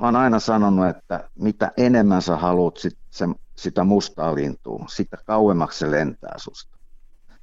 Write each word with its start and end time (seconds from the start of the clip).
mä 0.00 0.06
oon 0.06 0.16
aina 0.16 0.38
sanonut, 0.38 0.86
että 0.86 1.30
mitä 1.34 1.72
enemmän 1.76 2.22
sä 2.22 2.36
haluat 2.36 2.76
sit 2.76 2.98
se, 3.10 3.28
sitä 3.56 3.84
mustaa 3.84 4.34
lintua, 4.34 4.84
sitä 4.88 5.16
kauemmaksi 5.26 5.78
se 5.78 5.90
lentää 5.90 6.34
susta. 6.36 6.78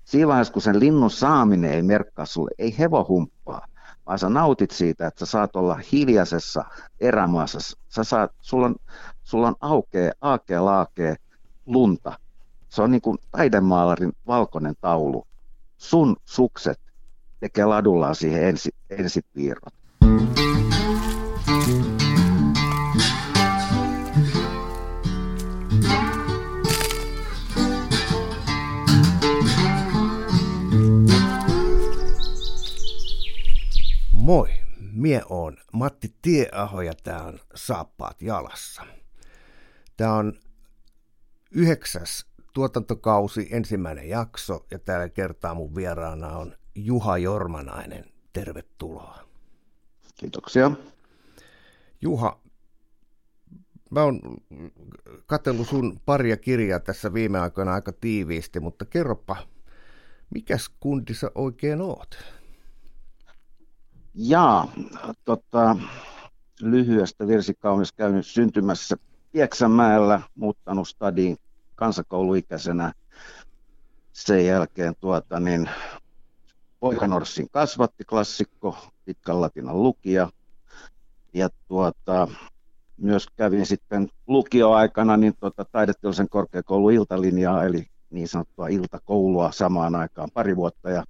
Siinä 0.03 0.27
vaiheessa, 0.27 0.53
kun 0.53 0.61
sen 0.61 0.79
linnun 0.79 1.11
saaminen 1.11 1.71
ei 1.71 1.81
merkkaa 1.81 2.25
sulle, 2.25 2.51
ei 2.57 2.77
hevo 2.77 3.05
humppaa, 3.07 3.67
vaan 4.05 4.19
sä 4.19 4.29
nautit 4.29 4.71
siitä, 4.71 5.07
että 5.07 5.25
sä 5.25 5.31
saat 5.31 5.55
olla 5.55 5.79
hiljaisessa 5.91 6.65
erämaassa. 6.99 7.59
Sä 7.89 8.03
saat, 8.03 8.31
sulla 8.41 8.65
on, 8.65 8.75
sulla 9.23 9.47
on 9.47 9.55
aukea, 9.61 10.11
aakea, 10.21 10.65
laakea 10.65 11.15
lunta. 11.65 12.19
Se 12.69 12.81
on 12.81 12.91
niin 12.91 13.01
kuin 13.01 13.17
taidemaalarin 13.31 14.11
valkoinen 14.27 14.75
taulu. 14.81 15.27
Sun 15.77 16.15
sukset 16.25 16.79
tekee 17.39 17.65
ladullaan 17.65 18.15
siihen 18.15 18.43
ensi, 18.43 18.69
ensipiirrot. 18.89 19.73
Moi, 34.31 34.49
mie 34.91 35.21
on 35.29 35.57
Matti 35.73 36.15
Tieaho 36.21 36.81
ja 36.81 36.93
tää 37.03 37.23
on 37.23 37.39
Saappaat 37.55 38.21
jalassa. 38.21 38.81
Tää 39.97 40.13
on 40.13 40.33
yhdeksäs 41.51 42.25
tuotantokausi, 42.53 43.47
ensimmäinen 43.51 44.09
jakso 44.09 44.65
ja 44.71 44.79
tällä 44.79 45.09
kertaa 45.09 45.53
mun 45.53 45.75
vieraana 45.75 46.27
on 46.37 46.55
Juha 46.75 47.17
Jormanainen. 47.17 48.05
Tervetuloa. 48.33 49.19
Kiitoksia. 50.15 50.71
Juha, 52.01 52.39
mä 53.89 54.03
oon 54.03 54.21
katsellut 55.25 55.67
sun 55.67 55.99
paria 56.05 56.37
kirjaa 56.37 56.79
tässä 56.79 57.13
viime 57.13 57.39
aikoina 57.39 57.73
aika 57.73 57.91
tiiviisti, 57.91 58.59
mutta 58.59 58.85
kerropa, 58.85 59.37
mikäs 60.29 60.69
kundissa 60.79 61.31
oikein 61.35 61.81
oot? 61.81 62.40
Jaa, 64.15 64.67
tota, 65.25 65.75
lyhyestä 66.61 67.27
virsikaunis 67.27 67.91
käynyt 67.91 68.25
syntymässä 68.25 68.97
Pieksämäellä, 69.31 70.21
muuttanut 70.35 70.87
stadiin 70.87 71.37
kansakouluikäisenä. 71.75 72.93
Sen 74.13 74.45
jälkeen 74.45 74.93
tuota, 74.99 75.39
niin, 75.39 75.69
Poikanorsin 76.79 77.47
kasvatti 77.51 78.03
klassikko, 78.03 78.77
pitkän 79.05 79.41
latinan 79.41 79.83
lukija. 79.83 80.29
Ja 81.33 81.49
tuota, 81.67 82.27
myös 82.97 83.27
kävin 83.35 83.65
sitten 83.65 84.09
lukioaikana 84.27 85.17
niin 85.17 85.33
tuota, 85.39 85.65
taideteollisen 85.65 86.29
korkeakoulun 86.29 86.93
iltalinjaa, 86.93 87.63
eli 87.63 87.85
niin 88.09 88.27
sanottua 88.27 88.67
iltakoulua 88.67 89.51
samaan 89.51 89.95
aikaan 89.95 90.29
pari 90.33 90.55
vuotta. 90.55 90.89
Ja 90.89 91.03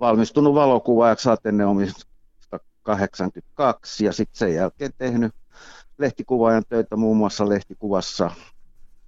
valmistunut 0.00 0.54
valokuvaajaksi 0.54 1.30
Ateneumista 1.30 2.11
82 2.82 4.04
ja 4.04 4.12
sitten 4.12 4.38
sen 4.38 4.54
jälkeen 4.54 4.92
tehnyt 4.98 5.34
lehtikuvaajan 5.98 6.64
töitä 6.68 6.96
muun 6.96 7.16
muassa 7.16 7.48
lehtikuvassa 7.48 8.30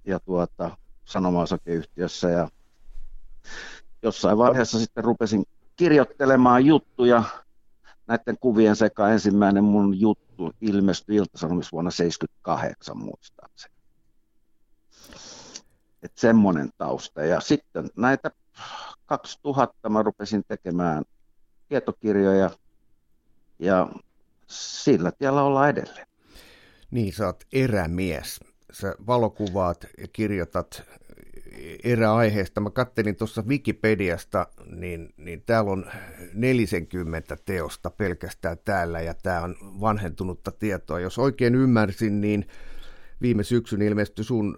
ja 0.05 0.19
tuota, 0.19 0.77
sanoma-osakeyhtiössä 1.05 2.29
ja 2.29 2.49
jossain 4.01 4.37
vaiheessa 4.37 4.79
sitten 4.79 5.03
rupesin 5.03 5.45
kirjoittelemaan 5.75 6.65
juttuja 6.65 7.23
näiden 8.07 8.37
kuvien 8.39 8.75
sekä 8.75 9.07
ensimmäinen 9.07 9.63
mun 9.63 9.99
juttu 9.99 10.51
ilmestyi 10.61 11.15
Ilta-Sanomissa 11.15 11.71
vuonna 11.71 11.91
78 11.91 12.97
muistaakseni. 12.97 13.75
Että 16.03 16.21
semmoinen 16.21 16.69
tausta. 16.77 17.21
Ja 17.21 17.41
sitten 17.41 17.89
näitä 17.95 18.31
2000 19.05 19.89
mä 19.89 20.03
rupesin 20.03 20.43
tekemään 20.47 21.03
tietokirjoja 21.67 22.49
ja 23.59 23.89
sillä 24.47 25.11
tiellä 25.11 25.43
ollaan 25.43 25.69
edelleen. 25.69 26.07
Niin, 26.91 27.13
sä 27.13 27.25
oot 27.25 27.43
erämies. 27.53 28.39
Sä 28.71 28.95
valokuvaat 29.07 29.87
ja 29.97 30.07
kirjoitat 30.13 30.83
eräaiheesta. 31.83 32.61
Mä 32.61 32.69
kattelin 32.69 33.15
tuossa 33.15 33.43
Wikipediasta, 33.47 34.47
niin, 34.65 35.13
niin 35.17 35.43
täällä 35.45 35.71
on 35.71 35.85
40 36.33 37.37
teosta 37.45 37.89
pelkästään 37.89 38.57
täällä, 38.65 39.01
ja 39.01 39.13
tämä 39.13 39.41
on 39.41 39.55
vanhentunutta 39.61 40.51
tietoa. 40.51 40.99
Jos 40.99 41.19
oikein 41.19 41.55
ymmärsin, 41.55 42.21
niin 42.21 42.47
viime 43.21 43.43
syksyn 43.43 43.81
ilmestyi 43.81 44.25
sun 44.25 44.57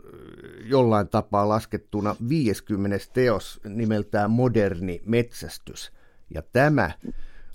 jollain 0.65 1.07
tapaa 1.07 1.49
laskettuna 1.49 2.15
50 2.29 3.05
teos 3.13 3.59
nimeltään 3.63 4.31
Moderni 4.31 5.01
metsästys. 5.05 5.91
Ja 6.33 6.41
tämä 6.41 6.91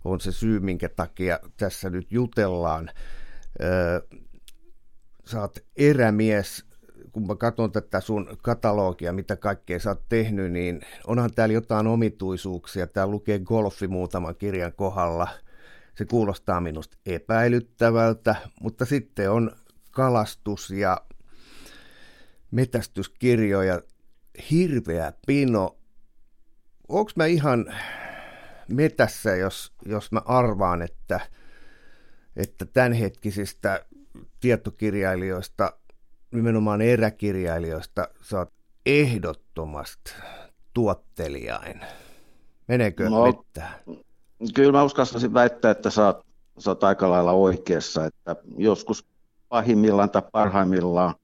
on 0.04 0.20
se 0.20 0.32
syy, 0.32 0.60
minkä 0.60 0.88
takia 0.88 1.38
tässä 1.56 1.90
nyt 1.90 2.12
jutellaan. 2.12 2.90
Oot 5.36 5.58
erämies, 5.76 6.64
kun 7.12 7.26
mä 7.26 7.36
katson 7.36 7.72
tätä 7.72 8.00
sun 8.00 8.36
katalogia, 8.42 9.12
mitä 9.12 9.36
kaikkea 9.36 9.78
sä 9.78 9.90
oot 9.90 10.08
tehnyt, 10.08 10.52
niin 10.52 10.80
onhan 11.06 11.34
täällä 11.34 11.52
jotain 11.52 11.86
omituisuuksia. 11.86 12.86
Täällä 12.86 13.10
lukee 13.10 13.38
golfi 13.38 13.88
muutaman 13.88 14.36
kirjan 14.36 14.72
kohdalla. 14.72 15.28
Se 15.94 16.04
kuulostaa 16.04 16.60
minusta 16.60 16.96
epäilyttävältä, 17.06 18.36
mutta 18.60 18.84
sitten 18.84 19.30
on 19.30 19.52
kalastus 19.90 20.70
ja 20.70 21.00
metästyskirjoja, 22.50 23.82
hirveä 24.50 25.12
pino. 25.26 25.76
Onko 26.88 27.10
mä 27.16 27.26
ihan 27.26 27.74
metässä, 28.68 29.36
jos, 29.36 29.72
jos 29.86 30.12
mä 30.12 30.22
arvaan, 30.24 30.82
että, 30.82 31.20
että 32.36 32.64
tämänhetkisistä 32.64 33.84
tietokirjailijoista, 34.40 35.72
nimenomaan 36.30 36.82
eräkirjailijoista, 36.82 38.08
sä 38.22 38.38
oot 38.38 38.52
ehdottomasti 38.86 40.12
tuottelijain. 40.74 41.80
Meneekö 42.68 43.08
no, 43.08 43.26
mitään? 43.26 43.74
Kyllä 44.54 44.72
mä 44.72 44.82
uskallaisin 44.82 45.34
väittää, 45.34 45.70
että 45.70 45.90
sä 45.90 46.06
oot, 46.06 46.26
sä 46.58 46.70
oot 46.70 46.84
aika 46.84 47.10
lailla 47.10 47.32
oikeassa, 47.32 48.06
että 48.06 48.36
joskus 48.56 49.06
pahimmillaan 49.48 50.10
tai 50.10 50.22
parhaimmillaan 50.32 51.14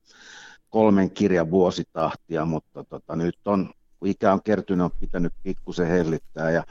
kolmen 0.70 1.10
kirjan 1.10 1.50
vuositahtia, 1.50 2.44
mutta 2.44 2.84
tota, 2.84 3.16
nyt 3.16 3.38
on 3.44 3.70
kun 3.98 4.08
ikä 4.08 4.32
on 4.32 4.42
kertynyt, 4.42 4.84
on 4.84 4.98
pitänyt 5.00 5.32
pikkusen 5.42 5.86
hellittää. 5.86 6.50
Ja 6.50 6.64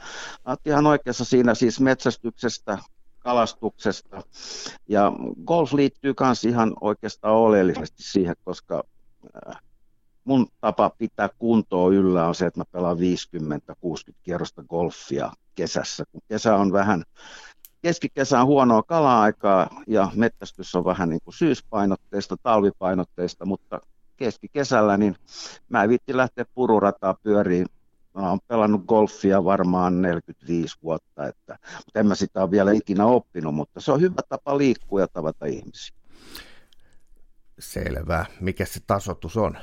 olet 0.44 0.66
ihan 0.66 0.86
oikeassa 0.86 1.24
siinä 1.24 1.54
siis 1.54 1.80
metsästyksestä, 1.80 2.78
kalastuksesta. 3.18 4.22
Ja 4.88 5.12
golf 5.44 5.72
liittyy 5.72 6.14
myös 6.20 6.44
ihan 6.44 6.74
oikeastaan 6.80 7.34
oleellisesti 7.34 8.02
siihen, 8.02 8.36
koska 8.44 8.84
äh, 9.48 9.62
mun 10.24 10.46
tapa 10.60 10.90
pitää 10.98 11.28
kuntoa 11.38 11.92
yllä 11.92 12.26
on 12.26 12.34
se, 12.34 12.46
että 12.46 12.60
mä 12.60 12.64
pelaan 12.72 12.96
50-60 12.96 13.00
kierrosta 14.22 14.62
golfia 14.62 15.32
kesässä. 15.54 16.04
Kun 16.12 16.20
kesä 16.28 16.56
on 16.56 16.72
vähän, 16.72 17.04
keskikesä 17.82 18.40
on 18.40 18.46
huonoa 18.46 18.82
kala-aikaa 18.82 19.82
ja 19.86 20.10
mettästys 20.14 20.74
on 20.74 20.84
vähän 20.84 21.08
niin 21.08 21.20
kuin 21.24 21.34
syyspainotteista, 21.34 22.36
talvipainotteista, 22.42 23.46
mutta 23.46 23.80
keskikesällä, 24.18 24.96
niin 24.96 25.16
mä 25.68 25.82
en 25.82 25.88
viitti 25.88 26.16
lähteä 26.16 26.44
pururataa 26.54 27.14
pyöriin. 27.22 27.66
Mä 28.14 28.28
oon 28.30 28.38
pelannut 28.48 28.84
golfia 28.86 29.44
varmaan 29.44 30.02
45 30.02 30.76
vuotta, 30.82 31.26
että, 31.26 31.58
mutta 31.76 32.00
en 32.00 32.06
mä 32.06 32.14
sitä 32.14 32.42
ole 32.42 32.50
vielä 32.50 32.72
ikinä 32.72 33.06
oppinut, 33.06 33.54
mutta 33.54 33.80
se 33.80 33.92
on 33.92 34.00
hyvä 34.00 34.22
tapa 34.28 34.58
liikkua 34.58 35.00
ja 35.00 35.08
tavata 35.08 35.46
ihmisiä. 35.46 35.96
Selvä. 37.58 38.26
Mikä 38.40 38.64
se 38.64 38.80
tasotus 38.86 39.36
on? 39.36 39.58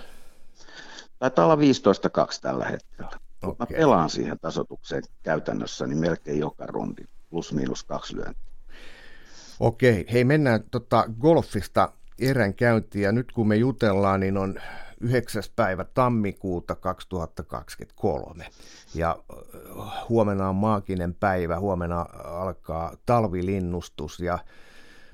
Taitaa 1.19 1.45
olla 1.45 1.55
15-2 1.55 1.59
tällä 2.41 2.65
hetkellä. 2.65 3.11
Okay. 3.43 3.55
Mä 3.59 3.77
pelaan 3.77 4.09
siihen 4.09 4.39
tasotukseen 4.39 5.03
käytännössä 5.23 5.87
niin 5.87 5.97
melkein 5.97 6.39
joka 6.39 6.65
rundi, 6.65 7.03
plus 7.29 7.53
miinus 7.53 7.83
kaksi 7.83 8.15
lyöntiä. 8.15 8.53
Okei, 9.59 10.05
hei 10.11 10.23
mennään 10.23 10.63
tota 10.71 11.05
golfista 11.19 11.91
erän 12.19 12.53
käyntiin 12.53 13.03
ja 13.03 13.11
nyt 13.11 13.31
kun 13.31 13.47
me 13.47 13.55
jutellaan, 13.55 14.19
niin 14.19 14.37
on 14.37 14.55
9. 14.99 15.43
päivä 15.55 15.83
tammikuuta 15.83 16.75
2023 16.75 18.47
ja 18.95 19.19
äh, 19.79 20.09
huomenna 20.09 20.49
on 20.49 20.55
maaginen 20.55 21.13
päivä, 21.13 21.59
huomenna 21.59 22.05
alkaa 22.23 22.97
talvilinnustus 23.05 24.19
ja 24.19 24.39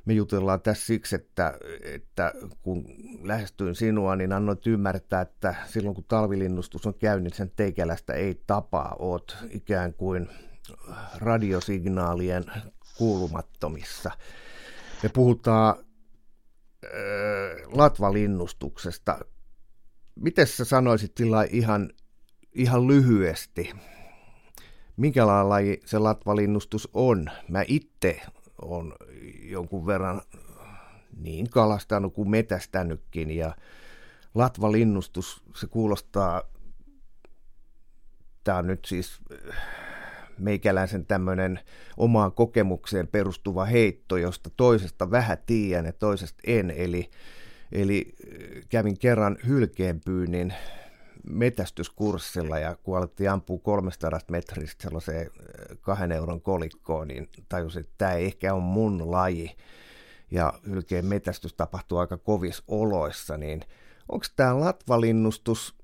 me 0.06 0.14
jutellaan 0.14 0.62
tässä 0.62 0.86
siksi, 0.86 1.16
että, 1.16 1.54
että 1.84 2.34
kun 2.62 2.86
lähestyin 3.24 3.76
sinua, 3.76 4.16
niin 4.16 4.34
annoit 4.34 4.68
ymmärtää, 4.68 5.22
että 5.22 5.56
silloin 5.66 5.96
kun 5.96 6.06
talvilinnustus 6.08 6.86
on 6.88 6.94
käynyt, 6.94 7.34
sen 7.34 7.52
teikälästä 7.56 8.14
ei 8.14 8.42
tapaa. 8.48 8.96
Oot 9.00 9.38
ikään 9.50 9.94
kuin 9.94 10.30
radiosignaalien 11.16 12.46
kuulumattomissa. 12.98 14.12
Me 15.04 15.10
puhutaan 15.10 15.76
latvalinnustuksesta. 17.66 19.20
Miten 20.16 20.48
sä 20.48 20.66
sanoisit 20.66 21.18
sillä 21.18 21.48
ihan, 21.52 21.90
ihan 22.54 22.88
lyhyesti, 22.88 23.74
minkälainen 24.98 25.50
laji 25.50 25.80
se 25.86 26.00
latvalinnustus 26.00 26.90
on? 26.94 27.30
Mä 27.48 27.64
itse 27.68 28.22
on 28.62 28.94
jonkun 29.42 29.86
verran 29.86 30.22
niin 31.18 31.50
kalastanut 31.50 32.14
kuin 32.14 32.30
metästänytkin 32.30 33.32
ja 33.32 33.56
latvalinnustus, 34.36 35.44
se 35.56 35.68
kuulostaa, 35.68 36.44
tämä 38.44 38.58
on 38.58 38.68
nyt 38.68 38.86
siis 38.86 39.20
meikäläisen 40.38 41.06
tämmöinen 41.06 41.60
omaan 41.98 42.32
kokemukseen 42.32 43.08
perustuva 43.08 43.66
heitto, 43.66 44.18
josta 44.18 44.50
toisesta 44.58 45.12
vähän 45.12 45.38
tiedän 45.46 45.86
ja 45.86 45.94
toisesta 45.94 46.40
en, 46.48 46.72
eli, 46.72 47.10
eli 47.72 48.16
kävin 48.70 49.00
kerran 49.00 49.38
hylkeenpyynnin 49.48 50.54
metästyskurssilla 51.30 52.60
ja 52.60 52.76
kun 52.84 52.98
alettiin 52.98 53.30
ampua 53.30 53.60
300 53.60 54.20
metristä 54.32 54.84
sellaiseen 54.84 55.30
kahden 55.82 56.12
euron 56.12 56.42
kolikkoon, 56.42 57.08
niin 57.08 57.30
tajusin, 57.50 57.80
että 57.80 57.94
tämä 57.98 58.14
ei 58.14 58.26
ehkä 58.26 58.54
ole 58.54 58.64
mun 58.64 59.12
laji 59.12 59.56
ja 60.32 60.54
hylkeen 60.68 61.06
metästys 61.06 61.54
tapahtuu 61.54 61.98
aika 61.98 62.18
kovis 62.18 62.64
oloissa, 62.68 63.38
niin 63.38 63.62
onko 64.10 64.26
tämä 64.36 64.60
latvalinnustus 64.60 65.76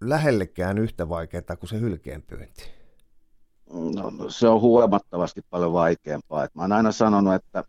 lähellekään 0.00 0.78
yhtä 0.78 1.08
vaikeaa 1.08 1.56
kuin 1.58 1.70
se 1.70 1.80
hylkeenpyynti? 1.80 2.83
No, 3.72 4.10
no, 4.10 4.30
se 4.30 4.48
on 4.48 4.60
huomattavasti 4.60 5.40
paljon 5.50 5.72
vaikeampaa. 5.72 6.44
Et 6.44 6.54
mä 6.54 6.62
oon 6.62 6.72
aina 6.72 6.92
sanonut, 6.92 7.34
että 7.34 7.64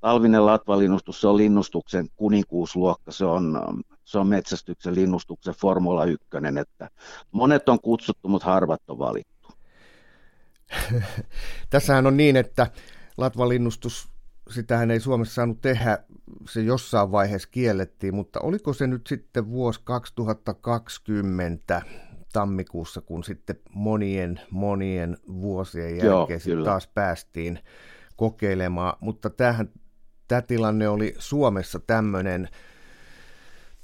talvinen 0.00 0.46
latvalinnustus 0.46 1.20
se 1.20 1.28
on 1.28 1.36
linnustuksen 1.36 2.08
kuninkuusluokka, 2.16 3.12
se 3.12 3.24
on, 3.24 3.60
se 4.04 4.18
on 4.18 4.26
metsästyksen 4.26 4.94
linnustuksen 4.94 5.54
Formula 5.54 6.04
1, 6.04 6.26
että 6.60 6.90
monet 7.32 7.68
on 7.68 7.80
kutsuttu, 7.80 8.28
mutta 8.28 8.46
harvat 8.46 8.80
on 8.88 8.98
valittu. 8.98 9.48
Tässähän 11.70 12.06
on 12.06 12.16
niin, 12.16 12.36
että 12.36 12.66
latvalinnustus 13.16 14.08
sitähän 14.50 14.90
ei 14.90 15.00
Suomessa 15.00 15.34
saanut 15.34 15.60
tehdä, 15.60 15.98
se 16.50 16.60
jossain 16.60 17.12
vaiheessa 17.12 17.48
kiellettiin, 17.52 18.14
mutta 18.14 18.40
oliko 18.40 18.72
se 18.72 18.86
nyt 18.86 19.06
sitten 19.06 19.50
vuosi 19.50 19.80
2020 19.84 21.82
tammikuussa, 22.34 23.00
kun 23.00 23.24
sitten 23.24 23.56
monien 23.74 24.40
monien 24.50 25.16
vuosien 25.28 25.96
jälkeen 25.96 26.40
Joo, 26.46 26.64
taas 26.64 26.86
päästiin 26.86 27.58
kokeilemaan, 28.16 28.96
mutta 29.00 29.30
tämähän, 29.30 29.70
tämä 30.28 30.42
tilanne 30.42 30.88
oli 30.88 31.14
Suomessa 31.18 31.80
tämmöinen, 31.80 32.48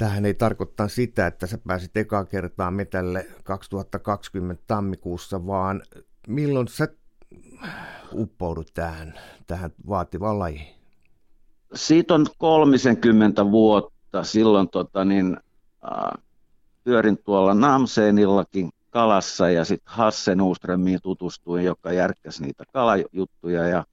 Tähän 0.00 0.24
ei 0.24 0.34
tarkoittaa 0.34 0.88
sitä, 0.88 1.26
että 1.26 1.46
sä 1.46 1.58
pääsit 1.66 1.96
ekaa 1.96 2.24
kertaa 2.24 2.70
metälle 2.70 3.26
2020 3.44 4.62
tammikuussa, 4.66 5.46
vaan 5.46 5.82
milloin 6.28 6.68
sä 6.68 6.88
uppoudut 8.12 8.70
tähän, 8.74 9.14
tähän 9.46 9.70
vaativaan 9.88 10.38
lajiin? 10.38 10.74
Siitä 11.74 12.14
on 12.14 12.26
30 12.38 13.50
vuotta. 13.50 14.22
Silloin 14.22 14.68
tota, 14.68 15.04
niin, 15.04 15.36
äh, 15.84 16.22
pyörin 16.90 17.18
tuolla 17.24 17.54
Namseenillakin 17.54 18.70
kalassa 18.90 19.50
ja 19.50 19.64
sitten 19.64 19.94
Hasse 19.94 20.34
Nuströmiin 20.34 20.98
tutustuin, 21.02 21.64
joka 21.64 21.92
järkkäsi 21.92 22.42
niitä 22.42 22.64
kalajuttuja 22.72 23.68
ja 23.68 23.84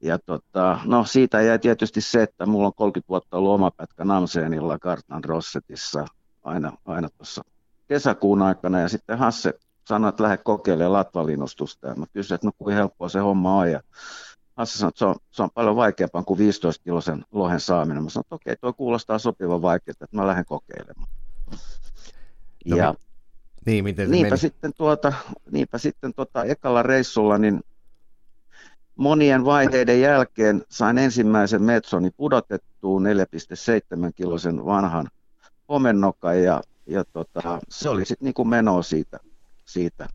ja 0.00 0.18
tota, 0.18 0.78
no 0.84 1.04
siitä 1.04 1.42
jäi 1.42 1.58
tietysti 1.58 2.00
se, 2.00 2.22
että 2.22 2.46
mulla 2.46 2.66
on 2.66 2.74
30 2.76 3.08
vuotta 3.08 3.36
ollut 3.36 3.52
oma 3.52 3.70
pätkä 3.70 4.04
Namseenilla 4.04 4.78
Kartan 4.78 5.24
Rossetissa 5.24 6.06
aina, 6.42 6.72
aina 6.84 7.08
tuossa 7.16 7.42
kesäkuun 7.88 8.42
aikana 8.42 8.80
ja 8.80 8.88
sitten 8.88 9.18
Hasse 9.18 9.54
sanoi, 9.88 10.08
että 10.08 10.22
lähde 10.22 10.36
kokeilemaan 10.36 10.92
latvalinnustusta. 10.92 11.88
Ja 11.88 11.94
mä 11.94 12.06
kysyin, 12.12 12.34
että 12.34 12.46
no 12.46 12.52
kuin 12.58 12.76
helppoa 12.76 13.08
se 13.08 13.18
homma 13.18 13.58
on. 13.58 13.70
Ja 13.70 13.80
Hasse 14.56 14.78
sanoi, 14.78 14.88
että 14.88 14.98
se 14.98 15.04
on, 15.04 15.14
se 15.30 15.42
on 15.42 15.50
paljon 15.54 15.76
vaikeampaa 15.76 16.22
kuin 16.22 16.38
15 16.38 16.84
kilosen 16.84 17.24
lohen 17.32 17.60
saaminen. 17.60 18.02
Mä 18.02 18.10
sanoin, 18.10 18.24
että 18.24 18.34
okei, 18.34 18.52
okay, 18.52 18.60
tuo 18.60 18.72
kuulostaa 18.72 19.18
sopivan 19.18 19.62
vaikeaa, 19.62 19.92
että 19.92 20.16
mä 20.16 20.26
lähden 20.26 20.44
kokeilemaan. 20.44 21.08
No, 22.64 22.76
ja 22.76 22.94
niin, 23.66 23.84
miten 23.84 24.06
se 24.06 24.12
niinpä, 24.12 24.28
meni? 24.28 24.38
sitten 24.38 24.72
tuota, 24.76 25.12
niinpä 25.50 25.78
sitten 25.78 26.14
tuota, 26.14 26.44
ekalla 26.44 26.82
reissulla 26.82 27.38
niin 27.38 27.60
monien 28.96 29.44
vaiheiden 29.44 30.00
jälkeen 30.00 30.62
sain 30.68 30.98
ensimmäisen 30.98 31.62
metsoni 31.62 32.10
pudotettua 32.10 33.00
4,7 33.00 34.12
kilosen 34.14 34.64
vanhan 34.64 35.08
homennokan 35.68 36.42
ja, 36.42 36.62
ja 36.86 37.04
tota, 37.04 37.58
se 37.68 37.88
oli 37.88 38.04
sitten 38.04 38.26
niin 38.26 38.34
kuin 38.34 38.48
menoa 38.48 38.82
siitä 38.82 39.18
siitä, 39.64 40.08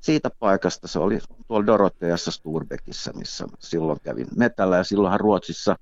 siitä 0.00 0.30
paikasta. 0.38 0.88
Se 0.88 0.98
oli 0.98 1.18
tuolla 1.48 1.66
Doroteassa 1.66 2.30
Sturbekissä, 2.30 3.12
missä 3.12 3.46
silloin 3.58 4.00
kävin 4.00 4.26
metällä 4.36 4.76
ja 4.76 4.84
silloinhan 4.84 5.20
Ruotsissa, 5.20 5.76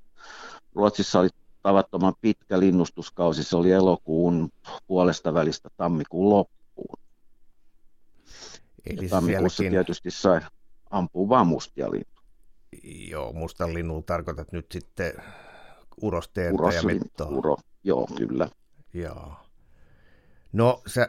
Ruotsissa 0.74 1.20
oli 1.20 1.28
tavattoman 1.64 2.14
pitkä 2.20 2.60
linnustuskausi. 2.60 3.44
Se 3.44 3.56
oli 3.56 3.70
elokuun 3.72 4.52
puolesta 4.86 5.34
välistä 5.34 5.68
tammikuun 5.76 6.30
loppuun. 6.30 6.98
Eli 8.86 9.04
ja 9.04 9.10
tammikuussa 9.10 9.56
sielläkin... 9.56 9.76
tietysti 9.76 10.10
sai 10.10 10.40
ampua 10.90 11.28
vain 11.28 11.46
mustia 11.46 11.90
lintuja. 11.90 12.24
Joo, 13.08 13.32
mustan 13.32 13.74
linnun 13.74 14.04
tarkoitat 14.04 14.52
nyt 14.52 14.66
sitten 14.72 15.12
urosteerta 16.02 16.72
ja 16.72 16.82
mettoa. 16.82 17.26
Uro, 17.26 17.56
joo, 17.84 18.06
kyllä. 18.16 18.48
Joo. 18.94 19.36
No 20.52 20.82
sä 20.86 21.08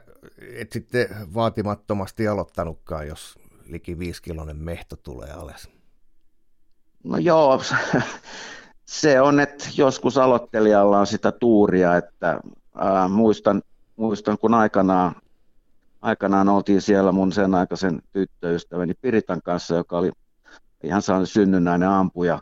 et 0.56 0.72
sitten 0.72 1.08
vaatimattomasti 1.34 2.28
aloittanutkaan, 2.28 3.08
jos 3.08 3.40
liki 3.66 4.00
viisikilonen 4.00 4.58
mehto 4.58 4.96
tulee 4.96 5.32
alas. 5.32 5.70
No 7.04 7.18
joo, 7.18 7.62
se 8.86 9.22
on, 9.22 9.40
että 9.40 9.66
joskus 9.78 10.18
aloittelijalla 10.18 11.00
on 11.00 11.08
sitä 11.08 11.32
tuuria, 11.32 11.98
että 11.98 12.40
ää, 12.78 13.08
muistan, 13.08 13.62
muistan, 13.96 14.38
kun 14.38 14.54
aikanaan, 14.54 15.16
aikanaan 16.02 16.50
oltiin 16.50 16.82
siellä 16.82 17.12
mun 17.12 17.32
sen 17.32 17.56
aikaisen 17.56 18.02
tyttöystäväni 18.12 18.94
Piritan 19.02 19.42
kanssa, 19.42 19.76
joka 19.76 19.98
oli 19.98 20.12
ihan 20.84 21.02
saanut 21.02 21.30
synnynnäinen 21.30 21.90
ampuja. 21.90 22.42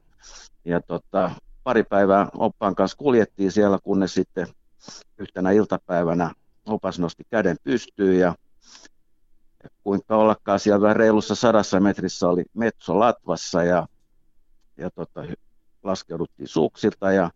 Ja 0.65 0.81
tota, 0.81 1.31
pari 1.63 1.83
päivää 1.83 2.27
oppaan 2.37 2.75
kanssa 2.75 2.97
kuljettiin 2.97 3.51
siellä, 3.51 3.79
kunnes 3.83 4.13
sitten 4.13 4.47
yhtenä 5.17 5.51
iltapäivänä 5.51 6.31
opas 6.65 6.99
nosti 6.99 7.23
käden 7.29 7.57
pystyyn 7.63 8.19
ja 8.19 8.35
kuinka 9.83 10.15
ollakaan 10.15 10.59
siellä 10.59 10.93
reilussa 10.93 11.35
sadassa 11.35 11.79
metrissä 11.79 12.27
oli 12.27 12.43
Metso 12.53 12.99
Latvassa 12.99 13.63
ja, 13.63 13.87
ja 14.77 14.89
tota, 14.89 15.23
laskeuduttiin 15.83 16.47
suksilta 16.47 17.11
ja 17.11 17.31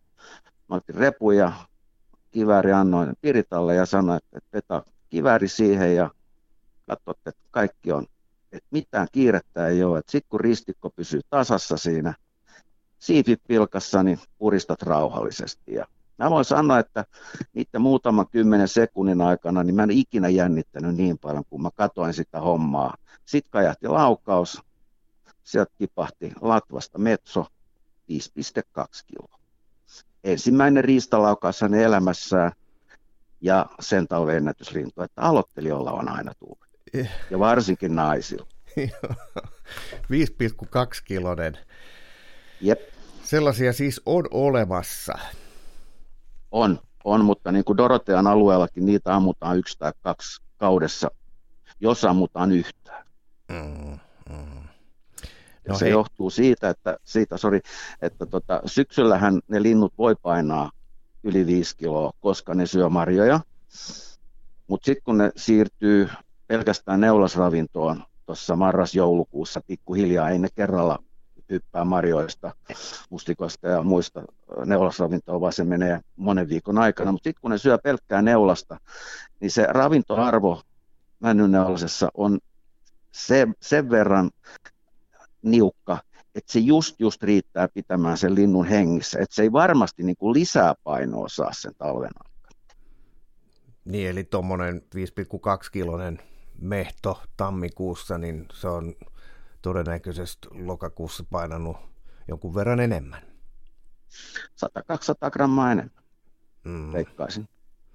mä 0.69 0.75
otin 0.75 0.95
repu 0.95 1.31
ja 1.31 1.53
kivääri 2.31 2.71
annoin 2.71 3.13
Piritalle 3.21 3.75
ja 3.75 3.85
sanoin, 3.85 4.19
että 4.33 4.49
peta 4.51 4.83
kivääri 5.09 5.47
siihen 5.47 5.95
ja 5.95 6.11
katsotte, 6.87 7.29
että 7.29 7.41
kaikki 7.51 7.91
on, 7.91 8.05
että 8.51 8.67
mitään 8.71 9.07
kiirettä 9.11 9.67
ei 9.67 9.83
ole, 9.83 10.01
sitten 10.09 10.29
kun 10.29 10.39
ristikko 10.39 10.89
pysyy 10.89 11.21
tasassa 11.29 11.77
siinä 11.77 12.13
siipipilkassa, 12.99 14.03
niin 14.03 14.19
puristat 14.37 14.81
rauhallisesti. 14.81 15.73
Ja 15.73 15.85
Mä 16.17 16.29
voin 16.29 16.45
sanoa, 16.45 16.79
että 16.79 17.05
niiden 17.53 17.81
muutaman 17.81 18.27
kymmenen 18.27 18.67
sekunnin 18.67 19.21
aikana 19.21 19.63
niin 19.63 19.75
mä 19.75 19.83
en 19.83 19.91
ikinä 19.91 20.29
jännittänyt 20.29 20.95
niin 20.95 21.17
paljon, 21.17 21.43
kun 21.49 21.61
mä 21.61 21.69
katoin 21.75 22.13
sitä 22.13 22.39
hommaa. 22.41 22.97
Sitten 23.25 23.51
kajahti 23.51 23.87
laukaus, 23.87 24.61
sieltä 25.43 25.71
tipahti 25.77 26.31
Latvasta 26.41 26.97
Metso 26.97 27.45
5,2 28.11 29.03
kiloa. 29.07 29.39
Ensimmäinen 30.23 30.83
riistalaukaus 30.83 31.61
hänen 31.61 31.81
elämässään 31.81 32.51
ja 33.41 33.65
sen 33.79 34.07
talven 34.07 34.37
ennätyslintu, 34.37 35.01
että 35.01 35.21
aloittelijoilla 35.21 35.91
on 35.91 36.09
aina 36.09 36.33
tuuri. 36.39 36.69
Eh. 36.93 37.11
Ja 37.31 37.39
varsinkin 37.39 37.95
naisilla. 37.95 38.47
5,2 40.11 41.01
kilonen. 41.05 41.57
Jep. 42.61 42.79
Sellaisia 43.23 43.73
siis 43.73 44.01
on 44.05 44.27
olemassa. 44.31 45.13
On, 46.51 46.79
on, 47.03 47.25
mutta 47.25 47.51
niin 47.51 47.65
kuin 47.65 47.77
Dorotean 47.77 48.27
alueellakin 48.27 48.85
niitä 48.85 49.15
ammutaan 49.15 49.57
yksi 49.57 49.79
tai 49.79 49.91
kaksi 50.01 50.41
kaudessa, 50.57 51.11
jos 51.79 52.05
ammutaan 52.05 52.51
yhtään. 52.51 53.05
Mm, 53.47 53.99
mm. 54.29 54.66
No 55.67 55.77
se 55.77 55.85
hei. 55.85 55.91
johtuu 55.91 56.29
siitä, 56.29 56.69
että, 56.69 56.97
siitä, 57.03 57.37
sorry, 57.37 57.59
että 58.01 58.25
tota, 58.25 58.61
syksyllähän 58.65 59.39
ne 59.47 59.63
linnut 59.63 59.93
voi 59.97 60.15
painaa 60.21 60.71
yli 61.23 61.45
5 61.45 61.77
kiloa, 61.77 62.11
koska 62.19 62.53
ne 62.53 62.65
syö 62.65 62.89
marjoja. 62.89 63.39
Mutta 64.67 64.85
sitten 64.85 65.03
kun 65.03 65.17
ne 65.17 65.31
siirtyy 65.35 66.09
pelkästään 66.47 67.01
neulasravintoon 67.01 68.03
tuossa 68.25 68.55
marras-joulukuussa 68.55 69.61
pikkuhiljaa, 69.67 70.29
ei 70.29 70.39
ne 70.39 70.47
kerralla 70.55 70.99
hyppää 71.49 71.85
marjoista, 71.85 72.55
mustikosta 73.09 73.67
ja 73.67 73.83
muista 73.83 74.23
neulasravintoa, 74.65 75.41
vaan 75.41 75.53
se 75.53 75.63
menee 75.63 75.99
monen 76.15 76.49
viikon 76.49 76.77
aikana. 76.77 77.11
Mutta 77.11 77.23
sitten 77.23 77.41
kun 77.41 77.51
ne 77.51 77.57
syö 77.57 77.77
pelkkää 77.77 78.21
neulasta, 78.21 78.79
niin 79.39 79.51
se 79.51 79.67
ravintoarvo 79.69 80.61
männyneulasessa 81.19 82.09
on 82.13 82.39
se, 83.11 83.47
sen 83.61 83.89
verran 83.89 84.31
niukka, 85.41 85.97
että 86.35 86.53
se 86.53 86.59
just 86.59 86.99
just 86.99 87.23
riittää 87.23 87.67
pitämään 87.67 88.17
sen 88.17 88.35
linnun 88.35 88.65
hengissä, 88.65 89.19
että 89.19 89.35
se 89.35 89.41
ei 89.41 89.51
varmasti 89.51 90.03
niin 90.03 90.17
kuin 90.17 90.33
lisää 90.33 90.75
painoa 90.83 91.29
saa 91.29 91.53
sen 91.53 91.73
talven 91.77 92.11
aikana. 92.23 92.57
Niin, 93.85 94.09
eli 94.09 94.23
tuommoinen 94.23 94.81
5,2 94.95 95.69
kilonen 95.71 96.19
mehto 96.61 97.21
tammikuussa, 97.37 98.17
niin 98.17 98.45
se 98.53 98.67
on 98.67 98.95
todennäköisesti 99.61 100.47
lokakuussa 100.51 101.23
painanut 101.29 101.77
jonkun 102.27 102.55
verran 102.55 102.79
enemmän. 102.79 103.21
100-200 104.65 105.31
grammaa 105.31 105.71
enemmän, 105.71 106.03
mm. 106.63 106.93
veikkaisin. 106.93 107.49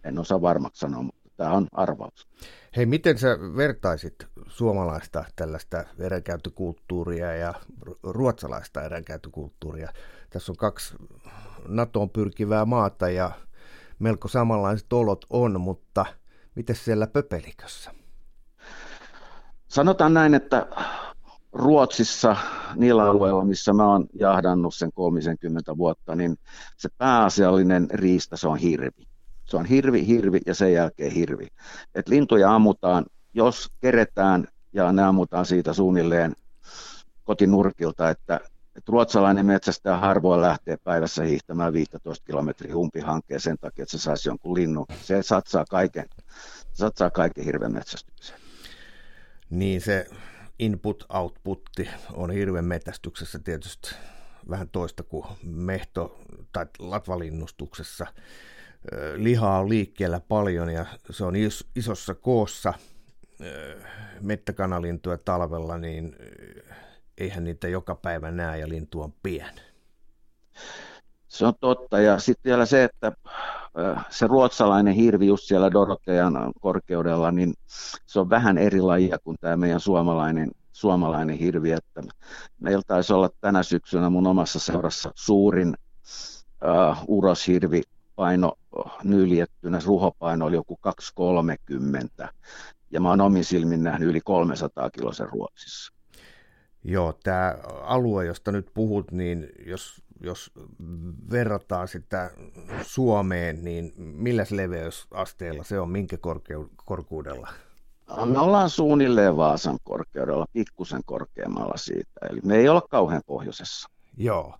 En 0.04 0.18
osaa 0.18 0.40
varmaksi 0.40 0.80
sanoa, 0.80 1.04
tämä 1.42 1.54
on 1.54 1.66
arvaus. 1.72 2.28
Hei, 2.76 2.87
miten 2.87 3.18
sä 3.18 3.38
vertaisit 3.56 4.14
suomalaista 4.46 5.25
tällaista 5.37 5.84
eräkäyttökulttuuria 5.99 7.37
ja 7.37 7.54
ruotsalaista 8.02 8.82
eräkäyttökulttuuria? 8.82 9.92
Tässä 10.30 10.52
on 10.52 10.56
kaksi 10.56 10.94
NATOon 11.68 12.11
pyrkivää 12.11 12.64
maata 12.64 13.11
ja 13.11 13.30
melko 13.99 14.28
samanlaiset 14.28 14.92
olot 14.92 15.25
on, 15.30 15.61
mutta 15.61 16.06
miten 16.54 16.76
siellä 16.76 17.06
pöpelikössä? 17.06 17.90
Sanotaan 19.68 20.14
näin, 20.14 20.34
että 20.34 20.66
Ruotsissa, 21.52 22.37
niillä 22.76 23.04
alueilla, 23.04 23.44
missä 23.44 23.72
mä 23.72 23.92
oon 23.92 24.06
jahdannut 24.20 24.75
sen 24.75 24.92
30 24.92 25.76
vuotta, 25.76 26.14
niin 26.14 26.37
se 26.76 26.88
pääasiallinen 26.99 27.87
riista, 27.90 28.37
se 28.37 28.49
on 28.49 28.58
hirvi. 28.58 29.12
Se 29.44 29.56
on 29.56 29.64
hirvi, 29.64 30.06
hirvi 30.06 30.40
ja 30.46 30.54
sen 30.54 30.72
jälkeen 30.72 31.12
hirvi. 31.12 31.46
Et 31.94 32.08
lintuja 32.08 32.54
ammutaan, 32.54 33.04
jos 33.34 33.68
keretään 33.80 34.49
ja 34.72 34.92
ne 34.92 35.02
ammutaan 35.02 35.46
siitä 35.46 35.72
suunnilleen 35.72 36.32
kotinurkilta, 37.25 38.11
että, 38.11 38.40
että 38.76 38.92
ruotsalainen 38.92 39.46
metsästäjä 39.46 39.96
harvoin 39.96 40.40
lähtee 40.40 40.76
päivässä 40.84 41.25
hiihtämään 41.25 41.72
15 41.72 42.25
kilometriä 42.25 42.75
humpihankkeen 42.75 43.40
sen 43.40 43.56
takia, 43.61 43.82
että 43.82 43.99
se 43.99 44.02
saisi 44.02 44.28
jonkun 44.28 44.54
linnun. 44.54 44.87
Se 45.02 45.22
satsaa 45.22 45.64
kaiken, 45.70 46.06
satsaa 46.72 47.11
kaiken 47.11 47.44
hirven 47.44 47.72
metsästykseen. 47.72 48.40
Niin 49.50 49.80
se 49.80 50.06
input-outputti 50.58 51.88
on 52.12 52.30
hirven 52.30 52.64
metästyksessä 52.64 53.38
tietysti 53.38 53.94
vähän 54.50 54.68
toista 54.68 55.02
kuin 55.02 55.25
mehto- 55.42 56.20
tai 56.52 56.66
latvalinnustuksessa. 56.78 58.06
Lihaa 59.16 59.58
on 59.58 59.68
liikkeellä 59.68 60.20
paljon 60.28 60.70
ja 60.70 60.86
se 61.10 61.24
on 61.24 61.36
is- 61.36 61.66
isossa 61.76 62.14
koossa 62.14 62.74
mettäkanalintuja 64.20 65.18
talvella, 65.18 65.78
niin 65.78 66.16
eihän 67.18 67.44
niitä 67.44 67.68
joka 67.68 67.94
päivä 67.94 68.30
näe 68.30 68.58
ja 68.58 68.68
lintu 68.68 69.02
on 69.02 69.12
pieni. 69.22 69.60
Se 71.28 71.46
on 71.46 71.54
totta 71.60 72.00
ja 72.00 72.18
sitten 72.18 72.50
vielä 72.50 72.66
se, 72.66 72.84
että 72.84 73.12
se 74.10 74.26
ruotsalainen 74.26 74.94
hirvi 74.94 75.26
just 75.26 75.44
siellä 75.44 75.72
Dorotean 75.72 76.52
korkeudella, 76.60 77.32
niin 77.32 77.54
se 78.06 78.20
on 78.20 78.30
vähän 78.30 78.58
eri 78.58 78.80
lajia 78.80 79.18
kuin 79.18 79.36
tämä 79.40 79.56
meidän 79.56 79.80
suomalainen, 79.80 80.50
suomalainen 80.72 81.36
hirvi. 81.36 81.72
Että 81.72 82.02
meillä 82.60 82.82
taisi 82.86 83.12
olla 83.12 83.30
tänä 83.40 83.62
syksynä 83.62 84.10
mun 84.10 84.26
omassa 84.26 84.58
seurassa 84.58 85.10
suurin 85.14 85.74
uh, 86.64 86.96
uroshirvi 87.08 87.82
paino 88.16 88.52
nyljettynä, 89.04 89.78
ruhopaino 89.87 90.47
oli 90.47 90.57
joku 90.57 90.76
230 90.76 92.28
ja 92.90 93.00
mä 93.00 93.09
oon 93.09 93.21
omin 93.21 93.45
silmin 93.45 93.83
nähnyt 93.83 94.09
yli 94.09 94.21
300 94.21 94.90
kilosen 94.90 95.28
Ruotsissa. 95.28 95.92
Joo, 96.85 97.12
tämä 97.12 97.59
alue, 97.83 98.26
josta 98.26 98.52
nyt 98.52 98.66
puhut, 98.75 99.12
niin 99.12 99.49
jos 99.66 100.02
jos 100.23 100.50
verrataan 101.31 101.88
sitä 101.88 102.31
Suomeen, 102.83 103.64
niin 103.64 103.92
millä 103.97 104.45
leveysasteella 104.50 105.64
se 105.64 105.81
on, 105.81 105.90
minkä 105.90 106.16
korkeu- 106.16 106.71
korkuudella? 106.85 107.49
Me 108.25 108.38
ollaan 108.38 108.71
suunnilleen 108.71 109.37
Vaasan 109.37 109.78
korkeudella, 109.85 110.47
pikkusen 110.52 111.00
korkeammalla 111.04 111.76
siitä, 111.76 112.21
eli 112.31 112.40
me 112.45 112.57
ei 112.57 112.69
olla 112.69 112.81
kauhean 112.81 113.23
pohjoisessa. 113.26 113.88
Joo, 114.16 114.54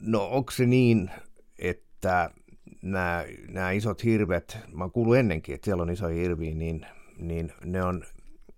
no 0.00 0.26
onko 0.26 0.50
se 0.50 0.66
niin, 0.66 1.10
että 1.58 2.30
nämä, 2.82 3.24
nämä 3.48 3.70
isot 3.70 4.04
hirvet, 4.04 4.58
mä 4.72 4.84
oon 4.84 4.92
kuullut 4.92 5.16
ennenkin, 5.16 5.54
että 5.54 5.64
siellä 5.64 5.82
on 5.82 5.90
iso 5.90 6.06
hirviä, 6.06 6.54
niin, 6.54 6.86
niin 7.18 7.52
ne 7.64 7.82
on 7.82 8.04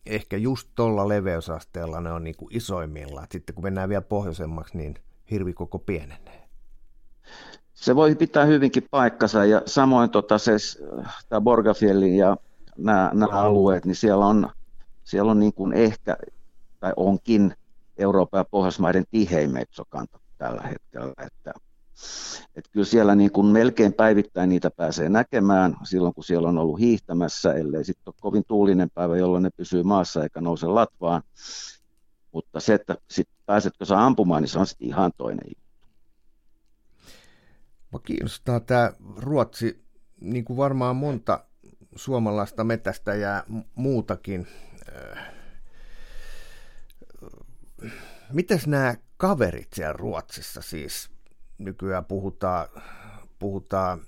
ehkä 0.06 0.36
just 0.36 0.68
tuolla 0.74 1.08
leveysasteella 1.08 2.00
ne 2.00 2.12
on 2.12 2.24
niin 2.24 2.36
kuin 2.36 2.56
isoimmillaan. 2.56 3.26
Sitten 3.32 3.54
kun 3.54 3.64
mennään 3.64 3.88
vielä 3.88 4.02
pohjoisemmaksi, 4.02 4.76
niin 4.76 4.94
hirvi 5.30 5.52
koko 5.52 5.78
pienenee. 5.78 6.48
Se 7.72 7.96
voi 7.96 8.14
pitää 8.14 8.44
hyvinkin 8.44 8.86
paikkansa 8.90 9.44
ja 9.44 9.62
samoin 9.66 10.10
tota, 10.10 10.38
se, 10.38 10.52
tämä 11.28 11.40
Borgafjellin 11.40 12.16
ja 12.16 12.36
nämä, 12.78 13.10
nämä 13.14 13.32
alueet, 13.32 13.84
niin 13.84 13.94
siellä 13.94 14.26
on, 14.26 14.50
siellä 15.04 15.30
on 15.30 15.40
niin 15.40 15.54
kuin 15.54 15.72
ehkä, 15.72 16.16
tai 16.80 16.92
onkin 16.96 17.54
Euroopan 17.98 18.38
ja 18.38 18.44
Pohjoismaiden 18.44 19.04
tihein 19.10 19.52
metsokanta 19.52 20.20
tällä 20.38 20.62
hetkellä, 20.62 21.12
että, 21.26 21.54
että 22.56 22.70
kyllä 22.72 22.86
siellä 22.86 23.14
niin 23.14 23.32
kuin 23.32 23.46
melkein 23.46 23.92
päivittäin 23.92 24.48
niitä 24.48 24.70
pääsee 24.70 25.08
näkemään 25.08 25.76
silloin, 25.84 26.14
kun 26.14 26.24
siellä 26.24 26.48
on 26.48 26.58
ollut 26.58 26.80
hiihtämässä, 26.80 27.52
ellei 27.52 27.84
sitten 27.84 28.02
ole 28.06 28.14
kovin 28.20 28.44
tuulinen 28.48 28.90
päivä, 28.90 29.16
jolloin 29.16 29.42
ne 29.42 29.50
pysyy 29.50 29.82
maassa 29.82 30.22
eikä 30.22 30.40
nouse 30.40 30.66
latvaan. 30.66 31.22
Mutta 32.32 32.60
se, 32.60 32.74
että 32.74 32.96
sit 33.10 33.28
pääsetkö 33.46 33.84
sä 33.84 34.06
ampumaan, 34.06 34.42
niin 34.42 34.50
se 34.50 34.58
on 34.58 34.66
sitten 34.66 34.88
ihan 34.88 35.12
toinen 35.16 35.46
juttu. 35.48 35.88
Mä 37.92 37.98
kiinnostaa 38.04 38.60
tämä 38.60 38.92
Ruotsi, 39.16 39.84
niin 40.20 40.44
kuin 40.44 40.56
varmaan 40.56 40.96
monta 40.96 41.44
suomalaista 41.96 42.64
metästä 42.64 43.14
ja 43.14 43.44
muutakin. 43.74 44.46
Mitäs 48.32 48.66
nämä 48.66 48.94
kaverit 49.16 49.68
siellä 49.72 49.92
Ruotsissa 49.92 50.62
siis? 50.62 51.10
Nykyään 51.60 52.04
puhutaan, 52.04 52.68
puhutaan 53.38 54.00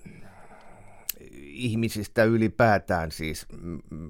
ihmisistä 1.43 2.25
ylipäätään 2.25 3.11
siis 3.11 3.47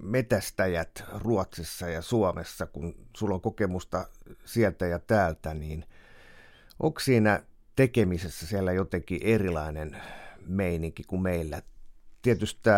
metästäjät 0.03 1.05
Ruotsissa 1.19 1.89
ja 1.89 2.03
Suomessa, 2.03 2.67
kun 2.67 2.95
sulla 3.17 3.35
on 3.35 3.41
kokemusta 3.41 4.07
sieltä 4.45 4.87
ja 4.87 4.99
täältä, 4.99 5.55
niin 5.55 5.85
onko 6.81 7.01
siinä 7.01 7.43
tekemisessä 7.77 8.47
siellä 8.47 8.73
jotenkin 8.73 9.21
erilainen 9.23 9.97
meininki 10.47 11.03
kuin 11.03 11.23
meillä. 11.23 11.63
Tietysti 12.23 12.71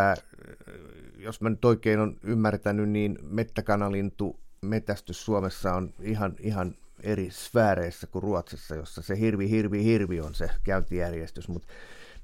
jos 1.18 1.40
mä 1.40 1.50
nyt 1.50 1.64
oikein 1.64 2.00
on 2.00 2.16
ymmärtänyt, 2.22 2.88
niin 2.88 3.18
mettäkanalintu 3.22 4.40
metästys 4.60 5.24
Suomessa 5.24 5.74
on 5.74 5.94
ihan, 6.00 6.36
ihan 6.40 6.76
eri 7.04 7.30
sfääreissä 7.30 8.06
kuin 8.06 8.22
Ruotsissa, 8.22 8.74
jossa 8.74 9.02
se 9.02 9.18
hirvi, 9.18 9.50
hirvi, 9.50 9.84
hirvi 9.84 10.20
on 10.20 10.34
se 10.34 10.50
käyntijärjestys, 10.62 11.48
mutta 11.48 11.68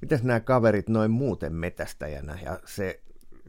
mitäs 0.01 0.23
nämä 0.23 0.39
kaverit 0.39 0.89
noin 0.89 1.11
muuten 1.11 1.53
metästäjänä 1.53 2.39
ja 2.43 2.59
se, 2.65 3.01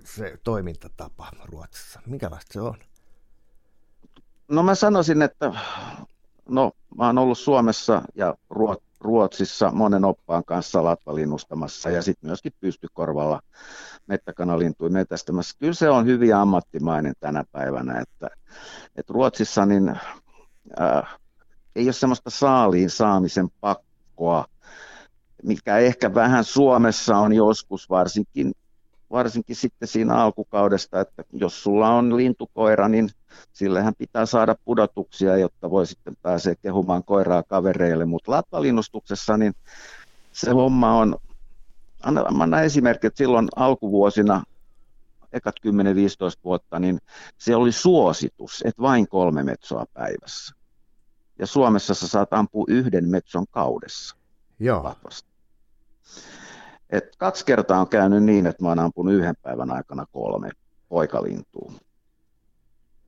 se 0.04 0.38
toimintatapa 0.44 1.30
Ruotsissa, 1.44 2.00
minkälaista 2.06 2.52
se 2.52 2.60
on? 2.60 2.76
No 4.48 4.62
mä 4.62 4.74
sanoisin, 4.74 5.22
että 5.22 5.52
no 6.48 6.72
mä 6.96 7.06
oon 7.06 7.18
ollut 7.18 7.38
Suomessa 7.38 8.02
ja 8.14 8.34
Ruot, 8.50 8.82
Ruotsissa 9.00 9.70
monen 9.70 10.04
oppaan 10.04 10.44
kanssa 10.44 10.84
latvalinnustamassa 10.84 11.90
ja 11.90 12.02
sitten 12.02 12.28
myöskin 12.28 12.52
pystykorvalla 12.60 13.40
mettäkanalintuja 14.06 14.90
metästämässä. 14.90 15.56
Kyllä 15.58 15.74
se 15.74 15.90
on 15.90 16.06
hyvin 16.06 16.36
ammattimainen 16.36 17.14
tänä 17.20 17.44
päivänä, 17.52 18.00
että, 18.00 18.30
että 18.96 19.12
Ruotsissa 19.12 19.66
niin, 19.66 19.88
äh, 20.80 21.18
ei 21.76 21.84
ole 21.84 21.92
semmoista 21.92 22.30
saaliin 22.30 22.90
saamisen 22.90 23.48
pakkoa, 23.60 24.44
mikä 25.42 25.78
ehkä 25.78 26.14
vähän 26.14 26.44
Suomessa 26.44 27.16
on 27.16 27.32
joskus 27.32 27.90
varsinkin 27.90 28.52
varsinkin 29.12 29.56
sitten 29.56 29.88
siinä 29.88 30.14
alkukaudesta, 30.14 31.00
että 31.00 31.24
jos 31.32 31.62
sulla 31.62 31.88
on 31.88 32.16
lintukoira, 32.16 32.88
niin 32.88 33.10
sillehän 33.52 33.94
pitää 33.98 34.26
saada 34.26 34.56
pudotuksia, 34.64 35.36
jotta 35.36 35.70
voi 35.70 35.86
sitten 35.86 36.16
pääsee 36.22 36.54
kehumaan 36.54 37.04
koiraa 37.04 37.42
kavereille, 37.42 38.04
mutta 38.04 38.32
latvalinnustuksessa 38.32 39.36
niin 39.36 39.52
se 40.32 40.50
homma 40.50 40.96
on, 40.96 41.16
anna 42.02 42.60
esimerkki, 42.60 43.06
että 43.06 43.18
silloin 43.18 43.48
alkuvuosina, 43.56 44.42
ekat 45.32 45.54
10-15 45.66 45.70
vuotta, 46.44 46.78
niin 46.78 47.00
se 47.38 47.56
oli 47.56 47.72
suositus, 47.72 48.62
että 48.64 48.82
vain 48.82 49.08
kolme 49.08 49.42
metsoa 49.42 49.86
päivässä. 49.94 50.54
Ja 51.42 51.46
Suomessa 51.46 51.94
sä 51.94 52.08
saat 52.08 52.32
ampua 52.32 52.64
yhden 52.68 53.08
metson 53.08 53.46
kaudessa. 53.50 54.16
Joo. 54.58 54.94
Et 56.90 57.16
kaksi 57.18 57.44
kertaa 57.44 57.80
on 57.80 57.88
käynyt 57.88 58.22
niin, 58.22 58.46
että 58.46 58.62
mä 58.62 58.68
oon 58.68 58.78
ampunut 58.78 59.14
yhden 59.14 59.34
päivän 59.42 59.70
aikana 59.70 60.06
kolme 60.12 60.50
poikalintua. 60.88 61.72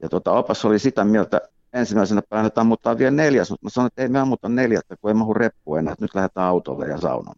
Ja 0.03 0.09
tota, 0.09 0.33
opas 0.33 0.65
oli 0.65 0.79
sitä 0.79 1.05
mieltä 1.05 1.41
ensimmäisenä 1.73 2.23
päivänä, 2.29 2.47
että 2.47 2.61
ammutaan 2.61 2.99
vielä 2.99 3.11
neljäs, 3.11 3.51
mutta 3.51 3.67
mä 3.67 3.71
sanoin, 3.71 3.87
että 3.87 4.03
ei 4.03 4.09
me 4.09 4.21
ammuta 4.21 4.49
neljättä, 4.49 4.97
kun 4.97 5.11
ei 5.11 5.15
mahu 5.15 5.35
reppu 5.35 5.77
enää, 5.77 5.93
että 5.93 6.05
nyt 6.05 6.15
lähdetään 6.15 6.47
autolle 6.47 6.87
ja 6.87 6.99
saunaan. 6.99 7.37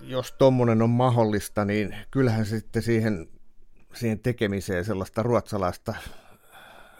Jos 0.00 0.32
tuommoinen 0.32 0.82
on 0.82 0.90
mahdollista, 0.90 1.64
niin 1.64 1.96
kyllähän 2.10 2.46
sitten 2.46 2.82
siihen, 2.82 3.28
siihen 3.94 4.18
tekemiseen 4.18 4.84
sellaista 4.84 5.22
ruotsalaista 5.22 5.94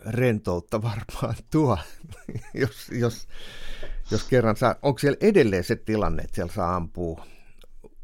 rentoutta 0.07 0.83
varmaan 0.83 1.35
tuo, 1.51 1.79
jos, 2.55 2.89
jos, 2.93 3.29
jos 4.11 4.25
kerran 4.25 4.57
saa. 4.57 4.75
Onko 4.83 4.99
siellä 4.99 5.19
edelleen 5.21 5.65
se 5.65 5.77
tilanne, 5.77 6.23
että 6.23 6.35
siellä 6.35 6.53
saa 6.53 6.77
ampua 6.77 7.25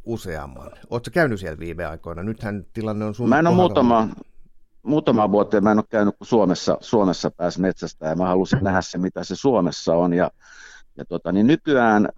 useamman? 0.04 0.70
Oletko 0.90 1.10
käynyt 1.12 1.40
siellä 1.40 1.58
viime 1.58 1.86
aikoina? 1.86 2.22
Nythän 2.22 2.66
tilanne 2.72 3.04
on 3.04 3.14
sun 3.14 3.28
Mä 3.28 3.38
en 3.38 3.46
ole 3.46 3.56
muutama, 3.56 4.08
muutama 4.82 5.30
vuoteen, 5.30 5.64
mä 5.64 5.72
en 5.72 5.78
ole 5.78 5.84
käynyt 5.88 6.16
kuin 6.18 6.28
Suomessa, 6.28 6.78
Suomessa 6.80 7.30
pääs 7.30 7.58
metsästä 7.58 8.06
ja 8.06 8.16
mä 8.16 8.26
halusin 8.26 8.58
nähdä 8.62 8.80
se, 8.80 8.98
mitä 8.98 9.24
se 9.24 9.36
Suomessa 9.36 9.94
on. 9.94 10.12
Ja, 10.12 10.30
ja 10.96 11.04
tota, 11.04 11.32
niin 11.32 11.46
nykyään 11.46 12.08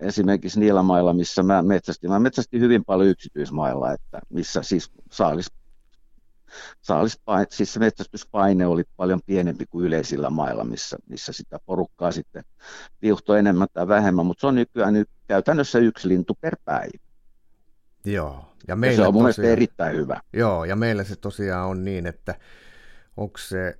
esimerkiksi 0.00 0.60
niillä 0.60 0.82
mailla, 0.82 1.12
missä 1.12 1.42
mä 1.42 1.62
metsästin, 1.62 2.10
mä 2.10 2.18
metsästin 2.18 2.60
hyvin 2.60 2.84
paljon 2.84 3.08
yksityismailla, 3.08 3.92
että 3.92 4.20
missä 4.28 4.62
siis 4.62 4.90
saalis 5.10 5.46
saalispaine, 6.80 7.46
siis 7.50 7.72
se 7.72 7.78
metsästyspaine 7.78 8.66
oli 8.66 8.82
paljon 8.96 9.20
pienempi 9.26 9.66
kuin 9.66 9.86
yleisillä 9.86 10.30
mailla, 10.30 10.64
missä, 10.64 10.96
missä 11.08 11.32
sitä 11.32 11.58
porukkaa 11.66 12.12
sitten 12.12 12.44
viuhtoi 13.02 13.38
enemmän 13.38 13.68
tai 13.72 13.88
vähemmän, 13.88 14.26
mutta 14.26 14.40
se 14.40 14.46
on 14.46 14.54
nykyään 14.54 14.94
nyt 14.94 15.08
käytännössä 15.28 15.78
yksi 15.78 16.08
lintu 16.08 16.38
per 16.40 16.56
päivä. 16.64 16.98
Joo. 18.04 18.44
Ja, 18.68 18.76
meillä 18.76 18.94
ja 18.94 18.96
se 19.04 19.08
on 19.08 19.14
mun 19.14 19.26
tosiaan, 19.26 19.50
erittäin 19.50 19.96
hyvä. 19.96 20.20
Joo, 20.32 20.64
ja 20.64 20.76
meillä 20.76 21.04
se 21.04 21.16
tosiaan 21.16 21.68
on 21.68 21.84
niin, 21.84 22.06
että 22.06 22.34
onko 23.16 23.38
se, 23.38 23.78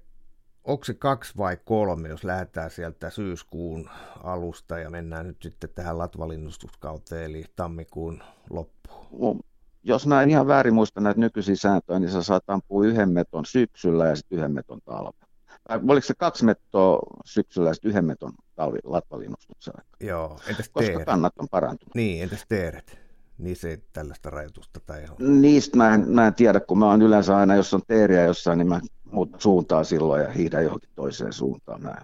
onko 0.65 0.85
se 0.85 0.95
kaksi 0.95 1.33
vai 1.37 1.59
kolme, 1.65 2.09
jos 2.09 2.25
lähdetään 2.25 2.71
sieltä 2.71 3.11
syyskuun 3.11 3.91
alusta 4.25 4.79
ja 4.79 4.91
mennään 4.91 5.27
nyt 5.27 5.43
sitten 5.43 5.71
tähän 5.75 5.99
latvalinnustuskauteen, 5.99 7.25
eli 7.25 7.45
tammikuun 7.57 8.23
loppuun 8.51 9.41
jos 9.83 10.07
mä 10.07 10.23
en 10.23 10.31
ihan 10.31 10.47
väärin 10.47 10.75
muista 10.75 11.01
näitä 11.01 11.21
nykyisiä 11.21 11.57
sääntöjä, 11.57 11.99
niin 11.99 12.11
sä 12.11 12.23
saat 12.23 12.45
ampua 12.47 12.87
yhden 12.87 13.11
meton 13.11 13.47
syksyllä 13.47 14.07
ja 14.07 14.17
sitten 14.17 14.39
yhden 14.39 14.53
meton 14.53 14.81
talvella. 14.85 15.27
Tai 15.69 15.81
oliko 15.89 16.07
se 16.07 16.15
kaksi 16.15 16.45
mettoa 16.45 16.99
syksyllä 17.25 17.71
ja 17.71 17.75
sitten 17.75 17.89
yhden 17.89 18.05
meton 18.05 18.33
talvi 18.55 18.79
latvalinnustuksella? 18.85 19.83
Joo, 20.01 20.41
entäs 20.49 20.69
Koska 20.69 20.87
teeret? 20.87 21.07
kannat 21.07 21.33
on 21.39 21.49
parantunut. 21.51 21.95
Niin, 21.95 22.23
entäs 22.23 22.45
teeret? 22.49 22.99
Niin 23.39 23.57
se 23.57 23.71
ei 23.71 23.79
tällaista 23.93 24.31
rajoitusta 24.31 24.81
tai 24.87 25.05
Niistä 25.19 25.77
mä 25.77 25.95
en, 25.95 26.09
mä 26.09 26.27
en 26.27 26.35
tiedä, 26.35 26.61
kun 26.61 26.79
mä 26.79 26.87
oon 26.87 27.03
yleensä 27.03 27.37
aina, 27.37 27.57
jos 27.57 27.75
on 27.75 27.83
teeriä 27.87 28.25
jossain, 28.25 28.59
niin 28.59 28.69
mä 28.69 28.81
muutan 29.05 29.41
suuntaa 29.41 29.85
silloin 29.85 30.23
ja 30.23 30.31
hiihdän 30.31 30.65
johonkin 30.65 30.91
toiseen 30.95 31.33
suuntaan. 31.33 31.83
Mä 31.83 31.95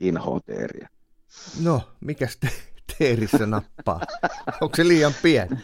inhoon 0.00 0.40
teeriä. 0.46 0.88
No, 1.62 1.82
mikäs 2.00 2.36
te- 2.36 2.72
teerissä 2.98 3.46
nappaa? 3.46 4.00
Onko 4.60 4.76
se 4.76 4.88
liian 4.88 5.12
pieni? 5.22 5.56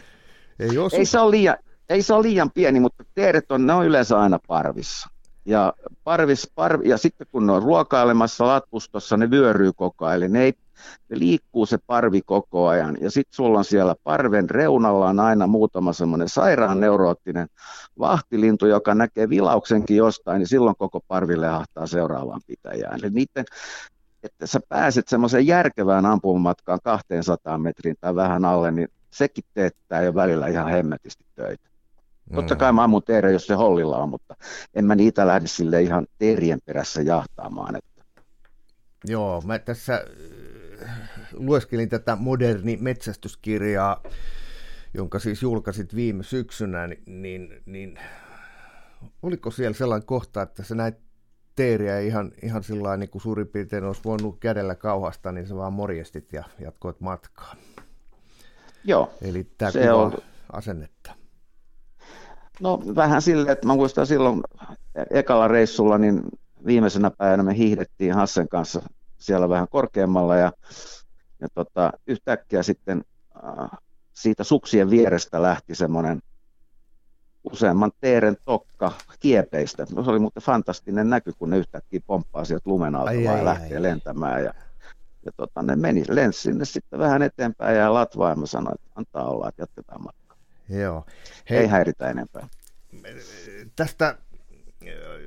Ei, 0.59 0.77
osu. 0.77 0.95
ei, 0.95 1.05
se 1.05 1.19
ole 1.19 1.31
liian, 1.31 1.57
ei 1.89 2.01
se 2.01 2.13
ole 2.13 2.23
liian 2.23 2.51
pieni, 2.51 2.79
mutta 2.79 3.03
teeret 3.15 3.51
on, 3.51 3.67
ne 3.67 3.73
on 3.73 3.85
yleensä 3.85 4.19
aina 4.19 4.39
parvissa. 4.47 5.09
Ja, 5.45 5.73
parvis, 6.03 6.51
parvi, 6.55 6.89
ja 6.89 6.97
sitten 6.97 7.27
kun 7.31 7.47
ne 7.47 7.53
on 7.53 7.63
ruokailemassa 7.63 8.47
latpustossa, 8.47 9.17
ne 9.17 9.31
vyöryy 9.31 9.71
koko 9.75 10.05
ajan. 10.05 10.17
Eli 10.17 10.29
ne, 10.29 10.43
ei, 10.43 10.53
ne 11.09 11.19
liikkuu 11.19 11.65
se 11.65 11.77
parvi 11.87 12.21
koko 12.21 12.67
ajan. 12.67 12.97
Ja 13.01 13.11
sitten 13.11 13.35
sulla 13.35 13.57
on 13.57 13.65
siellä 13.65 13.95
parven 14.03 14.49
reunalla 14.49 15.09
on 15.09 15.19
aina 15.19 15.47
muutama 15.47 15.93
semmoinen 15.93 16.29
sairaan 16.29 16.79
neuroottinen 16.79 17.47
vahtilintu, 17.99 18.65
joka 18.65 18.95
näkee 18.95 19.29
vilauksenkin 19.29 19.97
jostain, 19.97 20.39
niin 20.39 20.47
silloin 20.47 20.75
koko 20.75 20.99
parvi 21.07 21.41
lehahtaa 21.41 21.87
seuraavaan 21.87 22.41
pitäjään. 22.47 22.99
Eli 22.99 23.09
niiden, 23.09 23.45
että 24.23 24.47
sä 24.47 24.59
pääset 24.69 25.07
semmoiseen 25.07 25.47
järkevään 25.47 26.05
ampumamatkaan 26.05 26.79
200 26.83 27.57
metriin 27.57 27.95
tai 28.01 28.15
vähän 28.15 28.45
alle, 28.45 28.71
niin 28.71 28.87
sekin 29.09 29.43
teettää 29.53 30.01
jo 30.01 30.15
välillä 30.15 30.47
ihan 30.47 30.69
hemmetisti 30.69 31.25
töitä. 31.35 31.74
Mm. 32.29 32.35
Totta 32.35 32.55
kai 32.55 32.73
mä 32.73 32.83
ammun 32.83 33.03
teeriä, 33.03 33.31
jos 33.31 33.47
se 33.47 33.53
hollilla 33.53 33.97
on, 33.97 34.09
mutta 34.09 34.35
en 34.73 34.85
mä 34.85 34.95
niitä 34.95 35.27
lähde 35.27 35.47
sille 35.47 35.81
ihan 35.81 36.07
teerien 36.17 36.59
perässä 36.65 37.01
jahtaamaan. 37.01 37.75
Että. 37.75 38.01
Joo, 39.05 39.41
mä 39.45 39.59
tässä 39.59 40.05
äh, 40.83 40.99
lueskelin 41.33 41.89
tätä 41.89 42.15
moderni 42.15 42.77
metsästyskirjaa, 42.81 44.03
jonka 44.93 45.19
siis 45.19 45.41
julkaisit 45.41 45.95
viime 45.95 46.23
syksynä, 46.23 46.87
niin, 47.05 47.61
niin 47.65 47.99
oliko 49.21 49.51
siellä 49.51 49.77
sellainen 49.77 50.05
kohta, 50.05 50.41
että 50.41 50.63
sä 50.63 50.75
näit 50.75 50.95
teeriä 51.55 51.99
ihan, 51.99 52.31
ihan 52.43 52.63
sillä 52.63 52.97
niin 52.97 53.09
kuin 53.09 53.21
suurin 53.21 53.47
piirtein 53.47 53.83
olisi 53.83 54.01
voinut 54.05 54.39
kädellä 54.39 54.75
kauhasta, 54.75 55.31
niin 55.31 55.47
sä 55.47 55.55
vaan 55.55 55.73
morjestit 55.73 56.33
ja 56.33 56.43
jatkoit 56.59 57.01
matkaa. 57.01 57.55
Joo. 58.83 59.13
Eli 59.21 59.47
tämä 59.57 59.71
se 59.71 59.91
on 59.91 60.17
asennetta. 60.51 61.24
No 62.59 62.81
vähän 62.95 63.21
silleen, 63.21 63.49
että 63.49 63.67
mä 63.67 63.75
muistan 63.75 64.07
silloin 64.07 64.41
ekalla 65.11 65.47
reissulla, 65.47 65.97
niin 65.97 66.21
viimeisenä 66.65 67.11
päivänä 67.11 67.43
me 67.43 67.57
hiihdettiin 67.57 68.13
Hassen 68.13 68.49
kanssa 68.49 68.81
siellä 69.17 69.49
vähän 69.49 69.67
korkeammalla 69.69 70.35
ja, 70.35 70.51
ja 71.39 71.47
tota, 71.53 71.91
yhtäkkiä 72.07 72.63
sitten 72.63 73.03
äh, 73.35 73.69
siitä 74.13 74.43
suksien 74.43 74.89
vierestä 74.89 75.41
lähti 75.41 75.75
semmoinen 75.75 76.21
useamman 77.43 77.91
teeren 78.01 78.37
tokka 78.45 78.91
kiepeistä. 79.19 79.85
No, 79.95 80.03
se 80.03 80.09
oli 80.09 80.19
muuten 80.19 80.43
fantastinen 80.43 81.09
näky, 81.09 81.33
kun 81.37 81.49
ne 81.49 81.57
yhtäkkiä 81.57 81.99
pomppaa 82.07 82.45
sieltä 82.45 82.69
lumen 82.69 82.95
alta 82.95 83.09
ai, 83.09 83.23
ja 83.23 83.45
lähtee 83.45 83.77
ai, 83.77 83.83
lentämään. 83.83 84.43
Ja 84.43 84.53
ja 85.25 85.31
tota, 85.37 85.61
ne 85.61 85.75
meni, 85.75 86.03
lensi 86.09 86.41
sinne 86.41 86.65
sitten 86.65 86.99
vähän 86.99 87.21
eteenpäin 87.21 87.77
ja 87.77 87.93
latvaa 87.93 88.29
ja 88.29 88.35
mä 88.35 88.45
sanoin, 88.45 88.75
että 88.75 88.91
antaa 88.95 89.29
olla, 89.29 89.49
että 89.49 89.61
jatketaan 89.61 90.03
matkaa. 90.03 90.24
Joo. 90.69 91.05
Hei, 91.49 91.57
Ei 91.57 91.67
häiritä 91.67 92.09
enempää. 92.09 92.47
Tästä 93.75 94.07
äh, 94.07 94.17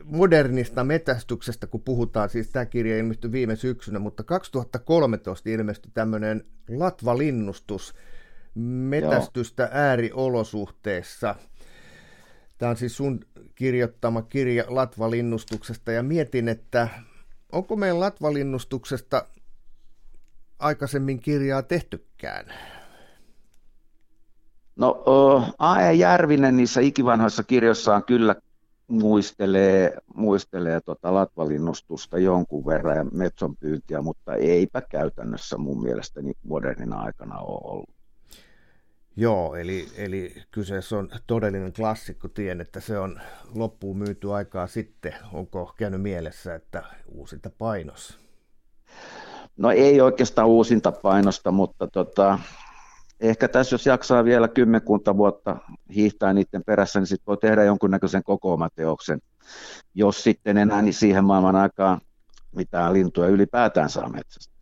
modernista 0.04 0.84
metästyksestä, 0.84 1.66
kun 1.66 1.82
puhutaan, 1.82 2.28
siis 2.28 2.50
tämä 2.50 2.66
kirja 2.66 2.98
ilmestyi 2.98 3.32
viime 3.32 3.56
syksynä, 3.56 3.98
mutta 3.98 4.22
2013 4.22 5.50
ilmestyi 5.50 5.90
tämmöinen 5.94 6.44
latvalinnustus 6.68 7.94
metästystä 8.88 9.62
Joo. 9.62 9.70
ääriolosuhteissa. 9.72 11.34
Tämä 12.58 12.70
on 12.70 12.76
siis 12.76 12.96
sun 12.96 13.20
kirjoittama 13.54 14.22
kirja 14.22 14.64
latvalinnustuksesta 14.68 15.92
ja 15.92 16.02
mietin, 16.02 16.48
että 16.48 16.88
onko 17.52 17.76
meidän 17.76 18.00
latvalinnustuksesta 18.00 19.26
aikaisemmin 20.58 21.20
kirjaa 21.20 21.62
tehtykään? 21.62 22.46
No 24.78 25.02
A.E. 25.58 25.92
Järvinen 25.92 26.56
niissä 26.56 26.80
ikivanhoissa 26.80 27.42
kirjoissaan 27.42 28.04
kyllä 28.04 28.34
muistelee, 28.88 29.96
muistelee 30.14 30.80
tota 30.80 31.14
latvalinnustusta 31.14 32.18
jonkun 32.18 32.66
verran 32.66 32.96
ja 32.96 33.04
metson 33.04 33.56
pyyntiä, 33.56 34.02
mutta 34.02 34.34
eipä 34.34 34.80
käytännössä 34.80 35.58
mun 35.58 35.82
mielestäni 35.82 36.32
modernina 36.44 37.00
aikana 37.00 37.38
ole 37.38 37.60
ollut. 37.72 37.90
Joo, 39.16 39.56
eli, 39.56 39.86
eli 39.96 40.34
kyseessä 40.50 40.98
on 40.98 41.08
todellinen 41.26 41.72
klassikko, 41.72 42.28
tien, 42.28 42.60
että 42.60 42.80
se 42.80 42.98
on 42.98 43.20
loppuun 43.54 43.98
myyty 43.98 44.32
aikaa 44.32 44.66
sitten. 44.66 45.14
Onko 45.32 45.74
käynyt 45.76 46.02
mielessä, 46.02 46.54
että 46.54 46.82
uusinta 47.08 47.50
painos? 47.58 48.18
No 49.56 49.70
ei 49.70 50.00
oikeastaan 50.00 50.48
uusinta 50.48 50.92
painosta, 50.92 51.50
mutta 51.50 51.86
tota, 51.86 52.38
ehkä 53.20 53.48
tässä 53.48 53.74
jos 53.74 53.86
jaksaa 53.86 54.24
vielä 54.24 54.48
kymmenkunta 54.48 55.16
vuotta 55.16 55.56
hiihtää 55.94 56.32
niiden 56.32 56.64
perässä, 56.64 57.00
niin 57.00 57.06
sitten 57.06 57.26
voi 57.26 57.36
tehdä 57.36 57.64
jonkunnäköisen 57.64 58.22
kokoomateoksen, 58.22 59.20
jos 59.94 60.22
sitten 60.22 60.56
enää 60.56 60.82
niin 60.82 60.94
siihen 60.94 61.24
maailman 61.24 61.56
aikaan 61.56 62.00
mitään 62.56 62.92
lintuja 62.92 63.28
ylipäätään 63.28 63.90
saa 63.90 64.08
metsästä. 64.08 64.58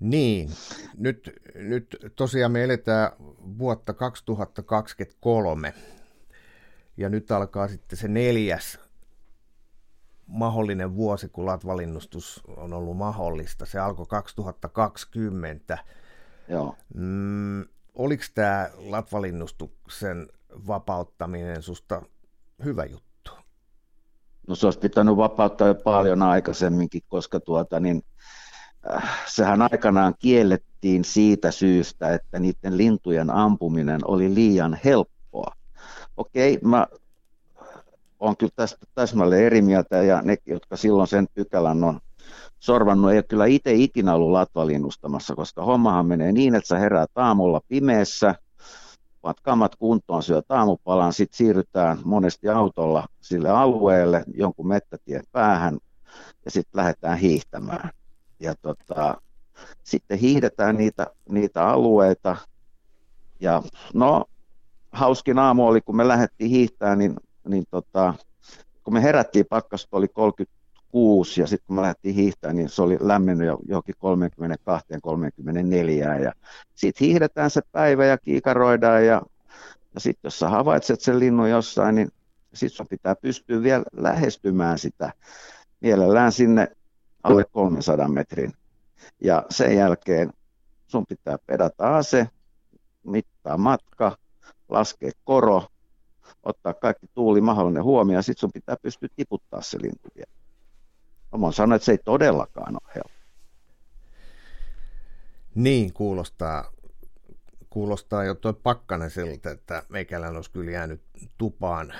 Niin, 0.00 0.50
nyt, 0.96 1.32
nyt 1.54 1.96
tosiaan 2.16 2.52
me 2.52 2.64
eletään 2.64 3.10
vuotta 3.58 3.92
2023 3.92 5.74
ja 6.96 7.08
nyt 7.08 7.30
alkaa 7.30 7.68
sitten 7.68 7.98
se 7.98 8.08
neljäs 8.08 8.80
mahdollinen 10.26 10.94
vuosi, 10.94 11.28
kun 11.28 11.46
latvalinnustus 11.46 12.42
on 12.56 12.72
ollut 12.72 12.96
mahdollista. 12.96 13.66
Se 13.66 13.78
alkoi 13.78 14.06
2020. 14.06 15.78
Joo. 16.48 16.74
Mm, 16.94 17.64
oliko 17.94 18.24
tämä 18.34 18.70
latvalinnustuksen 18.76 20.28
vapauttaminen 20.66 21.62
susta 21.62 22.02
hyvä 22.64 22.84
juttu? 22.84 23.32
No 24.48 24.54
se 24.54 24.66
olisi 24.66 24.78
pitänyt 24.78 25.16
vapauttaa 25.16 25.68
jo 25.68 25.74
paljon 25.74 26.22
aikaisemminkin, 26.22 27.02
koska 27.08 27.40
tuota, 27.40 27.80
niin, 27.80 28.02
äh, 28.94 29.26
sehän 29.26 29.62
aikanaan 29.62 30.14
kiellettiin 30.18 31.04
siitä 31.04 31.50
syystä, 31.50 32.14
että 32.14 32.38
niiden 32.38 32.76
lintujen 32.76 33.30
ampuminen 33.30 34.00
oli 34.04 34.34
liian 34.34 34.78
helppoa. 34.84 35.52
Okei, 36.16 36.58
mä 36.62 36.86
olen 38.20 38.36
kyllä 38.36 38.52
tästä 38.56 38.86
täsmälleen 38.94 39.44
eri 39.44 39.62
mieltä, 39.62 40.02
ja 40.02 40.22
ne, 40.22 40.36
jotka 40.46 40.76
silloin 40.76 41.08
sen 41.08 41.26
pykälän 41.34 41.84
on 41.84 42.00
sorvannut, 42.58 43.10
ei 43.10 43.16
ole 43.16 43.22
kyllä 43.22 43.46
itse 43.46 43.74
ikinä 43.74 44.14
ollut 44.14 44.30
latvalinnustamassa, 44.30 45.34
koska 45.34 45.64
hommahan 45.64 46.06
menee 46.06 46.32
niin, 46.32 46.54
että 46.54 46.68
sä 46.68 46.78
heräät 46.78 47.10
aamulla 47.16 47.60
pimeässä, 47.68 48.34
paat 49.20 49.40
kammat 49.40 49.76
kuntoon, 49.76 50.22
syöt 50.22 50.50
aamupalan, 50.50 51.12
sitten 51.12 51.36
siirrytään 51.36 51.98
monesti 52.04 52.48
autolla 52.48 53.06
sille 53.20 53.50
alueelle, 53.50 54.24
jonkun 54.34 54.68
mettätien 54.68 55.22
päähän, 55.32 55.78
ja 56.44 56.50
sitten 56.50 56.78
lähdetään 56.78 57.18
hiihtämään. 57.18 57.90
Ja 58.40 58.54
tota, 58.54 59.20
sitten 59.84 60.18
hiihdetään 60.18 60.76
niitä, 60.76 61.06
niitä 61.28 61.68
alueita, 61.68 62.36
ja 63.40 63.62
no, 63.94 64.24
hauskin 64.92 65.38
aamu 65.38 65.66
oli, 65.66 65.80
kun 65.80 65.96
me 65.96 66.08
lähdettiin 66.08 66.50
hiihtämään, 66.50 66.98
niin, 66.98 67.16
niin 67.48 67.64
tota, 67.70 68.14
kun 68.84 68.94
me 68.94 69.02
herättiin, 69.02 69.46
pakkasta 69.50 69.96
oli 69.96 70.08
36 70.92 71.40
ja 71.40 71.46
sitten 71.46 71.66
kun 71.66 71.76
me 71.76 71.82
lähdettiin 71.82 72.14
hiihtämään, 72.14 72.56
niin 72.56 72.68
se 72.68 72.82
oli 72.82 72.96
lämmennyt 73.00 73.46
jo 73.46 73.58
johonkin 73.68 73.94
32-34 76.18 76.22
ja 76.22 76.32
sitten 76.74 77.06
hiihdetään 77.06 77.50
se 77.50 77.60
päivä 77.72 78.04
ja 78.04 78.18
kiikaroidaan 78.18 79.06
ja, 79.06 79.22
ja 79.94 80.00
sitten 80.00 80.20
jos 80.24 80.38
sä 80.38 80.48
havaitset 80.48 81.00
sen 81.00 81.18
linnun 81.18 81.50
jossain, 81.50 81.94
niin 81.94 82.08
sitten 82.54 82.76
sun 82.76 82.86
pitää 82.90 83.14
pystyä 83.14 83.62
vielä 83.62 83.84
lähestymään 83.92 84.78
sitä 84.78 85.12
mielellään 85.80 86.32
sinne 86.32 86.68
alle 87.22 87.44
300 87.52 88.08
metrin. 88.08 88.52
Ja 89.20 89.46
sen 89.50 89.76
jälkeen 89.76 90.32
sun 90.86 91.04
pitää 91.08 91.36
pedata 91.46 91.96
ase, 91.96 92.28
mittaa 93.02 93.56
matka, 93.56 94.16
laskea 94.68 95.10
koro, 95.24 95.62
ottaa 96.42 96.74
kaikki 96.74 97.06
tuuli 97.14 97.40
mahdollinen 97.40 97.84
huomioon, 97.84 98.18
ja 98.18 98.22
sitten 98.22 98.40
sun 98.40 98.52
pitää 98.54 98.76
pystyä 98.82 99.08
tiputtaa 99.16 99.62
se 99.62 99.78
lintu 99.82 100.08
vielä. 100.16 100.37
Mä 101.36 101.46
oon 101.46 101.52
sanonut, 101.52 101.76
että 101.76 101.86
se 101.86 101.92
ei 101.92 101.98
todellakaan 101.98 102.74
ole 102.74 102.92
helppo. 102.94 103.18
Niin, 105.54 105.92
kuulostaa, 105.92 106.72
kuulostaa 107.70 108.24
jo 108.24 108.34
tuo 108.34 108.52
pakkanen 108.52 109.10
siltä, 109.10 109.50
että 109.50 109.82
meikälän 109.88 110.36
olisi 110.36 110.50
kyllä 110.50 110.70
jäänyt 110.70 111.02
tupaan, 111.38 111.94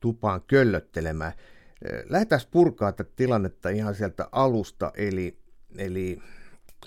tupaan 0.00 0.42
köllöttelemään. 0.46 1.32
Lähdetään 2.04 2.40
purkaa 2.50 2.92
tätä 2.92 3.10
tilannetta 3.16 3.68
ihan 3.68 3.94
sieltä 3.94 4.28
alusta, 4.32 4.92
eli, 4.96 5.38
eli 5.78 6.22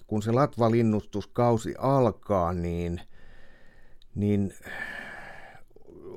kun 0.08 0.22
se 0.22 0.32
latvalinnustuskausi 0.32 1.76
alkaa, 1.78 2.54
niin, 2.54 3.02
niin 4.16 4.54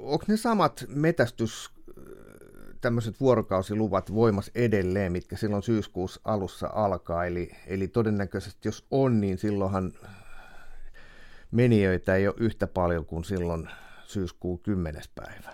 onko 0.03 0.25
ne 0.29 0.37
samat 0.37 0.85
metästys 0.89 1.71
tämmöiset 2.83 3.21
vuorokausiluvat 3.21 4.15
voimassa 4.15 4.53
edelleen, 4.55 5.13
mitkä 5.13 5.37
silloin 5.37 5.63
syyskuussa 5.63 6.21
alussa 6.25 6.71
alkaa, 6.73 7.25
eli, 7.25 7.51
eli 7.67 7.89
todennäköisesti 7.89 8.69
jos 8.69 8.87
on, 8.91 9.21
niin 9.21 9.39
silloinhan 9.39 9.93
menijöitä 11.51 12.15
ei 12.15 12.29
ole 12.29 12.35
yhtä 12.39 12.67
paljon 12.67 13.07
kuin 13.07 13.25
silloin 13.25 13.69
syyskuun 14.05 14.59
10. 14.59 15.03
päivä. 15.15 15.53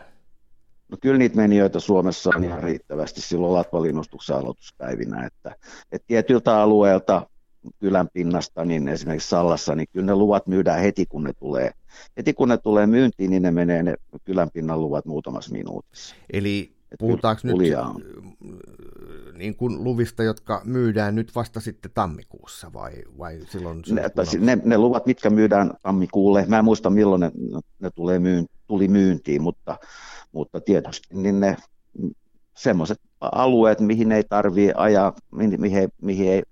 No 0.88 0.98
kyllä 1.00 1.18
niitä 1.18 1.36
menijöitä 1.36 1.80
Suomessa 1.80 2.30
on 2.36 2.44
ihan 2.44 2.62
riittävästi 2.62 3.20
silloin 3.20 3.52
latvalinnustuksen 3.52 4.36
aloituspäivinä, 4.36 5.26
että, 5.26 5.56
että 5.92 6.06
tietyltä 6.06 6.62
alueelta 6.62 7.26
kylän 7.78 8.08
pinnasta, 8.12 8.64
niin 8.64 8.88
esimerkiksi 8.88 9.28
Sallassa, 9.28 9.74
niin 9.74 9.88
kyllä 9.92 10.06
ne 10.06 10.14
luvat 10.14 10.46
myydään 10.46 10.80
heti, 10.80 11.06
kun 11.06 11.24
ne 11.24 11.32
tulee. 11.32 11.70
Heti 12.16 12.34
kun 12.34 12.48
ne 12.48 12.58
tulee 12.58 12.86
myyntiin, 12.86 13.30
niin 13.30 13.42
ne 13.42 13.50
menee 13.50 13.82
ne 13.82 13.94
kylän 14.24 14.50
pinnan 14.50 14.80
luvat 14.80 15.06
muutamassa 15.06 15.52
minuutissa. 15.52 16.14
Eli 16.32 16.77
puhutaanko 16.98 17.42
nyt 17.44 17.56
niin 19.38 19.56
kuin 19.56 19.84
luvista, 19.84 20.22
jotka 20.22 20.62
myydään 20.64 21.14
nyt 21.14 21.34
vasta 21.34 21.60
sitten 21.60 21.90
tammikuussa 21.94 22.72
vai, 22.72 22.92
vai 23.18 23.40
silloin? 23.48 23.82
Ne, 23.90 24.02
ne, 24.38 24.58
ne, 24.64 24.78
luvat, 24.78 25.06
mitkä 25.06 25.30
myydään 25.30 25.70
tammikuulle, 25.82 26.44
mä 26.48 26.58
en 26.58 26.64
muista 26.64 26.90
milloin 26.90 27.20
ne, 27.20 27.30
ne 27.80 27.90
tulee 27.90 28.18
myyn, 28.18 28.46
tuli 28.66 28.88
myyntiin, 28.88 29.42
mutta, 29.42 29.78
mutta 30.32 30.60
tietysti 30.60 31.08
niin 31.10 31.40
ne 31.40 31.56
semmoiset 32.54 33.00
alueet, 33.20 33.80
mihin 33.80 34.12
ei 34.12 34.24
tarvitse 34.28 34.72
ajaa, 34.76 35.12
mihin, 35.30 35.60
mihin, 35.60 35.88
mihin 36.02 36.32
ei 36.32 36.42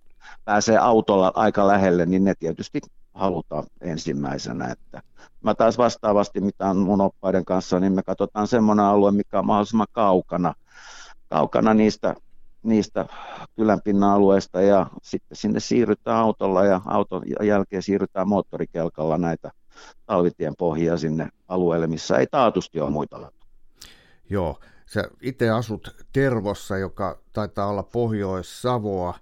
pääsee 0.44 0.79
autolla 0.79 1.33
aika 1.35 1.66
lähelle, 1.66 2.07
niin 2.07 2.25
ne 2.25 2.35
tietysti 2.38 2.81
halutaan 3.16 3.64
ensimmäisenä. 3.81 4.68
Että 4.68 5.02
mä 5.42 5.55
taas 5.55 5.79
vastaavasti, 5.79 6.40
mitä 6.40 6.66
on 6.66 6.76
mun 6.76 7.00
oppaiden 7.00 7.44
kanssa, 7.44 7.81
niin 7.81 7.92
me 7.92 8.02
katsotaan 8.02 8.46
semmoinen 8.46 8.85
alue, 8.85 9.12
mikä 9.12 9.38
on 9.38 9.46
mahdollisimman 9.46 9.87
kaukana, 9.92 10.55
kaukana 11.29 11.74
niistä, 11.74 12.14
niistä 12.62 13.07
kylänpinnan 13.57 14.11
alueista 14.11 14.61
ja 14.61 14.87
sitten 15.02 15.37
sinne 15.37 15.61
siirrytään 15.61 16.16
autolla 16.16 16.64
ja 16.64 16.81
auton 16.87 17.22
jälkeen 17.42 17.83
siirrytään 17.83 18.29
moottorikelkalla 18.29 19.18
näitä 19.18 19.50
talvitien 20.07 20.55
pohjia 20.59 20.96
sinne 20.96 21.29
alueelle, 21.48 21.87
missä 21.87 22.18
ei 22.18 22.26
taatusti 22.31 22.81
ole 22.81 22.90
muita 22.90 23.33
Joo, 24.31 24.61
sä 24.87 25.05
itse 25.20 25.50
asut 25.50 25.96
Tervossa, 26.12 26.79
joka 26.79 27.18
taitaa 27.33 27.66
olla 27.66 27.83
Pohjois-Savoa, 27.83 29.18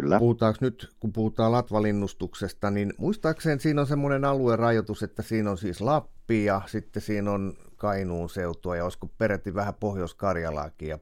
Kyllä. 0.00 0.18
Puhutaanko 0.18 0.58
nyt, 0.60 0.94
kun 1.00 1.12
puhutaan 1.12 1.52
latvalinnustuksesta, 1.52 2.70
niin 2.70 2.94
muistaakseni 2.98 3.60
siinä 3.60 3.80
on 3.80 3.86
semmoinen 3.86 4.24
aluerajoitus, 4.24 5.02
että 5.02 5.22
siinä 5.22 5.50
on 5.50 5.58
siis 5.58 5.80
Lappi 5.80 6.44
ja 6.44 6.62
sitten 6.66 7.02
siinä 7.02 7.30
on 7.30 7.54
Kainuun 7.76 8.30
seutua 8.30 8.76
ja 8.76 8.84
olisiko 8.84 9.06
peräti 9.18 9.54
vähän 9.54 9.74
Pohjois-Karjalaakin 9.74 10.88
ja 10.88 10.98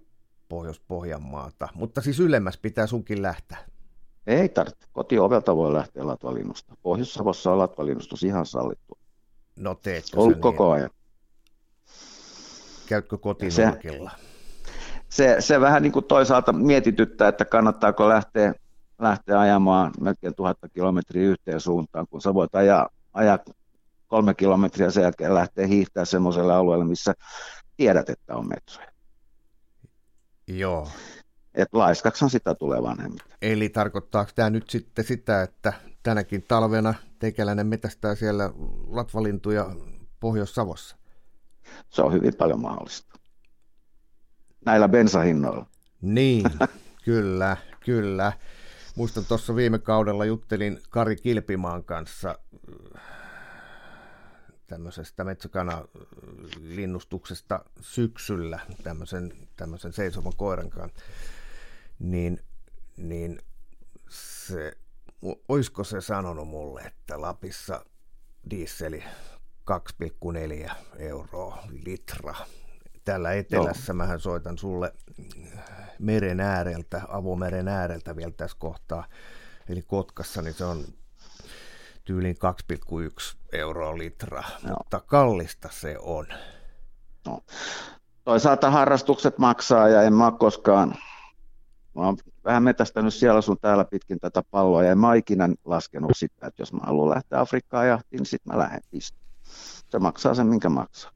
Pohjois-Pohjanmaata. 0.48 1.68
Mutta 1.74 2.00
siis 2.00 2.20
ylemmäs 2.20 2.58
pitää 2.58 2.86
sunkin 2.86 3.22
lähteä. 3.22 3.58
Ei 4.26 4.48
tarvitse. 4.48 4.86
Kotiovelta 4.92 5.56
voi 5.56 5.72
lähteä 5.72 6.06
latvalinnusta. 6.06 6.76
Pohjois-Savossa 6.82 7.52
on 7.52 7.58
latvalinnustus 7.58 8.22
ihan 8.22 8.46
sallittu. 8.46 8.98
No 9.56 9.74
teetkö 9.74 10.20
Ollut 10.20 10.40
koko 10.40 10.64
niin? 10.64 10.74
ajan. 10.74 10.90
Käytkö 12.86 13.18
kotinurkilla? 13.18 14.10
Se, 15.08 15.34
se, 15.34 15.36
se 15.40 15.60
vähän 15.60 15.82
niin 15.82 15.92
kuin 15.92 16.04
toisaalta 16.04 16.52
mietityttää, 16.52 17.28
että 17.28 17.44
kannattaako 17.44 18.08
lähteä 18.08 18.54
lähteä 18.98 19.40
ajamaan 19.40 19.92
melkein 20.00 20.34
tuhatta 20.34 20.68
kilometriä 20.68 21.28
yhteen 21.28 21.60
suuntaan, 21.60 22.06
kun 22.10 22.22
sä 22.22 22.34
voit 22.34 22.54
ajaa, 22.54 22.88
ajaa 23.12 23.38
kolme 24.06 24.34
kilometriä 24.34 24.90
sen 24.90 25.02
jälkeen 25.02 25.34
lähteä 25.34 25.66
hiihtää 25.66 26.04
semmoiselle 26.04 26.54
alueelle, 26.54 26.84
missä 26.84 27.14
tiedät, 27.76 28.10
että 28.10 28.36
on 28.36 28.48
metsoja. 28.48 28.88
Joo. 30.48 30.88
Et 31.54 31.68
laiskaksihan 31.72 32.30
sitä 32.30 32.54
tulee 32.54 32.82
vanhemmin. 32.82 33.20
Eli 33.42 33.68
tarkoittaako 33.68 34.30
tämä 34.34 34.50
nyt 34.50 34.70
sitten 34.70 35.04
sitä, 35.04 35.42
että 35.42 35.72
tänäkin 36.02 36.42
talvena 36.42 36.94
teikäläinen 37.18 37.66
metästää 37.66 38.14
siellä 38.14 38.50
latvalintuja 38.86 39.70
Pohjois-Savossa? 40.20 40.96
Se 41.88 42.02
on 42.02 42.12
hyvin 42.12 42.34
paljon 42.34 42.60
mahdollista. 42.60 43.18
Näillä 44.66 44.88
bensahinnoilla. 44.88 45.66
Niin, 46.02 46.44
kyllä, 47.04 47.56
kyllä. 47.84 48.32
Muistan 48.96 49.24
tuossa 49.24 49.56
viime 49.56 49.78
kaudella 49.78 50.24
juttelin 50.24 50.80
Kari 50.90 51.16
Kilpimaan 51.16 51.84
kanssa 51.84 52.38
äh, 52.96 53.02
tämmöisestä 54.66 55.24
metsäkana-linnustuksesta 55.24 57.64
syksyllä, 57.80 58.60
tämmöisen, 58.82 59.32
tämmöisen 59.56 59.92
seisoman 59.92 60.32
koiran 60.36 60.70
kanssa, 60.70 60.98
niin, 61.98 62.40
niin 62.96 63.38
se, 64.08 64.72
oisko 65.48 65.84
se 65.84 66.00
sanonut 66.00 66.48
mulle, 66.48 66.80
että 66.80 67.20
Lapissa 67.20 67.84
dieseli 68.50 69.04
2,4 69.70 70.72
euroa 70.98 71.64
litra. 71.84 72.34
Täällä 73.04 73.32
etelässä 73.32 73.92
Joo. 73.92 73.96
mähän 73.96 74.20
soitan 74.20 74.58
sulle 74.58 74.92
meren 75.98 76.40
ääreltä, 76.40 77.02
avomeren 77.08 77.68
ääreltä 77.68 78.16
vielä 78.16 78.32
tässä 78.36 78.56
kohtaa, 78.60 79.04
eli 79.68 79.82
Kotkassa, 79.82 80.42
niin 80.42 80.54
se 80.54 80.64
on 80.64 80.84
tyyliin 82.04 82.36
2,1 83.32 83.36
euroa 83.52 83.98
litra, 83.98 84.42
no. 84.62 84.74
mutta 84.78 85.00
kallista 85.00 85.68
se 85.72 85.96
on. 85.98 86.26
No. 87.26 87.40
Toisaalta 88.24 88.70
harrastukset 88.70 89.38
maksaa 89.38 89.88
ja 89.88 90.02
en 90.02 90.12
mä 90.12 90.26
ole 90.26 90.38
koskaan, 90.38 90.94
mä 91.94 92.02
oon 92.02 92.16
vähän 92.44 92.62
metästänyt 92.62 93.14
siellä 93.14 93.40
sun 93.40 93.58
täällä 93.60 93.84
pitkin 93.84 94.20
tätä 94.20 94.42
palloa 94.50 94.82
ja 94.82 94.92
en 94.92 94.98
mä 94.98 95.14
ikinä 95.14 95.48
laskenut 95.64 96.10
sitä, 96.14 96.46
että 96.46 96.62
jos 96.62 96.72
mä 96.72 96.80
haluan 96.82 97.10
lähteä 97.10 97.40
Afrikkaan 97.40 97.88
jahtiin, 97.88 98.18
niin 98.18 98.26
sitten 98.26 98.54
mä 98.54 98.58
lähden 98.58 98.82
piste. 98.90 99.18
Se 99.88 99.98
maksaa 99.98 100.34
sen, 100.34 100.46
minkä 100.46 100.68
maksaa. 100.68 101.12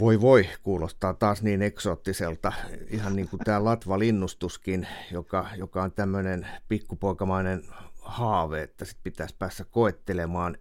Voi 0.00 0.20
voi, 0.20 0.48
kuulostaa 0.62 1.14
taas 1.14 1.42
niin 1.42 1.62
eksoottiselta, 1.62 2.52
ihan 2.88 3.16
niin 3.16 3.28
kuin 3.28 3.40
tämä 3.44 3.64
Latva-linnustuskin, 3.64 4.86
joka, 5.12 5.46
joka 5.56 5.82
on 5.82 5.92
tämmöinen 5.92 6.46
pikkupoikamainen 6.68 7.64
haave, 8.00 8.62
että 8.62 8.84
sit 8.84 8.98
pitäisi 9.02 9.34
päässä 9.38 9.64
koettelemaan. 9.64 10.56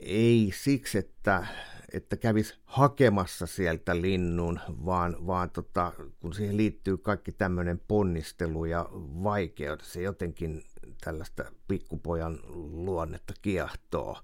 Ei 0.00 0.52
siksi, 0.54 0.98
että, 0.98 1.46
että 1.92 2.16
kävisi 2.16 2.54
hakemassa 2.64 3.46
sieltä 3.46 4.00
linnun, 4.00 4.60
vaan, 4.84 5.26
vaan 5.26 5.50
tota, 5.50 5.92
kun 6.20 6.34
siihen 6.34 6.56
liittyy 6.56 6.96
kaikki 6.96 7.32
tämmöinen 7.32 7.80
ponnistelu 7.88 8.64
ja 8.64 8.88
vaikeus, 9.22 9.92
se 9.92 10.02
jotenkin 10.02 10.62
tällaista 11.04 11.44
pikkupojan 11.68 12.38
luonnetta 12.70 13.34
kiehtoo. 13.42 14.18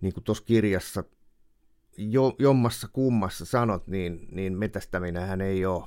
Niin 0.00 0.14
kuin 0.14 0.24
tuossa 0.24 0.44
kirjassa 0.44 1.04
jo, 1.96 2.36
jommassa 2.38 2.88
kummassa 2.92 3.44
sanot, 3.44 3.86
niin, 3.86 4.28
niin 4.32 4.58
metästäminenhän 4.58 5.40
ei 5.40 5.66
ole 5.66 5.84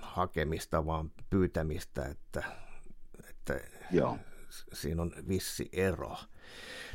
hakemista, 0.00 0.86
vaan 0.86 1.10
pyytämistä, 1.30 2.04
että, 2.04 2.44
että 3.30 3.60
Joo. 3.90 4.18
siinä 4.72 5.02
on 5.02 5.12
vissi 5.28 5.68
ero. 5.72 6.16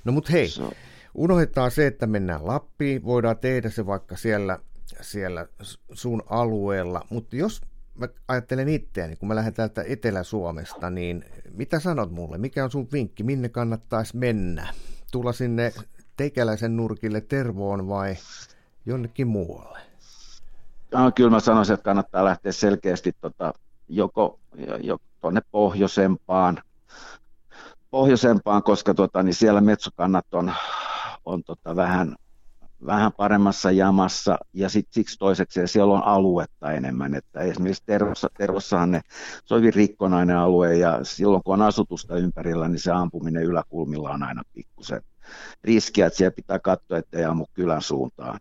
No 0.05 0.11
mutta 0.11 0.31
hei, 0.31 0.49
so. 0.49 0.71
unohdetaan 1.13 1.71
se, 1.71 1.87
että 1.87 2.07
mennään 2.07 2.47
Lappiin, 2.47 3.03
voidaan 3.03 3.37
tehdä 3.37 3.69
se 3.69 3.85
vaikka 3.85 4.15
siellä, 4.15 4.59
siellä 5.01 5.47
sun 5.93 6.23
alueella, 6.29 7.01
mutta 7.09 7.35
jos 7.35 7.61
mä 7.95 8.07
ajattelen 8.27 8.69
itseäni, 8.69 9.15
kun 9.15 9.27
mä 9.27 9.35
lähden 9.35 9.53
täältä 9.53 9.83
Etelä-Suomesta, 9.87 10.89
niin 10.89 11.25
mitä 11.51 11.79
sanot 11.79 12.11
mulle? 12.11 12.37
Mikä 12.37 12.63
on 12.63 12.71
sun 12.71 12.87
vinkki? 12.93 13.23
Minne 13.23 13.49
kannattaisi 13.49 14.17
mennä? 14.17 14.73
Tulla 15.11 15.33
sinne 15.33 15.73
teikäläisen 16.17 16.77
nurkille 16.77 17.21
Tervoon 17.21 17.87
vai 17.87 18.15
jonnekin 18.85 19.27
muualle? 19.27 19.79
No, 20.93 21.11
kyllä 21.15 21.29
mä 21.29 21.39
sanoisin, 21.39 21.73
että 21.73 21.83
kannattaa 21.83 22.25
lähteä 22.25 22.51
selkeästi 22.51 23.11
tota, 23.21 23.53
joko, 23.89 24.39
joko 24.81 25.03
tuonne 25.21 25.41
pohjoisempaan, 25.51 26.61
pohjoisempaan, 27.91 28.63
koska 28.63 28.93
tota, 28.93 29.23
niin 29.23 29.33
siellä 29.33 29.61
metsokannat 29.61 30.33
on, 30.33 30.53
on 31.25 31.43
tota, 31.43 31.75
vähän, 31.75 32.15
vähän 32.85 33.11
paremmassa 33.17 33.71
jamassa 33.71 34.37
ja 34.53 34.69
sit, 34.69 34.87
siksi 34.91 35.19
toiseksi 35.19 35.67
siellä 35.67 35.93
on 35.93 36.03
aluetta 36.03 36.71
enemmän, 36.71 37.15
että 37.15 37.39
esimerkiksi 37.39 37.83
Tervossa, 37.85 38.29
Tervossahan 38.37 38.91
ne, 38.91 39.01
se 39.45 39.53
on 39.53 39.59
hyvin 39.59 39.73
rikkonainen 39.73 40.37
alue 40.37 40.75
ja 40.75 40.99
silloin 41.03 41.43
kun 41.43 41.53
on 41.53 41.61
asutusta 41.61 42.17
ympärillä, 42.17 42.67
niin 42.67 42.79
se 42.79 42.91
ampuminen 42.91 43.43
yläkulmilla 43.43 44.09
on 44.09 44.23
aina 44.23 44.43
pikkusen 44.53 45.01
riskiä, 45.63 46.05
että 46.05 46.17
siellä 46.17 46.35
pitää 46.35 46.59
katsoa, 46.59 46.97
ettei 46.97 47.25
ammu 47.25 47.45
kylän 47.53 47.81
suuntaan. 47.81 48.39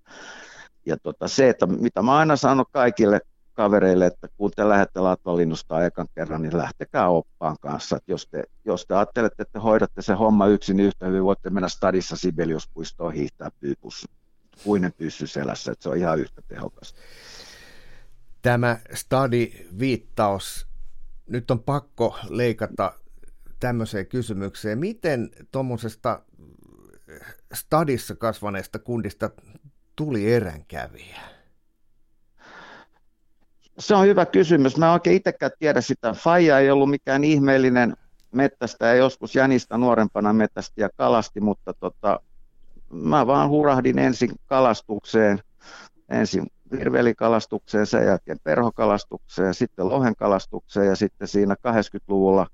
Ja 0.87 0.96
tota, 0.96 1.29
se, 1.29 1.49
että 1.49 1.66
mitä 1.66 2.03
mä 2.03 2.16
aina 2.16 2.37
sanonut 2.37 2.68
kaikille 2.72 3.20
kavereille, 3.57 4.07
että 4.07 4.29
kun 4.37 4.51
te 4.57 4.68
lähdette 4.68 5.01
latvalinnusta 5.01 5.85
ekan 5.85 6.07
kerran, 6.14 6.42
niin 6.42 6.59
lähtekää 6.59 7.09
oppaan 7.09 7.57
kanssa. 7.61 7.99
Jos, 8.07 8.27
te, 8.27 8.44
jos 8.64 8.87
te 8.87 8.94
ajattelette, 8.94 9.42
että 9.42 9.61
hoidatte 9.61 10.03
se 10.03 10.14
homma 10.14 10.46
yksin 10.46 10.81
yhtä 10.81 11.07
hyvin, 11.07 11.25
voitte 11.25 11.51
mennä 11.51 11.68
stadissa 11.68 12.16
Sibeliuspuistoon 12.16 13.12
hiihtää 13.12 13.51
pyypus, 13.61 14.09
puinen 14.64 14.92
pyssy 14.92 15.27
selässä, 15.27 15.72
että 15.72 15.83
se 15.83 15.88
on 15.88 15.96
ihan 15.96 16.18
yhtä 16.18 16.42
tehokas. 16.49 16.94
Tämä 18.42 18.79
stadi-viittaus, 18.94 20.66
nyt 21.27 21.51
on 21.51 21.62
pakko 21.62 22.18
leikata 22.29 22.92
tämmöiseen 23.61 24.07
kysymykseen. 24.07 24.79
Miten 24.79 25.31
tuommoisesta 25.51 26.22
stadissa 27.55 28.16
kasvaneesta 28.16 28.79
kundista 28.79 29.31
tuli 29.97 30.33
eränkävijä? 30.33 31.21
Se 33.79 33.95
on 33.95 34.07
hyvä 34.07 34.27
kysymys. 34.27 34.77
Mä 34.77 34.87
en 34.87 34.92
oikein 34.92 35.16
itsekään 35.16 35.53
tiedä 35.59 35.81
sitä. 35.81 36.12
Faija 36.12 36.59
ei 36.59 36.71
ollut 36.71 36.90
mikään 36.90 37.25
ihmeellinen 37.25 37.97
mettästä 38.33 38.87
ja 38.87 38.95
joskus 38.95 39.35
jänistä 39.35 39.79
nuorempana 39.79 40.33
mettästi 40.33 40.81
ja 40.81 40.88
kalasti, 40.97 41.40
mutta 41.40 41.75
tota, 41.75 42.21
mä 42.90 43.27
vaan 43.27 43.51
hurahdin 43.51 43.99
ensin 43.99 44.31
kalastukseen, 44.47 45.38
ensin 46.09 46.47
virvelikalastukseen, 46.71 47.87
sen 47.87 48.07
jälkeen 48.07 48.38
perhokalastukseen, 48.45 49.55
sitten 49.55 49.88
lohenkalastukseen 49.88 50.87
ja 50.87 50.97
sitten 50.97 51.29
siinä 51.29 51.55
80-luvulla 51.69 52.47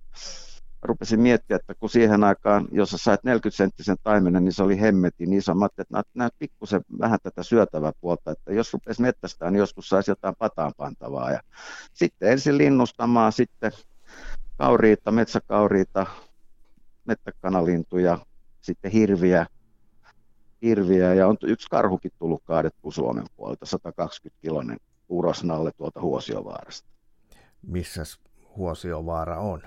rupesin 0.82 1.20
miettiä, 1.20 1.56
että 1.56 1.74
kun 1.74 1.90
siihen 1.90 2.24
aikaan, 2.24 2.68
jos 2.72 2.90
sä 2.90 2.98
sait 2.98 3.24
40 3.24 3.56
senttisen 3.56 3.96
taimenen, 4.02 4.44
niin 4.44 4.52
se 4.52 4.62
oli 4.62 4.80
hemmetin 4.80 5.32
iso. 5.32 5.54
Mä 5.54 5.64
ajattelin, 5.64 6.00
että 6.00 6.18
näet 6.18 6.34
pikkusen 6.38 6.80
vähän 7.00 7.18
tätä 7.22 7.42
syötävää 7.42 7.92
puolta, 8.00 8.30
että 8.30 8.52
jos 8.52 8.72
rupesi 8.72 9.02
mettästää, 9.02 9.50
niin 9.50 9.58
joskus 9.58 9.88
saisi 9.88 10.10
jotain 10.10 10.34
pataan 10.38 10.72
pantavaa. 10.76 11.30
Ja 11.30 11.40
sitten 11.92 12.32
ensin 12.32 12.58
linnustamaan, 12.58 13.32
sitten 13.32 13.72
kauriita, 14.56 15.12
metsäkauriita, 15.12 16.06
mettäkanalintuja, 17.04 18.18
sitten 18.60 18.90
hirviä, 18.90 19.46
hirviä 20.62 21.14
ja 21.14 21.28
on 21.28 21.36
yksi 21.42 21.68
karhukin 21.70 22.12
tullut 22.18 22.42
kaadettu 22.44 22.90
Suomen 22.90 23.26
puolelta, 23.36 23.66
120 23.66 24.42
kilonen 24.42 24.78
urosnalle 25.08 25.70
tuolta 25.76 26.00
Huosiovaarasta. 26.00 26.88
Missäs 27.62 28.20
Huosiovaara 28.56 29.38
on? 29.38 29.62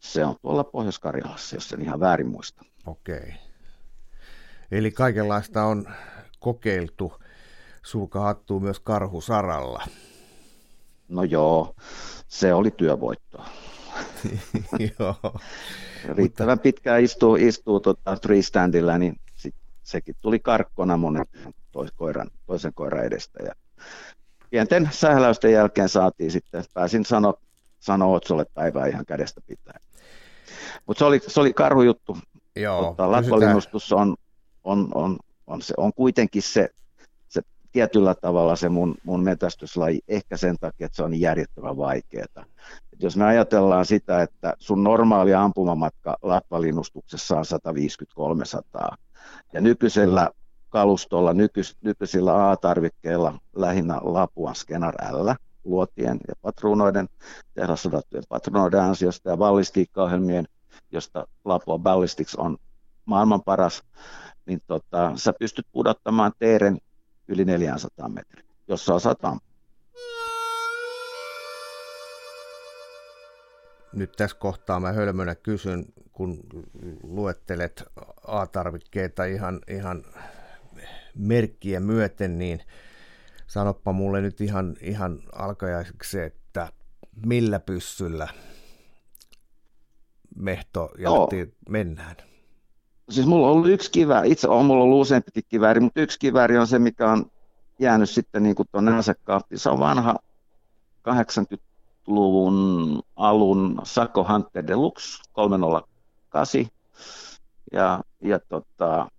Se 0.00 0.24
on 0.24 0.36
tuolla 0.42 0.64
Pohjois-Karjalassa, 0.64 1.56
jos 1.56 1.72
en 1.72 1.82
ihan 1.82 2.00
väärin 2.00 2.26
muista. 2.26 2.64
Okei. 2.86 3.34
Eli 4.70 4.90
kaikenlaista 4.90 5.64
on 5.64 5.86
kokeiltu. 6.38 7.12
Sulka 7.82 8.20
hattuu 8.20 8.60
myös 8.60 8.80
karhusaralla. 8.80 9.84
No 11.08 11.22
joo, 11.22 11.74
se 12.28 12.54
oli 12.54 12.70
työvoittoa. 12.70 13.48
joo. 14.98 15.16
Riittävän 16.08 16.52
Mutta... 16.52 16.62
pitkään 16.62 17.02
istuu, 17.02 17.36
istuu 17.36 17.80
tota 17.80 18.16
freestandilla, 18.22 18.98
niin 18.98 19.16
sit, 19.34 19.54
sekin 19.82 20.16
tuli 20.20 20.38
karkkona 20.38 20.96
monen 20.96 21.26
tois, 21.72 21.92
koiran, 21.92 22.30
toisen 22.46 22.74
koiran 22.74 23.04
edestä. 23.04 23.42
Ja 23.42 23.54
pienten 24.50 24.88
sähläysten 24.92 25.52
jälkeen 25.52 25.88
saatiin 25.88 26.30
sitten, 26.30 26.64
pääsin 26.74 27.04
sanoa 27.04 27.34
sano 27.80 28.12
Otsolle 28.12 28.44
päivää 28.54 28.86
ihan 28.86 29.06
kädestä 29.06 29.40
pitää. 29.46 29.80
Mutta 30.86 30.98
se 30.98 31.04
oli, 31.04 31.20
se 31.26 31.40
oli 31.40 31.52
karhujuttu. 31.52 32.18
Joo, 32.56 32.84
tota, 32.84 33.08
on, 33.92 34.14
on, 34.64 34.88
on, 34.94 35.18
on, 35.46 35.62
se, 35.62 35.74
on 35.76 35.92
kuitenkin 35.92 36.42
se, 36.42 36.68
se 37.28 37.40
tietyllä 37.72 38.14
tavalla 38.14 38.56
se 38.56 38.68
mun, 38.68 38.94
mun 39.04 39.24
metästyslaji, 39.24 40.00
ehkä 40.08 40.36
sen 40.36 40.56
takia, 40.60 40.86
että 40.86 40.96
se 40.96 41.02
on 41.02 41.10
niin 41.10 41.20
järjettömän 41.20 41.76
vaikeaa. 41.76 42.44
Et 42.92 43.02
jos 43.02 43.16
me 43.16 43.24
ajatellaan 43.24 43.86
sitä, 43.86 44.22
että 44.22 44.54
sun 44.58 44.84
normaali 44.84 45.34
ampumamatka 45.34 46.16
latvalinnustuksessa 46.22 47.38
on 47.38 47.44
150-300, 48.82 48.96
ja 49.52 49.60
nykyisellä 49.60 50.30
kalustolla, 50.68 51.34
nykyis, 51.34 51.76
nykyisillä 51.82 52.50
A-tarvikkeilla, 52.50 53.38
lähinnä 53.56 54.00
Lapuan 54.02 54.54
Skenar 54.54 54.94
L, 55.12 55.30
luotien 55.64 56.18
ja 56.28 56.34
patruunoiden, 56.42 57.08
tehdassodattujen 57.54 58.24
patruunoiden 58.28 58.80
ansiosta 58.80 59.30
ja 59.30 59.36
ballistiikkaohjelmien 59.36 60.44
josta 60.92 61.26
Lapua 61.44 61.78
Ballistics 61.78 62.34
on 62.34 62.56
maailman 63.04 63.42
paras, 63.42 63.82
niin 64.46 64.62
tota, 64.66 65.12
sä 65.16 65.32
pystyt 65.32 65.66
pudottamaan 65.72 66.32
teeren 66.38 66.78
yli 67.28 67.44
400 67.44 68.08
metriä, 68.08 68.44
jos 68.68 68.84
saa 68.84 68.98
sataa. 68.98 69.38
Nyt 73.92 74.12
tässä 74.12 74.36
kohtaa 74.36 74.80
mä 74.80 74.92
hölmönä 74.92 75.34
kysyn, 75.34 75.84
kun 76.12 76.40
luettelet 77.02 77.84
A-tarvikkeita 78.26 79.24
ihan, 79.24 79.60
ihan 79.68 80.04
merkkiä 81.14 81.80
myöten, 81.80 82.38
niin 82.38 82.60
sanoppa 83.46 83.92
mulle 83.92 84.20
nyt 84.20 84.40
ihan, 84.40 84.76
ihan 84.80 85.18
alkajaiseksi, 85.32 86.20
että 86.20 86.72
millä 87.26 87.60
pyssyllä 87.60 88.28
Mehto 90.36 90.90
ja 90.98 91.10
no. 91.10 91.28
mennään? 91.68 92.16
Siis 93.10 93.26
mulla 93.26 93.46
on 93.46 93.52
ollut 93.52 93.68
yksi 93.68 93.90
kivääri, 93.90 94.30
itse 94.30 94.48
on 94.48 94.64
mulla 94.64 94.84
ollut 94.84 95.00
useampi 95.00 95.30
kivääri, 95.48 95.80
mutta 95.80 96.00
yksi 96.00 96.18
kivääri 96.18 96.58
on 96.58 96.66
se, 96.66 96.78
mikä 96.78 97.12
on 97.12 97.30
jäänyt 97.78 98.10
sitten 98.10 98.42
niin 98.42 98.54
tuonne 98.72 98.96
asekaaptiin. 98.96 99.58
Se 99.58 99.70
on 99.70 99.78
vanha 99.78 100.16
80-luvun 101.08 103.00
alun 103.16 103.80
Sako 103.84 104.26
Hunter 104.32 104.66
Deluxe 104.66 105.22
308. 105.32 106.66
Ja, 107.72 108.04
ja 108.20 108.38
tota, 108.38 109.10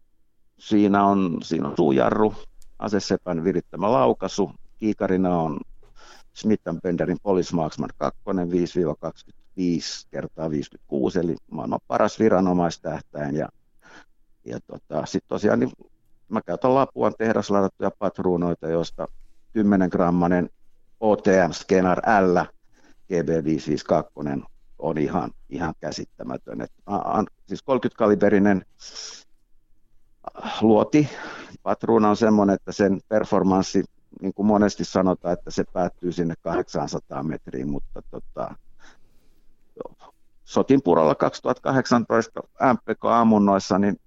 siinä 0.59 1.05
on, 1.05 1.37
siinä 1.43 1.67
on 1.67 1.73
suujarru, 1.77 2.33
asesepän 2.79 3.43
virittämä 3.43 3.91
laukaisu. 3.91 4.51
Kiikarina 4.77 5.37
on 5.37 5.59
Smith 6.33 6.63
Benderin 6.83 7.17
Police 7.23 7.55
Marksman 7.55 7.89
2, 7.97 8.21
5-20 8.27 9.40
5 9.57 10.07
kertaa 10.11 10.49
56, 10.49 11.19
eli 11.19 11.35
maailman 11.51 11.79
paras 11.87 12.19
viranomaistähtäin. 12.19 13.35
Ja, 13.35 13.49
ja 14.45 14.59
tota, 14.67 15.05
sitten 15.05 15.29
tosiaan 15.29 15.59
niin 15.59 15.71
mä 16.29 16.41
käytän 16.41 16.75
Lapuan 16.75 17.13
tehdasladattuja 17.17 17.91
patruunoita, 17.99 18.69
joista 18.69 19.07
10 19.53 19.89
grammanen 19.89 20.49
OTM 20.99 21.51
Skenar 21.51 21.99
L 21.99 22.39
GB552 23.11 24.45
on 24.79 24.97
ihan, 24.97 25.31
ihan 25.49 25.73
käsittämätön. 25.79 26.61
Et, 26.61 26.71
a, 26.85 27.23
siis 27.47 27.61
30-kaliberinen 27.61 28.65
luoti 30.61 31.09
patruuna 31.63 32.09
on 32.09 32.17
semmoinen, 32.17 32.53
että 32.53 32.71
sen 32.71 32.99
performanssi, 33.07 33.83
niin 34.21 34.33
kuin 34.33 34.45
monesti 34.45 34.85
sanotaan, 34.85 35.33
että 35.33 35.51
se 35.51 35.63
päättyy 35.73 36.11
sinne 36.11 36.33
800 36.41 37.23
metriin, 37.23 37.69
mutta 37.69 38.01
tota, 38.11 38.55
sotin 40.43 40.81
purolla 40.83 41.15
2018 41.15 42.41
MPK-ammunnoissa, 42.73 43.79
niin, 43.79 43.99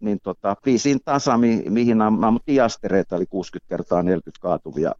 niin 0.00 0.20
tota, 0.22 0.56
piisin 0.64 0.98
tasa, 1.04 1.38
mi, 1.38 1.64
mihin 1.68 2.02
ammuttiin 2.02 2.62
astereita, 2.62 3.16
eli 3.16 3.26
60 3.26 3.68
kertaa 3.68 4.02
40 4.02 4.40
kaatuvia, 4.40 4.92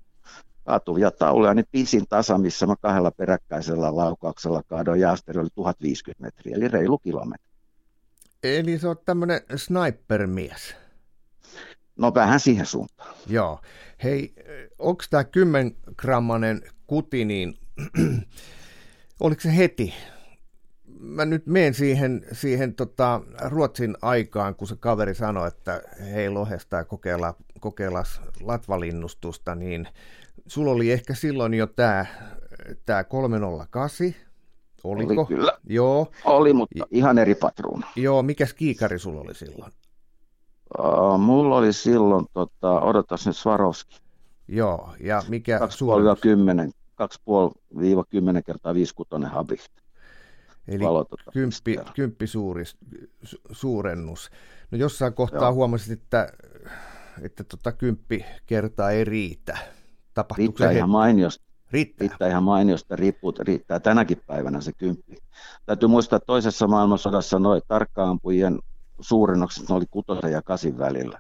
kaatuvia 0.65 1.11
tauluja, 1.11 1.55
niin 1.55 1.67
pisin 1.73 2.07
tasa, 2.09 2.39
missä 2.39 2.67
mä 2.67 2.75
kahdella 2.81 3.11
peräkkäisellä 3.11 3.97
laukauksella 3.97 4.63
kaadoin 4.63 5.01
jaasteri, 5.01 5.41
oli 5.41 5.49
1050 5.55 6.23
metriä, 6.23 6.57
eli 6.57 6.69
reilu 6.69 6.99
kilometri. 6.99 7.47
Eli 8.43 8.79
se 8.79 8.89
on 8.89 8.97
tämmöinen 9.05 9.41
sniper-mies. 9.57 10.77
No 11.97 12.15
vähän 12.15 12.41
siihen 12.41 12.67
suuntaan. 12.67 13.15
Joo. 13.27 13.61
Hei, 14.05 14.35
onko 14.79 15.05
tämä 15.11 15.25
10 15.25 15.77
grammanen 15.97 16.63
kuti, 16.87 17.25
niin 17.25 17.59
oliko 19.21 19.41
se 19.41 19.57
heti 19.57 19.95
mä 21.01 21.25
nyt 21.25 21.47
menen 21.47 21.75
siihen, 21.75 22.27
siihen 22.33 22.75
tota 22.75 23.21
Ruotsin 23.49 23.97
aikaan, 24.03 24.55
kun 24.55 24.69
se 24.69 24.77
kaveri 24.81 25.15
sanoi, 25.15 25.49
että 25.49 25.83
hei 26.13 26.31
lohesta 26.31 26.77
ja 26.77 26.85
kokeilla, 26.85 27.35
kokeilla 27.61 28.03
latvalinnustusta, 28.41 29.55
niin 29.55 29.89
sulla 30.47 30.71
oli 30.71 30.93
ehkä 30.93 31.15
silloin 31.15 31.55
jo 31.55 31.67
tämä 31.67 32.07
tää 32.87 33.05
308, 33.05 34.15
Oliko? 34.85 35.21
Oli 35.21 35.27
kyllä. 35.27 35.53
Joo. 35.65 36.07
Oli, 36.25 36.53
mutta 36.53 36.87
ihan 36.91 37.19
eri 37.19 37.35
patruuna. 37.35 37.87
Joo, 37.97 38.23
mikä 38.23 38.47
kiikari 38.57 38.99
sulla 38.99 39.21
oli 39.21 39.35
silloin? 39.35 39.73
Uh, 40.79 41.19
mulla 41.19 41.57
oli 41.57 41.73
silloin, 41.73 42.27
tota, 42.33 42.81
odotas 42.81 43.27
nyt 43.27 43.37
Swarovski. 43.37 44.01
Joo, 44.49 44.95
ja 45.01 45.23
mikä 45.29 45.59
2,5-10 45.59 45.63
kertaa 48.47 48.73
5,6 48.73 48.79
habit. 49.27 49.71
Eli 50.69 50.85
kymppi, 51.33 51.77
kymppi 51.95 52.27
suuri, 52.27 52.65
suurennus. 53.53 54.31
No 54.71 54.79
jossain 54.79 55.15
kohtaa 55.15 55.43
Joo. 55.43 55.55
huomasit, 55.55 55.93
että, 55.93 56.29
että 57.23 57.45
tota 57.45 57.73
kymppi 57.73 58.25
kertaa 58.47 58.91
ei 58.91 59.05
riitä. 59.05 59.59
Tapahtuuko 60.15 60.59
riittää 60.59 60.71
ihan 60.71 60.91
mainiosta. 60.91 61.47
Riittää. 61.71 62.09
riittää 62.09 62.29
ihan 62.29 62.43
mainiosta, 62.43 62.97
riippuu, 62.97 63.35
riittää 63.41 63.81
tänäkin 63.81 64.23
päivänä 64.27 64.61
se 64.61 64.73
kymppi. 64.73 65.17
Täytyy 65.67 65.89
muistaa, 65.89 66.17
että 66.17 66.27
toisessa 66.27 66.67
maailmansodassa 66.67 67.39
noin 67.39 67.63
tarkkaampujien 67.69 68.59
suurennokset 69.01 69.71
oli 69.71 69.85
kutosen 69.91 70.33
ja 70.33 70.43
kasin 70.43 70.79
välillä. 70.79 71.19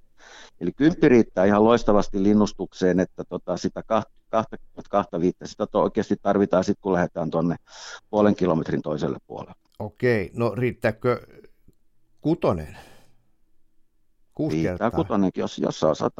Eli 0.60 0.72
kymppi 0.72 1.08
riittää 1.08 1.44
ihan 1.44 1.64
loistavasti 1.64 2.22
linnustukseen, 2.22 3.00
että 3.00 3.24
tota, 3.24 3.56
sitä 3.56 3.82
kahta, 3.82 4.10
kahta, 4.28 4.56
kahta 4.90 5.20
viittä, 5.20 5.46
sitä 5.46 5.66
to, 5.66 5.82
oikeasti 5.82 6.16
tarvitaan 6.22 6.64
sitten, 6.64 6.82
kun 6.82 6.92
lähdetään 6.92 7.30
tuonne 7.30 7.56
puolen 8.10 8.36
kilometrin 8.36 8.82
toiselle 8.82 9.18
puolelle. 9.26 9.54
Okei, 9.78 10.30
no 10.34 10.54
riittääkö 10.54 11.26
kutonen? 12.20 12.76
Kuusi 14.34 14.56
Riittää 14.56 14.72
kertaa. 14.72 14.90
kutonenkin, 14.90 15.40
jos, 15.40 15.58
jos 15.58 15.80
saa 15.80 15.90
osaat 15.90 16.14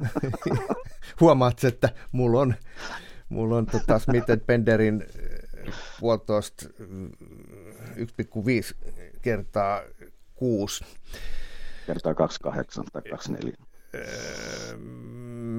Huomaat, 1.20 1.64
että 1.64 1.88
mulla 2.12 2.40
on, 2.40 2.54
mulla 3.28 3.56
on 3.56 3.66
tota 3.66 3.98
Smith 3.98 4.26
Benderin 4.46 5.02
eh, 5.02 5.74
puolitoista 6.00 6.66
1,5 7.96 8.76
kertaa 9.22 9.82
6 10.34 10.84
kertaa 11.86 12.14
28 12.14 12.84
tai 12.92 13.02
24. 13.02 13.56
Öö, 13.94 14.02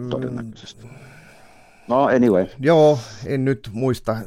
Todennäköisesti. 0.10 0.88
No 1.88 2.04
anyway. 2.04 2.48
Joo, 2.60 3.00
en 3.26 3.46
nyt 3.46 3.70
muista. 3.74 4.18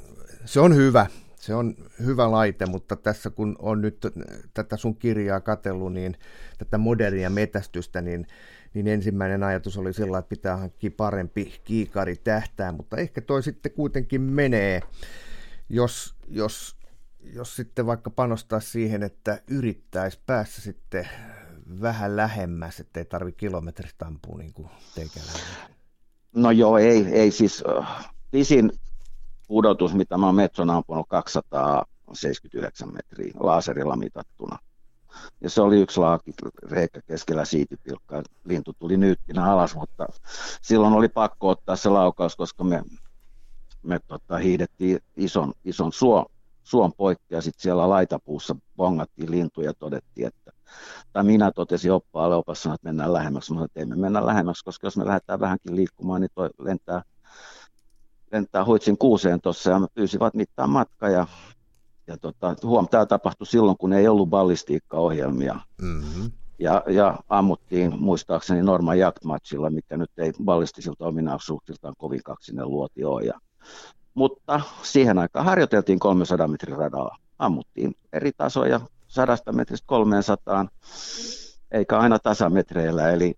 Se 0.45 0.61
on 0.61 0.77
hyvä. 0.77 1.07
Se 1.37 1.55
on 1.55 1.75
hyvä 2.05 2.31
laite, 2.31 2.67
mutta 2.67 2.97
tässä 2.97 3.31
kun 3.31 3.57
on 3.59 3.81
nyt 3.81 3.99
tätä 4.55 4.77
sun 4.77 4.97
kirjaa 4.97 5.41
katsellut, 5.41 5.93
niin 5.93 6.17
tätä 6.59 6.79
modernia 6.79 7.31
metästystä, 7.31 8.03
niin, 8.03 8.27
niin 8.75 8.89
ensimmäinen 8.89 9.43
ajatus 9.43 9.77
oli 9.79 9.93
sellainen, 9.93 10.19
että 10.19 10.29
pitää 10.29 10.57
hankkia 10.57 10.91
parempi 10.97 11.61
kiikari 11.65 12.17
tähtää, 12.17 12.73
mutta 12.73 12.97
ehkä 12.97 13.21
toi 13.21 13.43
sitten 13.43 13.73
kuitenkin 13.73 14.21
menee, 14.21 14.83
jos, 15.69 16.15
jos, 16.29 16.77
jos 17.35 17.57
sitten 17.57 17.87
vaikka 17.87 18.11
panostaa 18.11 18.61
siihen, 18.61 19.03
että 19.03 19.43
yrittäisi 19.49 20.21
päässä 20.27 20.63
sitten 20.63 21.09
vähän 21.81 22.17
lähemmäs, 22.17 22.81
ettei 22.81 23.05
tarvi 23.05 23.33
kilometristä 23.33 24.07
ampua 24.07 24.39
niin 24.39 24.53
kuin? 24.53 24.69
No 26.35 26.51
joo, 26.51 26.79
ei, 26.79 27.07
ei 27.07 27.31
siis 27.31 27.65
äh, 27.79 28.11
pisin 28.31 28.73
pudotus, 29.49 29.95
mitä 29.95 30.19
mä 30.19 30.27
oon 30.27 30.35
Metson 30.35 30.71
ampunut 30.71 31.07
279 31.09 32.93
metriä 32.93 33.33
laaserilla 33.41 33.97
mitattuna. 33.97 34.59
Ja 35.41 35.51
se 35.51 35.61
oli 35.61 35.81
yksi 35.81 36.01
laaki 36.01 36.33
reikä 36.63 37.01
keskellä 37.07 37.45
siitipilkkaa. 37.45 38.23
Lintu 38.45 38.73
tuli 38.73 38.97
nyyttinä 38.97 39.53
alas, 39.53 39.75
mutta 39.75 40.07
silloin 40.63 40.95
oli 40.95 41.09
pakko 41.09 41.49
ottaa 41.49 41.77
se 41.77 41.89
laukaus, 41.89 42.37
koska 42.37 42.65
me, 42.65 42.83
me 43.83 43.99
tota, 43.99 44.39
hiidettiin 44.39 44.99
ison, 45.17 45.53
ison 45.65 45.93
suon, 45.93 46.27
suon 46.71 46.93
poikki 46.97 47.35
ja 47.35 47.43
sitten 47.43 47.63
siellä 47.63 47.89
laitapuussa 47.89 48.57
bongattiin 48.77 49.31
lintuja 49.31 49.69
ja 49.69 49.75
todettiin, 49.75 50.27
että 50.27 50.53
tai 51.13 51.25
minä 51.25 51.53
totesin 51.53 51.93
oppaalle 51.93 52.37
opassa, 52.37 52.75
että 52.75 52.89
mennään 52.89 53.13
lähemmäksi. 53.13 53.55
Mä 53.55 53.65
että 53.65 53.81
emme 53.81 53.97
mennä 53.97 54.27
lähemmäksi, 54.27 54.65
koska 54.65 54.87
jos 54.87 54.97
me 54.97 55.07
lähdetään 55.07 55.41
vähänkin 55.41 55.77
liikkumaan, 55.77 56.21
niin 56.21 56.31
toi 56.35 56.51
lentää, 56.59 57.03
lentää 58.33 58.65
huitsin 58.65 58.99
kuuseen 58.99 59.41
tuossa 59.41 59.71
ja 59.71 59.79
me 59.79 59.87
pyysivat 59.95 60.35
mittaan 60.35 60.71
matka 60.71 61.09
ja, 61.09 61.27
ja 62.07 62.17
tota, 62.17 62.57
huom, 62.63 62.89
tämä 62.89 63.07
tapahtui 63.07 63.47
silloin, 63.47 63.77
kun 63.77 63.93
ei 63.93 64.09
ollut 64.09 64.29
ballistiikkaohjelmia. 64.29 65.61
Mm-hmm. 65.83 66.31
Ja, 66.59 66.83
ja, 66.89 67.19
ammuttiin 67.29 68.03
muistaakseni 68.03 68.63
Norman 68.63 68.99
Jagdmatchilla, 68.99 69.71
mikä 69.71 69.97
nyt 69.97 70.11
ei 70.19 70.33
ballistisilta 70.45 71.07
ominaisuuksiltaan 71.07 71.95
kovin 71.99 72.23
kaksinen 72.25 72.71
luoti 72.71 73.05
ole. 73.05 73.25
Ja, 73.25 73.41
mutta 74.15 74.61
siihen 74.83 75.19
aikaan 75.19 75.45
harjoiteltiin 75.45 75.99
300 75.99 76.49
metrin 76.49 76.77
radalla. 76.77 77.17
Ammuttiin 77.39 77.95
eri 78.13 78.33
tasoja, 78.33 78.81
sadasta 79.09 79.53
metristä 79.53 79.87
300, 79.87 80.67
eikä 81.71 81.99
aina 81.99 82.19
tasametreillä. 82.19 83.11
Eli, 83.11 83.35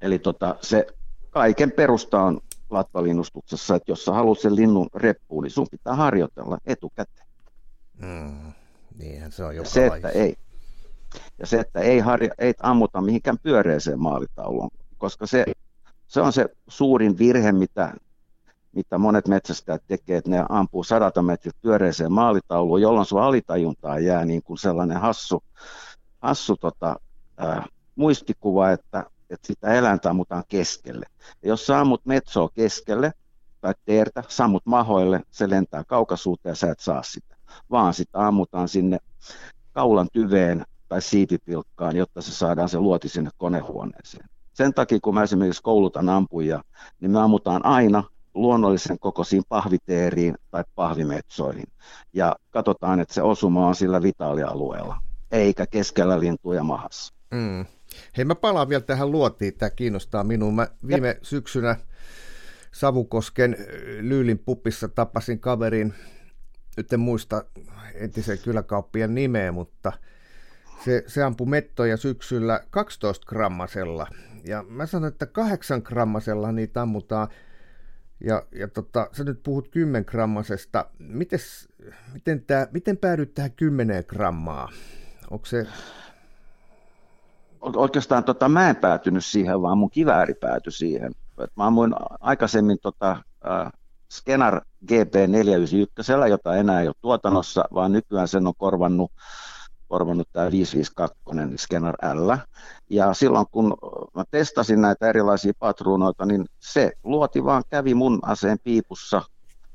eli 0.00 0.18
tota, 0.18 0.56
se 0.60 0.86
kaiken 1.30 1.72
perusta 1.72 2.22
on 2.22 2.40
latvalinnustuksessa, 2.70 3.74
että 3.74 3.92
jos 3.92 4.04
sä 4.04 4.12
haluat 4.12 4.38
sen 4.38 4.56
linnun 4.56 4.88
reppuun, 4.94 5.42
niin 5.42 5.50
sun 5.50 5.66
pitää 5.70 5.94
harjoitella 5.94 6.58
etukäteen. 6.66 7.26
Mm, 8.02 8.52
niinhän 8.98 9.32
se 9.32 9.44
on 9.44 9.56
joka 9.56 9.68
se, 9.68 9.86
että 9.86 10.08
ei, 10.08 10.36
ja 11.38 11.46
se, 11.46 11.60
että 11.60 11.80
ei, 11.80 11.98
harja, 11.98 12.30
ei 12.38 12.54
ammuta 12.62 13.00
mihinkään 13.00 13.38
pyöreeseen 13.42 14.00
maalitauluun, 14.00 14.70
koska 14.98 15.26
se, 15.26 15.44
se 16.06 16.20
on 16.20 16.32
se 16.32 16.46
suurin 16.68 17.18
virhe, 17.18 17.52
mitä 17.52 17.94
mitä 18.78 18.98
monet 18.98 19.28
metsästäjät 19.28 19.82
tekee, 19.86 20.16
että 20.16 20.30
ne 20.30 20.44
ampuu 20.48 20.84
sadata 20.84 21.22
metriä 21.22 21.52
pyöreiseen 21.62 22.12
maalitauluun, 22.12 22.82
jolloin 22.82 23.06
sun 23.06 23.22
alitajuntaan 23.22 24.04
jää 24.04 24.24
niin 24.24 24.42
kuin 24.42 24.58
sellainen 24.58 25.00
hassu, 25.00 25.42
hassu 26.22 26.56
tota, 26.56 26.96
ää, 27.36 27.66
muistikuva, 27.96 28.70
että, 28.70 29.04
että 29.30 29.46
sitä 29.46 29.74
eläintä 29.74 30.10
ammutaan 30.10 30.44
keskelle. 30.48 31.06
Ja 31.42 31.48
jos 31.48 31.66
sä 31.66 31.80
ammut 31.80 32.06
metsoa 32.06 32.48
keskelle 32.54 33.12
tai 33.60 33.74
teertä, 33.84 34.22
sammut 34.28 34.66
mahoille, 34.66 35.20
se 35.30 35.50
lentää 35.50 35.84
kaukaisuuteen 35.84 36.50
ja 36.50 36.56
sä 36.56 36.70
et 36.70 36.80
saa 36.80 37.02
sitä, 37.02 37.36
vaan 37.70 37.94
sitä 37.94 38.26
ammutaan 38.26 38.68
sinne 38.68 38.98
kaulan 39.72 40.08
tyveen 40.12 40.64
tai 40.88 41.02
siipipilkkaan, 41.02 41.96
jotta 41.96 42.22
se 42.22 42.32
saadaan 42.32 42.68
se 42.68 42.78
luoti 42.78 43.08
sinne 43.08 43.30
konehuoneeseen. 43.38 44.28
Sen 44.52 44.74
takia, 44.74 44.98
kun 45.02 45.14
mä 45.14 45.22
esimerkiksi 45.22 45.62
koulutan 45.62 46.08
ampuja, 46.08 46.62
niin 47.00 47.10
me 47.10 47.20
ammutaan 47.20 47.64
aina 47.64 48.04
luonnollisen 48.40 48.98
kokoisiin 48.98 49.42
pahviteeriin 49.48 50.34
tai 50.50 50.64
pahvimetsoihin. 50.74 51.66
Ja 52.12 52.36
katsotaan, 52.50 53.00
että 53.00 53.14
se 53.14 53.22
osuma 53.22 53.66
on 53.66 53.74
sillä 53.74 54.02
vitaalialueella, 54.02 55.00
eikä 55.32 55.66
keskellä 55.66 56.20
lintuja 56.20 56.62
mahassa. 56.62 57.14
Mm. 57.30 57.66
Hei, 58.16 58.24
mä 58.24 58.34
palaan 58.34 58.68
vielä 58.68 58.82
tähän 58.82 59.12
luotiin, 59.12 59.54
tämä 59.54 59.70
kiinnostaa 59.70 60.24
minua. 60.24 60.52
Mä 60.52 60.68
viime 60.86 61.08
Jep. 61.08 61.18
syksynä 61.22 61.76
Savukosken 62.72 63.56
Lyylin 64.00 64.38
pupissa 64.38 64.88
tapasin 64.88 65.40
kaverin, 65.40 65.94
nyt 66.76 66.92
en 66.92 67.00
muista 67.00 67.44
entisen 67.94 68.38
kyläkauppien 68.38 69.14
nimeä, 69.14 69.52
mutta 69.52 69.92
Se, 70.84 71.04
se 71.06 71.22
ampui 71.22 71.46
mettoja 71.46 71.96
syksyllä 71.96 72.60
12 72.70 73.26
grammasella. 73.26 74.06
Ja 74.44 74.62
mä 74.68 74.86
sanon, 74.86 75.08
että 75.08 75.26
8 75.26 75.82
grammasella 75.84 76.52
niitä 76.52 76.82
ammutaan. 76.82 77.28
Ja, 78.20 78.42
ja 78.54 78.68
tota, 78.68 79.08
sä 79.12 79.24
nyt 79.24 79.42
puhut 79.42 79.68
10 79.68 80.04
grammasesta. 80.08 80.86
Mites, 80.98 81.68
miten, 82.12 82.44
tää, 82.44 82.66
miten 82.70 82.96
päädyt 82.96 83.34
tähän 83.34 83.52
10 83.52 84.04
grammaa? 84.08 84.68
Onko 85.30 85.46
se... 85.46 85.66
Oikeastaan 87.60 88.24
tota, 88.24 88.48
mä 88.48 88.70
en 88.70 88.76
päätynyt 88.76 89.24
siihen, 89.24 89.62
vaan 89.62 89.78
mun 89.78 89.90
kivääri 89.90 90.34
päätyi 90.34 90.72
siihen. 90.72 91.12
Et 91.44 91.50
mä 91.56 91.66
ammuin 91.66 91.94
aikaisemmin 92.20 92.78
tota, 92.82 93.10
äh, 93.10 93.72
Skenar 94.10 94.60
GP491, 94.84 96.28
jota 96.28 96.56
enää 96.56 96.80
ei 96.80 96.86
ole 96.86 96.94
tuotannossa, 97.00 97.64
vaan 97.74 97.92
nykyään 97.92 98.28
sen 98.28 98.46
on 98.46 98.54
korvannut, 98.58 99.12
korvannut 99.88 100.28
tämä 100.32 100.50
552 100.50 101.56
Skenar 101.56 101.94
L. 102.14 102.30
Ja 102.90 103.14
silloin 103.14 103.46
kun 103.50 103.76
mä 104.14 104.24
testasin 104.30 104.80
näitä 104.80 105.08
erilaisia 105.08 105.52
patruunoita, 105.58 106.26
niin 106.26 106.46
se 106.60 106.92
luoti 107.04 107.44
vaan 107.44 107.62
kävi 107.70 107.94
mun 107.94 108.18
aseen 108.22 108.58
piipussa 108.64 109.22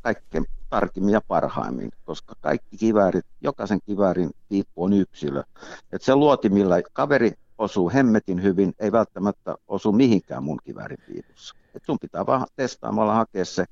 kaikkein 0.02 0.46
tarkimmin 0.70 1.14
ja 1.14 1.22
parhaimmin, 1.28 1.92
koska 2.06 2.36
kaikki 2.42 2.78
kiväärit, 2.78 3.26
jokaisen 3.42 3.80
kiväärin 3.86 4.30
piippu 4.50 4.84
on 4.84 4.94
yksilö. 4.94 5.44
Et 5.92 6.02
se 6.02 6.16
luoti, 6.16 6.50
millä 6.50 6.82
kaveri 6.94 7.32
osuu 7.58 7.92
hemmetin 7.94 8.44
hyvin, 8.44 8.74
ei 8.80 8.92
välttämättä 8.92 9.56
osu 9.68 9.92
mihinkään 9.92 10.44
mun 10.44 10.60
kiväärin 10.64 10.98
piipussa. 11.08 11.56
Et 11.76 11.84
sun 11.86 11.98
pitää 12.02 12.26
vaan 12.26 12.48
testaamalla 12.56 13.14
hakea 13.14 13.46
se 13.46 13.66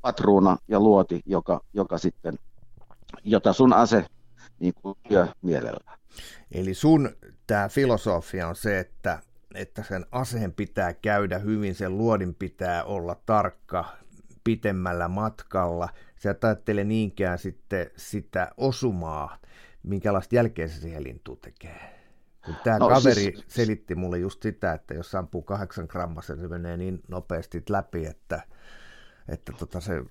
patruuna 0.00 0.56
ja 0.68 0.80
luoti, 0.80 1.20
joka, 1.26 1.60
joka 1.74 1.98
sitten, 1.98 2.38
jota 3.24 3.52
sun 3.52 3.72
ase 3.72 4.06
niin 4.58 4.74
kuin 4.74 4.98
mielellään. 5.42 5.98
Eli 6.52 6.74
sun 6.74 7.10
tämä 7.46 7.68
filosofia 7.68 8.48
on 8.48 8.56
se, 8.56 8.78
että, 8.78 9.18
että 9.54 9.82
sen 9.82 10.06
aseen 10.12 10.52
pitää 10.52 10.92
käydä 10.92 11.38
hyvin, 11.38 11.74
sen 11.74 11.98
luodin 11.98 12.34
pitää 12.34 12.84
olla 12.84 13.16
tarkka 13.26 13.84
pitemmällä 14.44 15.08
matkalla. 15.08 15.88
Sä 16.16 16.30
et 16.30 16.44
ajattele 16.44 16.84
niinkään 16.84 17.38
sitten 17.38 17.90
sitä 17.96 18.52
osumaa, 18.56 19.38
minkälaista 19.82 20.34
jälkeä 20.34 20.68
se 20.68 20.80
siihen 20.80 21.04
lintuun 21.04 21.38
tekee. 21.38 21.98
Tämä 22.64 22.78
no, 22.78 22.88
kaveri 22.88 23.22
siis... 23.22 23.44
selitti 23.48 23.94
mulle 23.94 24.18
just 24.18 24.42
sitä, 24.42 24.72
että 24.72 24.94
jos 24.94 25.14
ampuu 25.14 25.42
kahdeksan 25.42 25.86
grammassa, 25.88 26.36
se 26.36 26.48
menee 26.48 26.76
niin 26.76 27.00
nopeasti 27.08 27.62
läpi, 27.68 28.06
että, 28.06 28.42
että 29.28 29.52
tota 29.52 29.80
se, 29.80 30.04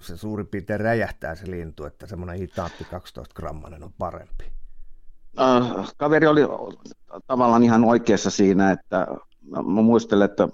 se 0.00 0.16
suurin 0.16 0.46
piirtein 0.46 0.80
räjähtää 0.80 1.34
se 1.34 1.50
lintu, 1.50 1.84
että 1.84 2.06
semmoinen 2.06 2.38
hitaampi 2.38 2.84
12 2.84 3.34
grammanen 3.34 3.84
on 3.84 3.92
parempi. 3.98 4.52
Äh, 5.40 5.92
kaveri 5.96 6.26
oli 6.26 6.40
tavallaan 7.26 7.62
ihan 7.62 7.84
oikeassa 7.84 8.30
siinä, 8.30 8.70
että 8.70 9.06
mä 9.50 9.82
muistelen, 9.82 10.30
että 10.30 10.48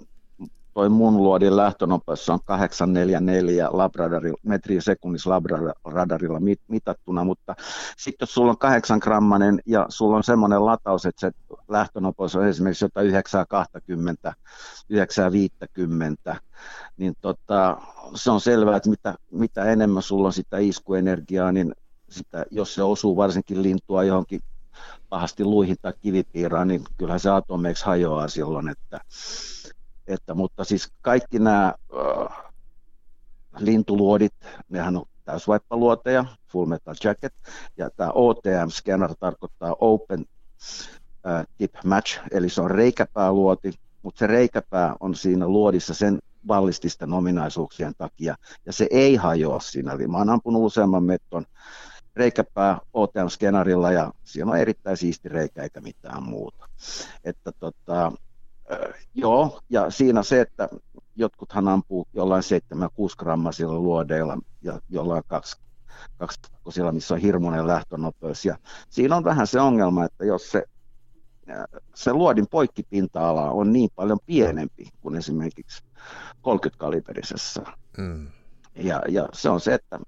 toi 0.75 0.89
mun 0.89 1.17
luodin 1.17 1.57
lähtönopeus 1.57 2.29
on 2.29 2.39
844 2.45 3.69
labradarilla, 3.71 4.37
metriä 4.43 4.81
sekunnissa 4.81 5.29
labradarilla 5.29 6.39
mitattuna, 6.67 7.23
mutta 7.23 7.55
sitten 7.97 8.25
jos 8.25 8.33
sulla 8.33 8.51
on 8.51 8.57
8 8.57 8.99
grammanen 8.99 9.59
ja 9.65 9.85
sulla 9.89 10.17
on 10.17 10.23
semmoinen 10.23 10.65
lataus, 10.65 11.05
että 11.05 11.19
se 11.19 11.31
lähtönopeus 11.67 12.35
on 12.35 12.47
esimerkiksi 12.47 12.85
jotain 12.85 13.07
920, 13.07 14.33
950, 14.89 16.35
niin 16.97 17.13
tota, 17.21 17.77
se 18.15 18.31
on 18.31 18.41
selvää, 18.41 18.77
että 18.77 18.89
mitä, 18.89 19.15
mitä 19.31 19.63
enemmän 19.65 20.03
sulla 20.03 20.27
on 20.27 20.33
sitä 20.33 20.57
iskuenergiaa, 20.57 21.51
niin 21.51 21.73
sitä, 22.09 22.45
jos 22.51 22.75
se 22.75 22.83
osuu 22.83 23.17
varsinkin 23.17 23.63
lintua 23.63 24.03
johonkin 24.03 24.41
pahasti 25.09 25.43
luihin 25.43 25.75
tai 25.81 25.93
kivipiiraan, 26.01 26.67
niin 26.67 26.83
kyllähän 26.97 27.19
se 27.19 27.29
atomeiksi 27.29 27.85
hajoaa 27.85 28.27
silloin, 28.27 28.69
että 28.69 28.99
että, 30.07 30.33
mutta 30.33 30.63
siis 30.63 30.91
kaikki 31.01 31.39
nämä 31.39 31.73
äh, 31.93 32.45
lintuluodit, 33.59 34.33
nehän 34.69 34.97
on 34.97 35.05
täysvaippaluoteja, 35.25 36.25
Full 36.47 36.65
Metal 36.65 36.95
Jacket, 37.03 37.33
ja 37.77 37.89
tämä 37.89 38.09
OTM-scanner 38.09 39.15
tarkoittaa 39.19 39.75
Open 39.79 40.25
äh, 41.27 41.45
Tip 41.57 41.73
Match, 41.85 42.19
eli 42.31 42.49
se 42.49 42.61
on 42.61 42.71
reikäpääluoti, 42.71 43.73
mutta 44.03 44.19
se 44.19 44.27
reikäpää 44.27 44.95
on 44.99 45.15
siinä 45.15 45.47
luodissa 45.47 45.93
sen 45.93 46.19
ballististen 46.47 47.13
ominaisuuksien 47.13 47.93
takia, 47.97 48.35
ja 48.65 48.73
se 48.73 48.87
ei 48.91 49.15
hajoa 49.15 49.59
siinä. 49.59 49.91
Eli 49.91 50.07
mä 50.07 50.17
oon 50.17 50.29
ampunut 50.29 50.63
useamman 50.63 51.03
metton 51.03 51.45
reikäpää 52.15 52.79
OTM-skenarilla, 52.93 53.91
ja 53.91 54.11
siinä 54.23 54.51
on 54.51 54.57
erittäin 54.57 54.97
siisti 54.97 55.29
reikä 55.29 55.63
eikä 55.63 55.81
mitään 55.81 56.23
muuta. 56.23 56.65
Että 57.23 57.51
tota, 57.59 58.11
joo, 59.13 59.59
ja 59.69 59.89
siinä 59.89 60.23
se, 60.23 60.41
että 60.41 60.69
jotkuthan 61.15 61.67
ampuu 61.67 62.07
jollain 62.13 62.43
7-6 62.73 63.15
grammasilla 63.17 63.79
luodeilla 63.79 64.37
ja 64.61 64.81
jollain 64.89 65.23
2 65.27 65.57
kaksilla, 66.17 66.91
missä 66.91 67.13
on 67.13 67.19
hirmuinen 67.19 67.67
lähtönopeus. 67.67 68.45
Ja 68.45 68.57
siinä 68.89 69.15
on 69.15 69.23
vähän 69.23 69.47
se 69.47 69.59
ongelma, 69.61 70.05
että 70.05 70.25
jos 70.25 70.51
se, 70.51 70.63
se 71.93 72.13
luodin 72.13 72.47
poikkipinta-ala 72.47 73.51
on 73.51 73.73
niin 73.73 73.89
paljon 73.95 74.19
pienempi 74.25 74.89
kuin 75.01 75.15
esimerkiksi 75.15 75.83
30-kaliberisessa. 76.47 77.71
Mm. 77.97 78.27
Ja, 78.75 79.01
ja 79.09 79.29
se 79.33 79.49
on 79.49 79.59
se, 79.59 79.73
että, 79.73 79.99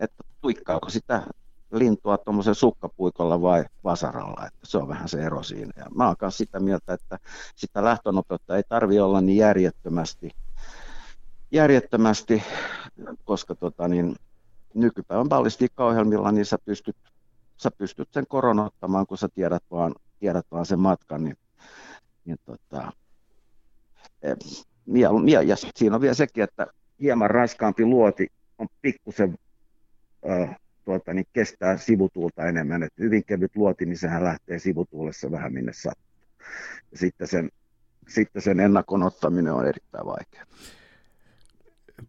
että 0.00 0.24
tuikkaako 0.40 0.90
sitä 0.90 1.22
lintua 1.70 2.18
tuommoisen 2.18 2.54
sukkapuikolla 2.54 3.42
vai 3.42 3.64
vasaralla, 3.84 4.46
että 4.46 4.58
se 4.62 4.78
on 4.78 4.88
vähän 4.88 5.08
se 5.08 5.22
ero 5.22 5.42
siinä. 5.42 5.72
Ja 5.76 5.86
mä 5.94 6.06
oon 6.06 6.32
sitä 6.32 6.60
mieltä, 6.60 6.92
että 6.92 7.18
sitä 7.56 7.84
lähtönopeutta 7.84 8.56
ei 8.56 8.62
tarvi 8.68 9.00
olla 9.00 9.20
niin 9.20 9.38
järjettömästi, 9.38 10.30
järjettömästi 11.50 12.42
koska 13.24 13.54
tota, 13.54 13.88
niin, 13.88 14.16
nykypäivän 14.74 15.28
ballistiikkaohjelmilla 15.28 16.32
niin 16.32 16.46
sä 16.46 16.58
pystyt, 16.64 16.96
sä 17.56 17.70
pystyt 17.70 18.08
sen 18.12 18.26
koronottamaan, 18.26 19.06
kun 19.06 19.18
sä 19.18 19.28
tiedät 19.34 19.62
vaan, 19.70 19.94
tiedät 20.18 20.46
vaan 20.50 20.66
sen 20.66 20.80
matkan, 20.80 21.24
niin, 21.24 21.36
niin 22.24 22.38
tota, 22.44 22.92
ja, 25.26 25.42
ja 25.42 25.56
siinä 25.56 25.94
on 25.94 26.00
vielä 26.00 26.14
sekin, 26.14 26.44
että 26.44 26.66
hieman 27.00 27.30
raskaampi 27.30 27.84
luoti 27.84 28.26
on 28.58 28.68
pikkusen 28.82 29.38
äh, 30.30 30.56
tuota, 30.88 31.14
niin 31.14 31.26
kestää 31.32 31.76
sivutuulta 31.76 32.46
enemmän. 32.46 32.82
Et 32.82 32.92
hyvin 32.98 33.24
kevyt 33.24 33.56
luoti, 33.56 33.86
niin 33.86 33.98
sehän 33.98 34.24
lähtee 34.24 34.58
sivutuulessa 34.58 35.30
vähän 35.30 35.52
minne 35.52 35.72
sattuu. 35.72 36.22
Ja 36.92 36.98
sitten 36.98 37.28
sen, 37.28 37.50
sitten 38.08 38.42
sen 38.42 38.60
ennakon 38.60 39.02
ottaminen 39.02 39.52
on 39.52 39.66
erittäin 39.68 40.06
vaikea. 40.06 40.46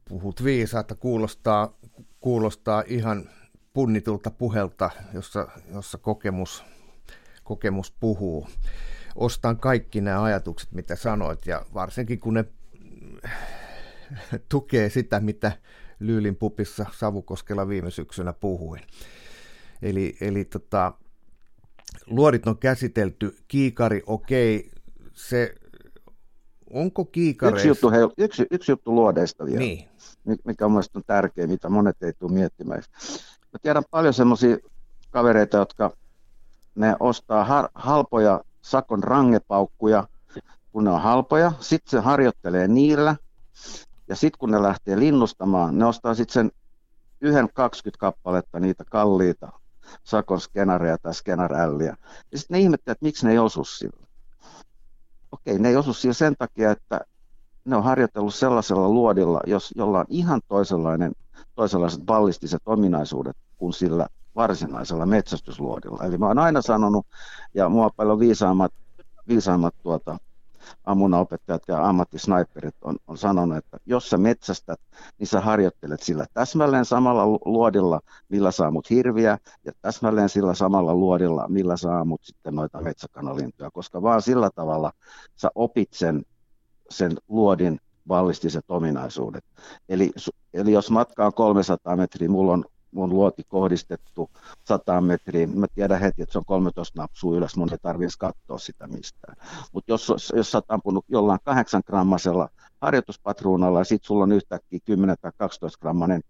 Puhut 0.09 0.43
viisaata, 0.43 0.95
kuulostaa, 0.95 1.77
kuulostaa 2.19 2.84
ihan 2.88 3.30
punnitulta 3.73 4.32
puhelta, 4.32 4.89
jossa, 5.13 5.47
jossa 5.73 5.97
kokemus, 5.97 6.63
kokemus 7.43 7.91
puhuu. 7.99 8.47
Ostan 9.15 9.57
kaikki 9.57 10.01
nämä 10.01 10.23
ajatukset, 10.23 10.71
mitä 10.71 10.95
sanoit, 10.95 11.45
ja 11.45 11.65
varsinkin 11.73 12.19
kun 12.19 12.34
ne 12.34 12.45
tukee 14.49 14.89
sitä, 14.89 15.19
mitä 15.19 15.51
Lyylin 16.00 16.36
pupissa 16.36 16.86
Savukoskella 16.97 17.68
viime 17.68 17.91
syksynä 17.91 18.34
puhuin. 18.34 18.82
Eli, 19.82 20.18
eli 20.22 20.45
tota, 20.45 20.93
luodit 22.06 22.47
on 22.47 22.58
käsitelty, 22.58 23.38
kiikari, 23.47 24.04
okei, 24.06 24.72
se, 25.14 25.56
onko 26.74 27.06
kiikareissa... 27.06 27.58
Yksi 27.58 27.68
juttu, 27.68 27.91
hei, 27.91 28.00
yksi, 28.18 28.45
yksi 28.52 28.72
juttu 28.72 28.95
luodeista 28.95 29.45
vielä, 29.45 29.60
niin. 29.60 29.89
mikä 30.45 30.66
on 30.66 30.72
mielestäni 30.72 31.04
tärkeä, 31.08 31.47
mitä 31.47 31.70
monet 31.70 32.04
ei 32.04 32.14
tule 32.14 32.32
miettimään. 32.32 32.84
Mä 33.54 33.60
tiedän 33.62 33.84
paljon 33.91 34.14
semmoisia 34.14 34.58
kavereita, 35.10 35.58
jotka 35.58 35.97
ne 36.76 36.95
ostaa 37.00 37.43
har, 37.43 37.70
halpoja 37.76 38.43
sakon 38.62 39.04
rangepaukkuja, 39.04 40.08
kun 40.72 40.84
ne 40.84 40.89
on 40.89 41.02
halpoja, 41.02 41.52
sitten 41.60 41.91
se 41.91 42.00
harjoittelee 42.00 42.68
niillä, 42.68 43.16
ja 44.10 44.16
sitten 44.16 44.39
kun 44.39 44.51
ne 44.51 44.62
lähtee 44.62 44.99
linnustamaan, 44.99 45.78
ne 45.78 45.86
ostaa 45.86 46.14
sitten 46.14 46.34
sen 46.34 46.51
yhden 47.22 47.49
20 47.53 47.99
kappaletta 47.99 48.60
niitä 48.60 48.84
kalliita 48.86 49.51
sakon 50.03 50.41
skenareja 50.41 50.97
tai 50.97 51.14
skenarälliä. 51.14 51.95
Ja 52.32 52.38
sitten 52.38 52.55
ne 52.55 52.60
ihmettelee, 52.60 52.91
että 52.91 53.05
miksi 53.05 53.26
ne 53.26 53.32
ei 53.32 53.39
osu 53.39 53.64
sillä. 53.64 54.07
Okei, 55.32 55.60
ne 55.60 55.70
ei 55.70 55.76
osu 55.76 55.93
sillä 55.93 56.14
sen 56.14 56.36
takia, 56.39 56.72
että 56.72 57.01
ne 57.66 57.76
on 57.76 57.84
harjoitellut 57.84 58.36
sellaisella 58.36 58.89
luodilla, 58.89 59.41
jos, 59.47 59.74
jolla 59.76 59.99
on 59.99 60.05
ihan 60.10 60.41
toisenlainen, 60.47 61.12
toisenlaiset 61.55 62.01
ballistiset 62.05 62.62
ominaisuudet 62.66 63.38
kuin 63.57 63.74
sillä 63.74 64.07
varsinaisella 64.36 65.05
metsästysluodilla. 65.05 66.03
Eli 66.03 66.18
mä 66.18 66.28
oon 66.28 66.39
aina 66.39 66.62
sanonut, 66.62 67.07
ja 67.53 67.70
mua 67.70 67.89
paljon 67.95 68.20
viisaammat, 68.20 68.74
viisaammat 69.28 69.76
tuota, 69.84 70.18
ammunaopettajat 70.84 71.63
ja 71.67 71.88
ammattisniperit 71.89 72.76
on, 72.82 72.97
on 73.07 73.17
sanonut, 73.17 73.57
että 73.57 73.78
jos 73.86 74.09
sä 74.09 74.17
metsästät, 74.17 74.80
niin 75.20 75.28
sä 75.28 75.41
harjoittelet 75.41 76.01
sillä 76.01 76.26
täsmälleen 76.34 76.86
samalla 76.86 77.39
luodilla, 77.45 77.99
millä 78.30 78.51
saa 78.51 78.72
mut 78.72 78.89
hirviä, 78.89 79.38
ja 79.65 79.72
täsmälleen 79.82 80.30
sillä 80.30 80.53
samalla 80.53 80.95
luodilla, 80.95 81.47
millä 81.47 81.78
saa 81.78 82.05
mut 82.05 82.22
sitten 82.24 82.55
noita 82.55 82.82
metsäkanalintuja, 82.82 83.72
koska 83.72 84.01
vaan 84.01 84.22
sillä 84.22 84.49
tavalla 84.55 84.91
sä 85.36 85.49
opit 85.55 85.93
sen, 85.93 86.24
sen 86.89 87.17
luodin 87.28 87.80
ballistiset 88.07 88.65
ominaisuudet. 88.70 89.45
Eli, 89.89 90.11
eli 90.53 90.72
jos 90.72 90.91
matka 90.91 91.26
on 91.26 91.34
300 91.34 91.95
metriä, 91.95 92.30
mulla 92.30 92.53
on 92.53 92.65
mun 92.92 93.10
luoti 93.10 93.44
kohdistettu 93.44 94.30
100 94.66 95.02
metriä, 95.02 95.48
mä 95.48 95.66
tiedän 95.76 96.00
heti, 96.00 96.22
että 96.22 96.34
se 96.34 96.38
on 96.38 96.46
13 96.46 97.02
napsua 97.02 97.38
ylös, 97.38 97.56
mun 97.56 97.72
ei 97.72 97.78
tarvitse 97.82 98.18
katsoa 98.20 98.58
sitä 98.58 98.88
mistään. 98.88 99.36
Mutta 99.74 99.92
jos, 99.92 100.14
jos 100.36 100.52
sä 100.52 100.58
oot 100.58 100.66
ampunut 100.72 101.06
jollain 101.08 101.40
8 101.44 101.82
grammasella 101.86 102.50
harjoituspatruunalla 102.82 103.80
ja 103.80 103.84
sit 103.84 104.04
sulla 104.04 104.24
on 104.24 104.32
yhtäkkiä 104.32 104.80
10 104.86 105.16
tai 105.22 105.32
12 105.38 105.80
grammanen 105.82 106.22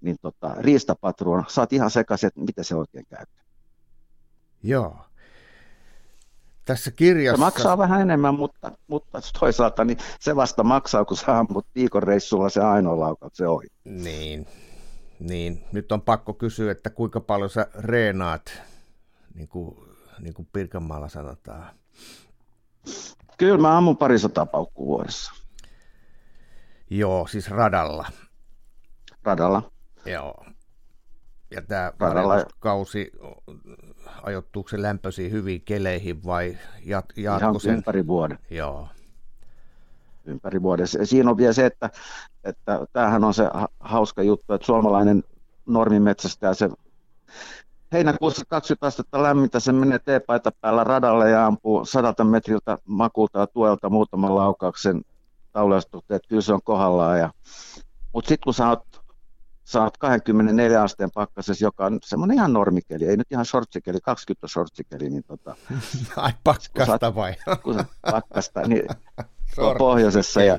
niin 0.00 0.16
tota, 0.22 0.54
riistapatruuna, 0.58 1.44
sä 1.48 1.60
oot 1.60 1.72
ihan 1.72 1.90
sekaisin, 1.90 2.26
että 2.26 2.40
miten 2.40 2.64
se 2.64 2.74
oikein 2.74 3.06
käy. 3.08 3.24
Joo. 4.62 4.96
Tässä 6.64 6.90
kirjassa... 6.90 7.36
Se 7.36 7.40
maksaa 7.40 7.78
vähän 7.78 8.00
enemmän, 8.00 8.34
mutta, 8.34 8.72
mutta 8.86 9.20
toisaalta 9.40 9.84
niin 9.84 9.98
se 10.20 10.36
vasta 10.36 10.64
maksaa, 10.64 11.04
kun 11.04 11.16
sä 11.16 11.38
ammut 11.38 11.66
viikon 11.74 12.02
reissulla 12.02 12.48
se 12.48 12.60
ainoa 12.60 13.00
laukauksen 13.00 13.48
ohi. 13.48 13.66
Niin, 13.84 14.46
niin, 15.20 15.64
nyt 15.72 15.92
on 15.92 16.02
pakko 16.02 16.34
kysyä, 16.34 16.72
että 16.72 16.90
kuinka 16.90 17.20
paljon 17.20 17.50
sä 17.50 17.66
reenaat, 17.78 18.62
niin 19.34 19.48
kuin, 19.48 19.76
niin 20.20 20.34
kuin 20.34 20.48
Pirkanmaalla 20.52 21.08
sanotaan. 21.08 21.74
Kyllä 23.38 23.58
mä 23.58 23.76
ammun 23.76 23.96
parisataa 23.96 24.46
paukkua 24.46 24.86
vuodessa. 24.86 25.32
Joo, 26.90 27.26
siis 27.26 27.50
radalla. 27.50 28.08
Radalla. 29.24 29.70
Joo. 30.06 30.44
Ja 31.50 31.62
tämä 31.62 31.92
kausi, 32.58 33.12
ajoittuuko 34.22 34.68
se 34.68 34.82
lämpöisiin 34.82 35.32
hyviin 35.32 35.62
keleihin 35.62 36.24
vai 36.24 36.58
jat, 36.84 37.06
jatko 37.16 37.58
sen? 37.58 37.74
ympäri 37.74 38.06
vuoden. 38.06 38.38
Joo. 38.50 38.88
Ympäri 40.26 40.62
vuoden. 40.62 40.86
Siinä 41.04 41.30
on 41.30 41.36
vielä 41.36 41.52
se, 41.52 41.66
että, 41.66 41.90
että 42.44 42.86
tämähän 42.92 43.24
on 43.24 43.34
se 43.34 43.44
hauska 43.80 44.22
juttu, 44.22 44.54
että 44.54 44.66
suomalainen 44.66 45.24
normimetsästäjä, 45.66 46.54
se 46.54 46.70
heinäkuussa 47.92 48.44
20 48.48 48.86
astetta 48.86 49.22
lämmintä, 49.22 49.60
se 49.60 49.72
menee 49.72 49.98
teepaita 49.98 50.52
päällä 50.60 50.84
radalle 50.84 51.30
ja 51.30 51.46
ampuu 51.46 51.84
sadalta 51.84 52.24
metriltä 52.24 52.78
makulta 52.84 53.38
ja 53.38 53.46
tuelta 53.46 53.90
muutaman 53.90 54.34
laukauksen 54.34 55.02
taulastutteet, 55.52 56.16
että 56.16 56.28
kyllä 56.28 56.42
se 56.42 56.52
on 56.52 56.62
kohdallaan. 56.64 57.18
Ja, 57.18 57.30
mutta 58.12 58.28
sitten 58.28 58.44
kun 58.44 58.54
sä 58.54 58.68
oot 58.68 59.06
sä 59.66 59.82
oot 59.82 59.98
24 59.98 60.82
asteen 60.82 61.10
pakkasessa, 61.14 61.64
joka 61.64 61.86
on 61.86 61.98
semmoinen 62.04 62.36
ihan 62.36 62.52
normikeli, 62.52 63.04
ei 63.04 63.16
nyt 63.16 63.32
ihan 63.32 63.46
shortsikeli, 63.46 64.00
20 64.00 64.48
shortsikeli, 64.48 65.10
niin 65.10 65.24
tota... 65.24 65.56
Ai 66.16 66.32
pakkasta 66.44 66.98
saat, 67.00 67.14
vai? 67.14 67.34
kun 67.62 67.74
sä, 67.74 67.84
pakkasta, 68.10 68.60
niin 68.60 68.88
pohjoisessa. 69.78 70.42
Ja, 70.42 70.58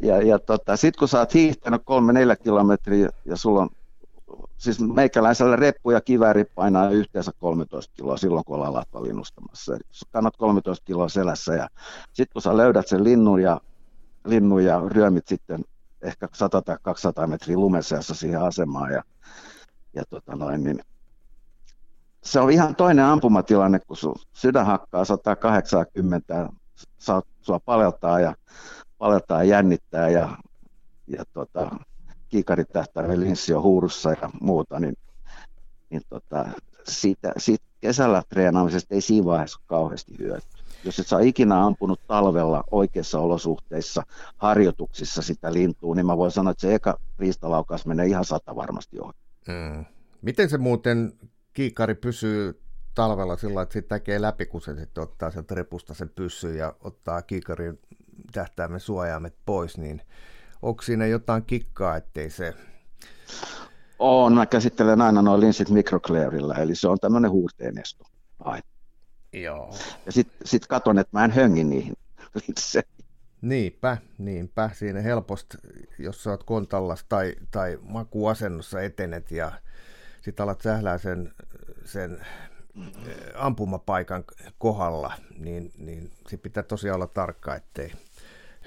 ja, 0.00 0.22
ja 0.22 0.38
tota, 0.38 0.76
sitten 0.76 0.98
kun 0.98 1.08
sä 1.08 1.18
oot 1.18 1.34
hiihtänyt 1.34 1.82
kolme 1.84 2.12
neljä 2.12 2.36
kilometriä 2.36 3.08
ja 3.24 3.36
sulla 3.36 3.60
on, 3.60 3.68
siis 4.56 4.80
meikäläisellä 4.80 5.56
reppu 5.56 5.90
ja 5.90 6.00
kivääri 6.00 6.44
painaa 6.44 6.90
yhteensä 6.90 7.30
13 7.38 7.92
kiloa 7.96 8.16
silloin, 8.16 8.44
kun 8.44 8.56
ollaan 8.56 8.74
latvalinnustamassa. 8.74 9.78
Kannat 10.10 10.36
13 10.36 10.84
kiloa 10.84 11.08
selässä 11.08 11.54
ja 11.54 11.68
sitten 12.12 12.32
kun 12.32 12.42
sä 12.42 12.56
löydät 12.56 12.88
sen 12.88 13.04
linnun 13.04 13.42
ja, 13.42 13.60
linnun 14.24 14.64
ja 14.64 14.82
ryömit 14.86 15.28
sitten 15.28 15.64
ehkä 16.02 16.28
100 16.32 16.62
tai 16.62 16.76
200 16.82 17.26
metriä 17.26 17.56
lumeseassa 17.56 18.14
siihen 18.14 18.42
asemaan 18.42 18.92
ja, 18.92 19.02
ja 19.94 20.02
tota 20.10 20.36
noin, 20.36 20.64
niin 20.64 20.80
se 22.22 22.40
on 22.40 22.50
ihan 22.50 22.76
toinen 22.76 23.04
ampumatilanne, 23.04 23.78
kun 23.78 23.96
sun 23.96 24.14
sydän 24.32 24.66
hakkaa 24.66 25.04
180 25.04 26.34
ja 26.34 26.48
saa 26.98 27.22
sua 27.40 27.60
paleltaa 27.60 28.20
ja, 28.20 28.34
paleltaa 28.98 29.44
ja 29.44 29.50
jännittää 29.50 30.08
ja, 30.08 30.36
ja 31.06 31.24
tota, 31.32 31.70
kiikaritähtäimen 32.28 33.20
linssi 33.20 33.54
on 33.54 33.62
huurussa 33.62 34.10
ja 34.10 34.30
muuta, 34.40 34.80
niin, 34.80 34.94
niin 35.90 36.02
tota, 36.08 36.46
siitä, 36.88 37.32
siitä 37.36 37.64
kesällä 37.80 38.22
treenaamisesta 38.28 38.94
ei 38.94 39.00
siinä 39.00 39.24
vaiheessa 39.24 39.60
kauheasti 39.66 40.18
hyötyä 40.18 40.56
jos 40.86 40.98
et 40.98 41.06
saa 41.06 41.20
ikinä 41.20 41.66
ampunut 41.66 42.00
talvella 42.06 42.64
oikeissa 42.70 43.20
olosuhteissa 43.20 44.02
harjoituksissa 44.36 45.22
sitä 45.22 45.52
lintua, 45.52 45.94
niin 45.94 46.06
mä 46.06 46.16
voin 46.16 46.30
sanoa, 46.30 46.50
että 46.50 46.60
se 46.60 46.74
eka 46.74 46.98
riistalaukaus 47.18 47.86
menee 47.86 48.06
ihan 48.06 48.24
sata 48.24 48.56
varmasti 48.56 49.00
ohi. 49.00 49.12
Mm. 49.48 49.84
Miten 50.22 50.50
se 50.50 50.58
muuten 50.58 51.12
kiikari 51.52 51.94
pysyy 51.94 52.60
talvella 52.96 53.36
sillä 53.36 53.62
että 53.62 53.72
sitten 53.72 54.00
tekee 54.00 54.20
läpi, 54.20 54.46
kun 54.46 54.60
se 54.60 54.74
sitten 54.74 55.02
ottaa 55.02 55.30
sen 55.30 55.44
repusta 55.50 55.94
sen 55.94 56.08
pyssy 56.08 56.56
ja 56.56 56.74
ottaa 56.80 57.22
kiikarin 57.22 57.78
tähtäimen 58.32 58.80
suojaamet 58.80 59.34
pois, 59.46 59.78
niin 59.78 60.02
onko 60.62 60.82
siinä 60.82 61.06
jotain 61.06 61.44
kikkaa, 61.44 61.96
ettei 61.96 62.30
se... 62.30 62.54
On, 63.98 64.34
mä 64.34 64.46
käsittelen 64.46 65.00
aina 65.00 65.22
noin 65.22 65.40
linssit 65.40 65.70
microclearilla, 65.70 66.54
eli 66.54 66.74
se 66.74 66.88
on 66.88 66.98
tämmöinen 67.00 67.30
huurteenesto 67.30 68.04
aina. 68.38 68.66
Joo. 69.32 69.74
Ja 70.06 70.12
sitten 70.12 70.46
sit 70.46 70.66
katon, 70.66 70.98
että 70.98 71.18
mä 71.18 71.24
en 71.24 71.30
höngi 71.30 71.64
niihin 71.64 71.94
Niinpä, 73.42 73.96
niinpä. 74.18 74.70
Siinä 74.72 75.00
helposti, 75.00 75.58
jos 75.98 76.22
sä 76.22 76.30
oot 76.30 76.44
kontallas 76.44 77.04
tai, 77.08 77.34
tai 77.50 77.78
makuasennossa 77.82 78.80
etenet 78.80 79.30
ja 79.30 79.52
sitten 80.22 80.44
alat 80.44 80.60
sählää 80.60 80.98
sen, 80.98 81.32
sen 81.84 82.26
ampumapaikan 83.34 84.24
kohdalla, 84.58 85.12
niin, 85.38 85.72
niin 85.78 86.10
sit 86.28 86.42
pitää 86.42 86.62
tosiaan 86.62 86.94
olla 86.94 87.06
tarkka, 87.06 87.54
ettei 87.54 87.92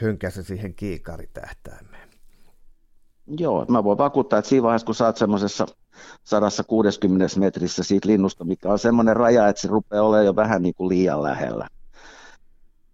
hönkäse 0.01 0.43
siihen 0.43 0.73
kiikaritähtäimeen. 0.73 2.09
Joo, 3.37 3.65
mä 3.69 3.83
voin 3.83 3.97
vakuuttaa, 3.97 4.39
että 4.39 4.49
siinä 4.49 4.63
vaiheessa, 4.63 4.85
kun 4.85 4.95
sä 4.95 5.05
oot 5.05 5.17
semmoisessa 5.17 5.67
160 6.23 7.39
metrissä 7.39 7.83
siitä 7.83 8.07
linnusta, 8.07 8.43
mikä 8.43 8.71
on 8.71 8.79
semmoinen 8.79 9.15
raja, 9.15 9.47
että 9.47 9.61
se 9.61 9.67
rupeaa 9.67 10.03
olemaan 10.03 10.25
jo 10.25 10.35
vähän 10.35 10.61
niin 10.61 10.73
kuin 10.73 10.89
liian 10.89 11.23
lähellä. 11.23 11.67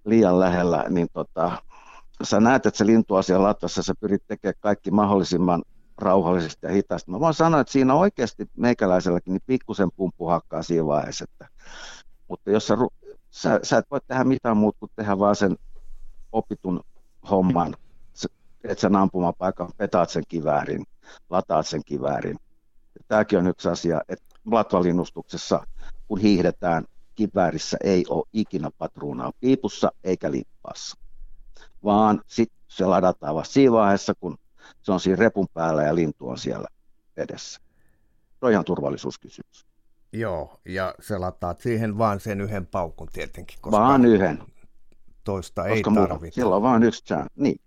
Liian 0.05 0.39
lähellä, 0.39 0.85
niin 0.89 1.07
tota, 1.13 1.61
sä 2.23 2.39
näet, 2.39 2.65
että 2.65 2.77
se 2.77 2.85
lintu 2.85 3.15
on 3.15 3.23
siellä 3.23 3.47
latvassa, 3.47 3.83
sä 3.83 3.93
pyrit 3.99 4.23
tekemään 4.27 4.55
kaikki 4.59 4.91
mahdollisimman 4.91 5.63
rauhallisesti 5.97 6.67
ja 6.67 6.73
hitaasti. 6.73 7.11
Mä 7.11 7.19
voin 7.19 7.33
sanoa, 7.33 7.59
että 7.59 7.73
siinä 7.73 7.93
oikeasti 7.93 8.49
meikäläiselläkin 8.57 9.33
niin 9.33 9.41
pikkusen 9.45 9.89
pumppu 9.95 10.27
hakkaa 10.27 10.63
siinä 10.63 10.85
vaiheessa. 10.85 11.25
Että, 11.31 11.47
mutta 12.27 12.51
jos 12.51 12.67
sä, 12.67 12.77
sä, 13.29 13.59
sä 13.63 13.77
et 13.77 13.85
voi 13.91 13.99
tehdä 14.07 14.23
mitään 14.23 14.57
muuta 14.57 14.79
kuin 14.79 14.91
tehdä 14.95 15.19
vaan 15.19 15.35
sen 15.35 15.57
opitun 16.31 16.79
homman, 17.29 17.75
että 18.63 18.81
sen 18.81 18.95
ampumapaikan, 18.95 19.69
petaat 19.77 20.09
sen 20.09 20.23
kiväärin, 20.27 20.85
lataat 21.29 21.67
sen 21.67 21.81
kiväärin, 21.85 22.37
tämäkin 23.07 23.39
on 23.39 23.47
yksi 23.47 23.69
asia, 23.69 24.01
että 24.09 24.25
latvalinnustuksessa, 24.45 25.67
kun 26.07 26.19
hiihdetään, 26.19 26.85
kiväärissä 27.15 27.77
ei 27.83 28.05
ole 28.09 28.25
ikinä 28.33 28.69
patruunaa 28.77 29.31
piipussa 29.39 29.91
eikä 30.03 30.31
lippaassa, 30.31 30.97
vaan 31.83 32.21
sitten 32.27 32.57
se 32.67 32.85
ladataan 32.85 33.35
vasta 33.35 33.53
siinä 33.53 33.71
vaiheessa, 33.71 34.13
kun 34.19 34.37
se 34.81 34.91
on 34.91 34.99
siinä 34.99 35.15
repun 35.15 35.47
päällä 35.53 35.83
ja 35.83 35.95
lintu 35.95 36.29
on 36.29 36.37
siellä 36.37 36.67
edessä. 37.17 37.61
Se 38.39 38.45
on 38.45 38.51
ihan 38.51 38.65
turvallisuuskysymys. 38.65 39.65
Joo, 40.13 40.59
ja 40.65 40.95
sä 40.99 41.21
lataat 41.21 41.61
siihen 41.61 41.97
vaan 41.97 42.19
sen 42.19 42.41
yhden 42.41 42.65
paukun 42.65 43.07
tietenkin. 43.13 43.57
Koska 43.61 43.77
vaan 43.77 44.05
yhden. 44.05 44.43
Toista 45.23 45.61
koska 45.61 45.75
ei 45.75 45.83
tarvitse. 45.83 46.11
Mulla, 46.19 46.31
sillä 46.31 46.55
on 46.55 46.61
vain 46.61 46.83
yksi 46.83 47.03
chance. 47.03 47.29
Niin 47.35 47.61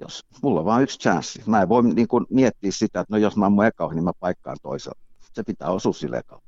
jos 0.00 0.26
mulla 0.42 0.60
on 0.60 0.66
vain 0.66 0.82
yksi 0.82 0.98
chanssi. 0.98 1.42
Mä 1.46 1.62
en 1.62 1.68
voi 1.68 1.82
niin 1.82 2.08
kuin, 2.08 2.26
miettiä 2.30 2.72
sitä, 2.72 3.00
että 3.00 3.14
no 3.14 3.18
jos 3.18 3.36
mä 3.36 3.46
ammun 3.46 3.66
eka 3.66 3.88
niin 3.88 4.04
mä 4.04 4.12
paikkaan 4.20 4.56
toisella. 4.62 5.00
Se 5.32 5.42
pitää 5.42 5.68
osua 5.68 5.92
sille 5.92 6.18
ekalla. 6.18 6.42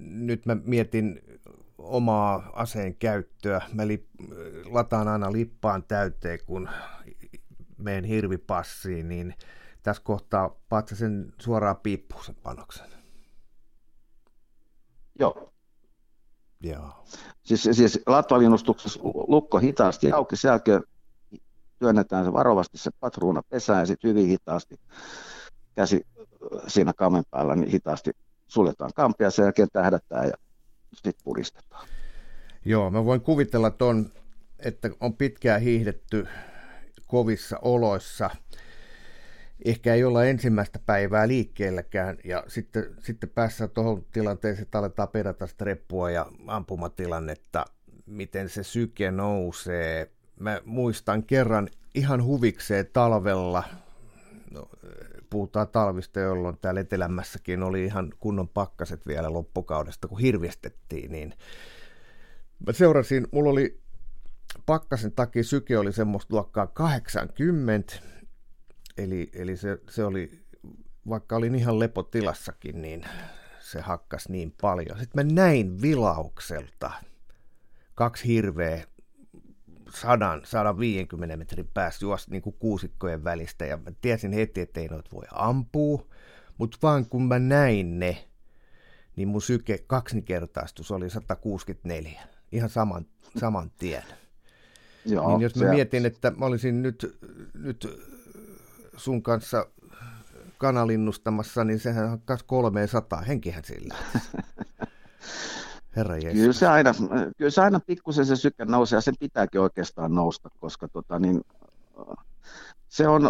Nyt 0.00 0.46
mä 0.46 0.56
mietin 0.64 1.20
omaa 1.78 2.50
aseen 2.52 2.94
käyttöä. 2.96 3.60
Mä 3.72 3.82
lataan 4.64 5.08
aina 5.08 5.32
lippaan 5.32 5.82
täyteen, 5.82 6.38
kun 6.46 6.68
meen 7.84 8.04
hirvipassiin, 8.04 9.08
niin 9.08 9.34
tässä 9.82 10.02
kohtaa 10.02 10.56
paatsa 10.68 10.96
sen 10.96 11.32
suoraan 11.40 11.76
piippuun 11.76 12.24
sen 12.24 12.34
panoksen. 12.42 12.86
Joo. 15.18 15.52
Joo. 16.60 17.04
Siis, 17.42 17.68
siis 17.72 18.00
latvalinnustuksessa 18.06 19.00
lukko 19.02 19.58
hitaasti 19.58 20.12
auki, 20.12 20.36
sen 20.36 20.48
jälkeen 20.48 20.82
työnnetään 21.78 22.24
se 22.24 22.32
varovasti 22.32 22.78
se 22.78 22.90
patruuna 23.00 23.42
pesään 23.48 23.80
ja 23.80 23.86
sitten 23.86 24.08
hyvin 24.08 24.26
hitaasti 24.26 24.80
käsi 25.74 26.06
siinä 26.66 26.92
kamen 26.92 27.24
päällä, 27.30 27.56
niin 27.56 27.70
hitaasti 27.70 28.10
suljetaan 28.46 28.90
kampia, 28.94 29.30
sen 29.30 29.42
jälkeen 29.42 29.68
tähdätään 29.72 30.26
ja 30.26 30.34
sitten 30.94 31.24
puristetaan. 31.24 31.88
Joo, 32.64 32.90
mä 32.90 33.04
voin 33.04 33.20
kuvitella 33.20 33.70
tuon 33.70 34.10
että 34.64 34.90
on 35.00 35.16
pitkään 35.16 35.60
hiihdetty 35.60 36.26
kovissa 37.14 37.58
oloissa. 37.62 38.30
Ehkä 39.64 39.94
ei 39.94 40.04
olla 40.04 40.24
ensimmäistä 40.24 40.78
päivää 40.86 41.28
liikkeelläkään 41.28 42.18
ja 42.24 42.44
sitten, 42.48 42.86
sitten 43.02 43.28
päässä 43.28 43.68
tuohon 43.68 44.06
tilanteeseen, 44.12 44.62
että 44.62 44.78
aletaan 44.78 45.08
perata 45.08 45.46
sitä 45.46 45.64
reppua 45.64 46.10
ja 46.10 46.26
ampumatilannetta, 46.46 47.64
miten 48.06 48.48
se 48.48 48.62
syke 48.62 49.10
nousee. 49.10 50.10
Mä 50.40 50.60
muistan 50.64 51.22
kerran 51.22 51.68
ihan 51.94 52.24
huvikseen 52.24 52.86
talvella, 52.92 53.64
no, 54.50 54.68
puhutaan 55.30 55.68
talvista, 55.68 56.20
jolloin 56.20 56.58
täällä 56.58 56.80
etelämässäkin 56.80 57.62
oli 57.62 57.84
ihan 57.84 58.12
kunnon 58.20 58.48
pakkaset 58.48 59.06
vielä 59.06 59.32
loppukaudesta, 59.32 60.08
kun 60.08 60.18
hirviestettiin, 60.18 61.12
niin 61.12 61.34
mä 62.66 62.72
seurasin, 62.72 63.26
mulla 63.32 63.50
oli 63.50 63.83
pakkasen 64.66 65.12
takia 65.12 65.44
syke 65.44 65.78
oli 65.78 65.92
semmoista 65.92 66.34
luokkaa 66.34 66.66
80, 66.66 67.94
eli, 68.98 69.30
eli 69.32 69.56
se, 69.56 69.78
se 69.90 70.04
oli, 70.04 70.44
vaikka 71.08 71.36
olin 71.36 71.54
ihan 71.54 71.78
lepotilassakin, 71.78 72.82
niin 72.82 73.04
se 73.60 73.80
hakkas 73.80 74.28
niin 74.28 74.54
paljon. 74.60 74.98
Sitten 74.98 75.26
mä 75.26 75.34
näin 75.34 75.82
vilaukselta 75.82 76.90
kaksi 77.94 78.26
hirveä 78.26 78.84
100, 79.94 80.40
150 80.44 81.36
metrin 81.36 81.70
päästä 81.74 82.04
juosta 82.04 82.30
niin 82.30 82.42
kuusikkojen 82.42 83.24
välistä 83.24 83.66
ja 83.66 83.76
mä 83.76 83.92
tiesin 84.00 84.32
heti, 84.32 84.60
että 84.60 84.80
ei 84.80 84.88
noita 84.88 85.10
voi 85.12 85.24
ampua, 85.32 86.06
mutta 86.58 86.78
vaan 86.82 87.06
kun 87.06 87.28
mä 87.28 87.38
näin 87.38 87.98
ne, 87.98 88.28
niin 89.16 89.28
mun 89.28 89.42
syke 89.42 89.78
kaksinkertaistus 89.86 90.90
oli 90.90 91.10
164, 91.10 92.22
ihan 92.52 92.70
saman, 92.70 93.06
saman 93.36 93.70
tien. 93.78 94.04
Joo, 95.04 95.28
niin 95.28 95.40
jos 95.40 95.56
mä 95.56 95.64
se... 95.64 95.70
mietin, 95.70 96.06
että 96.06 96.32
mä 96.36 96.46
olisin 96.46 96.82
nyt, 96.82 97.18
nyt 97.54 97.88
sun 98.96 99.22
kanssa 99.22 99.66
kanalinnustamassa, 100.58 101.64
niin 101.64 101.78
sehän 101.78 102.10
on 102.10 102.18
300 102.46 103.20
henkihän 103.20 103.64
sillä. 103.64 103.94
Herra 105.96 106.14
kyllä 106.32 106.52
se 106.52 106.66
aina, 106.66 106.94
kyllä 107.36 107.50
se 107.50 107.62
aina 107.62 107.80
pikkusen 107.80 108.26
se 108.26 108.36
syke 108.36 108.64
nousee 108.64 108.96
ja 108.96 109.00
sen 109.00 109.14
pitääkin 109.20 109.60
oikeastaan 109.60 110.14
nousta, 110.14 110.50
koska 110.60 110.88
tota, 110.88 111.18
niin, 111.18 111.40
se 112.88 113.08
on, 113.08 113.22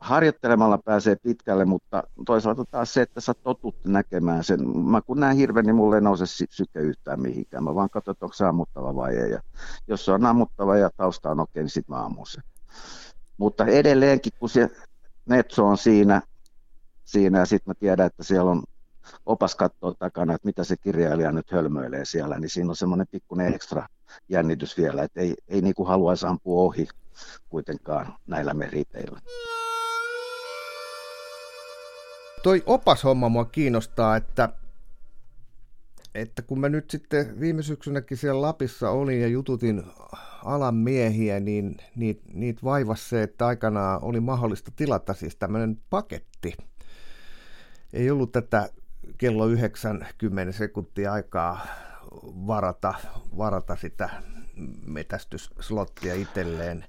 harjoittelemalla 0.00 0.78
pääsee 0.78 1.16
pitkälle, 1.16 1.64
mutta 1.64 2.02
toisaalta 2.26 2.64
taas 2.64 2.94
se, 2.94 3.02
että 3.02 3.20
sä 3.20 3.34
totut 3.34 3.84
näkemään 3.84 4.44
sen. 4.44 4.78
Mä 4.78 5.00
kun 5.02 5.20
näen 5.20 5.36
hirven, 5.36 5.64
niin 5.64 5.76
mulle 5.76 5.96
ei 5.96 6.00
nouse 6.00 6.24
syke 6.50 6.80
yhtään 6.80 7.20
mihinkään. 7.20 7.64
Mä 7.64 7.74
vaan 7.74 7.90
katson, 7.90 8.12
että 8.12 8.24
onko 8.24 8.34
se 8.34 8.44
ammuttava 8.44 8.94
vai 8.94 9.16
ei. 9.16 9.30
Ja 9.30 9.40
jos 9.88 10.04
se 10.04 10.12
on 10.12 10.26
ammuttava 10.26 10.76
ja 10.76 10.90
tausta 10.96 11.30
on 11.30 11.40
okei, 11.40 11.62
niin 11.62 11.70
sit 11.70 11.88
mä 11.88 12.04
ammun 12.04 12.26
sen. 12.26 12.42
Mutta 13.38 13.66
edelleenkin, 13.66 14.32
kun 14.38 14.48
se 14.48 14.68
netso 15.26 15.66
on 15.66 15.78
siinä, 15.78 16.22
siinä 17.04 17.38
ja 17.38 17.46
sitten 17.46 17.70
mä 17.70 17.74
tiedän, 17.74 18.06
että 18.06 18.22
siellä 18.22 18.50
on 18.50 18.62
opas 19.26 19.54
katsoo 19.54 19.94
takana, 19.94 20.34
että 20.34 20.46
mitä 20.46 20.64
se 20.64 20.76
kirjailija 20.76 21.32
nyt 21.32 21.52
hölmöilee 21.52 22.04
siellä, 22.04 22.38
niin 22.38 22.50
siinä 22.50 22.70
on 22.70 22.76
semmoinen 22.76 23.06
pikkuinen 23.10 23.54
ekstra 23.54 23.86
jännitys 24.28 24.76
vielä, 24.76 25.02
että 25.02 25.20
ei, 25.20 25.34
ei 25.48 25.60
niin 25.60 25.74
kuin 25.74 25.88
haluaisi 25.88 26.26
ampua 26.26 26.62
ohi 26.62 26.88
kuitenkaan 27.48 28.14
näillä 28.26 28.54
meriteillä. 28.54 29.20
Toi 32.48 32.62
opashomma 32.66 33.28
mua 33.28 33.44
kiinnostaa, 33.44 34.16
että, 34.16 34.48
että 36.14 36.42
kun 36.42 36.60
mä 36.60 36.68
nyt 36.68 36.90
sitten 36.90 37.40
viime 37.40 37.62
syksynäkin 37.62 38.16
siellä 38.16 38.42
Lapissa 38.42 38.90
olin 38.90 39.20
ja 39.20 39.28
jututin 39.28 39.82
alan 40.44 40.74
miehiä, 40.74 41.40
niin 41.40 41.76
niitä 41.96 42.22
niit 42.32 42.64
vaivasi 42.64 43.08
se, 43.08 43.22
että 43.22 43.46
aikanaan 43.46 44.02
oli 44.02 44.20
mahdollista 44.20 44.70
tilata 44.76 45.14
siis 45.14 45.36
tämmöinen 45.36 45.78
paketti. 45.90 46.56
Ei 47.92 48.10
ollut 48.10 48.32
tätä 48.32 48.68
kello 49.18 49.46
90 49.46 50.52
sekuntia 50.52 51.12
aikaa 51.12 51.66
varata, 52.46 52.94
varata 53.36 53.76
sitä 53.76 54.10
metästysslottia 54.86 56.14
itselleen. 56.14 56.84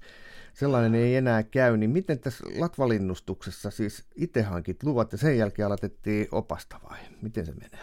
Sellainen 0.54 0.96
ei 0.96 1.16
enää 1.16 1.44
käy, 1.44 1.78
niin 1.78 1.90
miten 1.90 2.20
tässä 2.20 2.44
latvalinnustuksessa 2.58 3.72
siis 3.72 4.04
itse 4.16 4.42
hankit 4.42 4.84
luvat 4.84 5.12
ja 5.12 5.18
sen 5.18 5.38
jälkeen 5.38 5.66
aloitettiin 5.66 6.28
opasta 6.32 6.80
vai 6.90 7.00
miten 7.22 7.46
se 7.46 7.52
menee? 7.52 7.80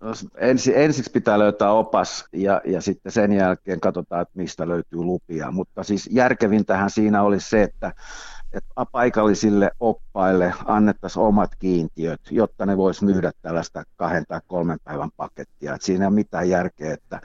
No, 0.00 0.12
ensi, 0.36 0.78
ensiksi 0.78 1.10
pitää 1.10 1.38
löytää 1.38 1.72
opas 1.72 2.24
ja, 2.32 2.60
ja 2.64 2.80
sitten 2.80 3.12
sen 3.12 3.32
jälkeen 3.32 3.80
katsotaan, 3.80 4.22
että 4.22 4.38
mistä 4.38 4.68
löytyy 4.68 5.02
lupia. 5.02 5.50
Mutta 5.50 5.82
siis 5.82 6.08
järkevintähän 6.12 6.90
siinä 6.90 7.22
olisi 7.22 7.48
se, 7.48 7.62
että 7.62 7.92
että 8.52 8.86
paikallisille 8.92 9.70
oppaille 9.80 10.54
annettaisiin 10.64 11.22
omat 11.22 11.50
kiintiöt, 11.58 12.20
jotta 12.30 12.66
ne 12.66 12.76
vois 12.76 13.02
myydä 13.02 13.32
tällaista 13.42 13.82
kahden 13.96 14.24
tai 14.28 14.40
kolmen 14.46 14.78
päivän 14.84 15.10
pakettia. 15.16 15.74
Et 15.74 15.82
siinä 15.82 16.04
ei 16.04 16.08
ole 16.08 16.14
mitään 16.14 16.48
järkeä, 16.48 16.94
että, 16.94 17.20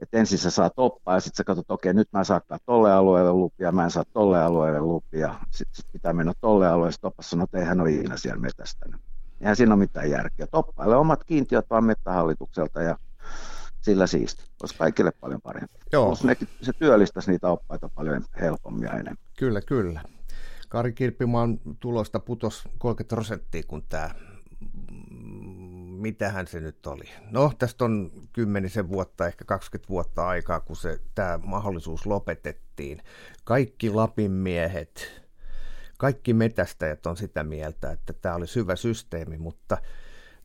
että 0.00 0.18
ensin 0.18 0.38
sä 0.38 0.50
saat 0.50 0.72
oppaa 0.76 1.14
ja 1.14 1.20
sitten 1.20 1.36
sä 1.36 1.44
katsot, 1.44 1.70
okei, 1.70 1.94
nyt 1.94 2.08
mä 2.12 2.24
saattaa 2.24 2.58
tolle 2.66 2.92
alueelle 2.92 3.32
lupia, 3.32 3.72
mä 3.72 3.84
en 3.84 3.90
saa 3.90 4.04
tolle 4.12 4.42
alueelle 4.42 4.80
lupia, 4.80 5.34
sitten 5.50 5.76
sit 5.76 5.92
pitää 5.92 6.12
mennä 6.12 6.32
tolle 6.40 6.68
alueelle, 6.68 6.92
sitten 6.92 7.08
oppas 7.08 7.30
sanoo, 7.30 7.44
että 7.44 7.58
eihän 7.58 7.80
ole 7.80 7.92
ikinä 7.92 8.16
siellä 8.16 8.40
metästänyt. 8.40 9.00
Eihän 9.40 9.56
siinä 9.56 9.74
ole 9.74 9.78
mitään 9.78 10.10
järkeä. 10.10 10.46
Oppaille 10.52 10.96
omat 10.96 11.24
kiintiöt 11.24 11.70
vaan 11.70 11.84
mettähallitukselta 11.84 12.82
ja 12.82 12.98
sillä 13.80 14.06
siisti. 14.06 14.44
Olisi 14.62 14.78
kaikille 14.78 15.10
paljon 15.20 15.40
parempi. 15.40 15.78
Joo. 15.92 16.16
se 16.62 16.72
työllistäisi 16.78 17.30
niitä 17.30 17.48
oppaita 17.48 17.88
paljon 17.94 18.24
helpommin 18.40 18.84
ja 18.84 18.92
enemmän. 18.92 19.16
Kyllä, 19.38 19.60
kyllä. 19.60 20.00
Kari 20.68 20.92
Kirppimaan 20.92 21.60
tulosta 21.80 22.20
putos 22.20 22.68
30 22.78 23.14
prosenttia, 23.14 23.62
kun 23.68 23.82
tämä, 23.88 24.10
mitähän 25.98 26.46
se 26.46 26.60
nyt 26.60 26.86
oli. 26.86 27.08
No, 27.30 27.52
tästä 27.58 27.84
on 27.84 28.10
kymmenisen 28.32 28.88
vuotta, 28.88 29.26
ehkä 29.26 29.44
20 29.44 29.88
vuotta 29.88 30.28
aikaa, 30.28 30.60
kun 30.60 30.76
se, 30.76 31.00
tämä 31.14 31.38
mahdollisuus 31.42 32.06
lopetettiin. 32.06 33.02
Kaikki 33.44 33.90
Lapin 33.90 34.32
miehet, 34.32 35.22
kaikki 35.98 36.34
metästäjät 36.34 37.06
on 37.06 37.16
sitä 37.16 37.44
mieltä, 37.44 37.90
että 37.90 38.12
tämä 38.12 38.34
oli 38.34 38.46
hyvä 38.56 38.76
systeemi, 38.76 39.38
mutta 39.38 39.78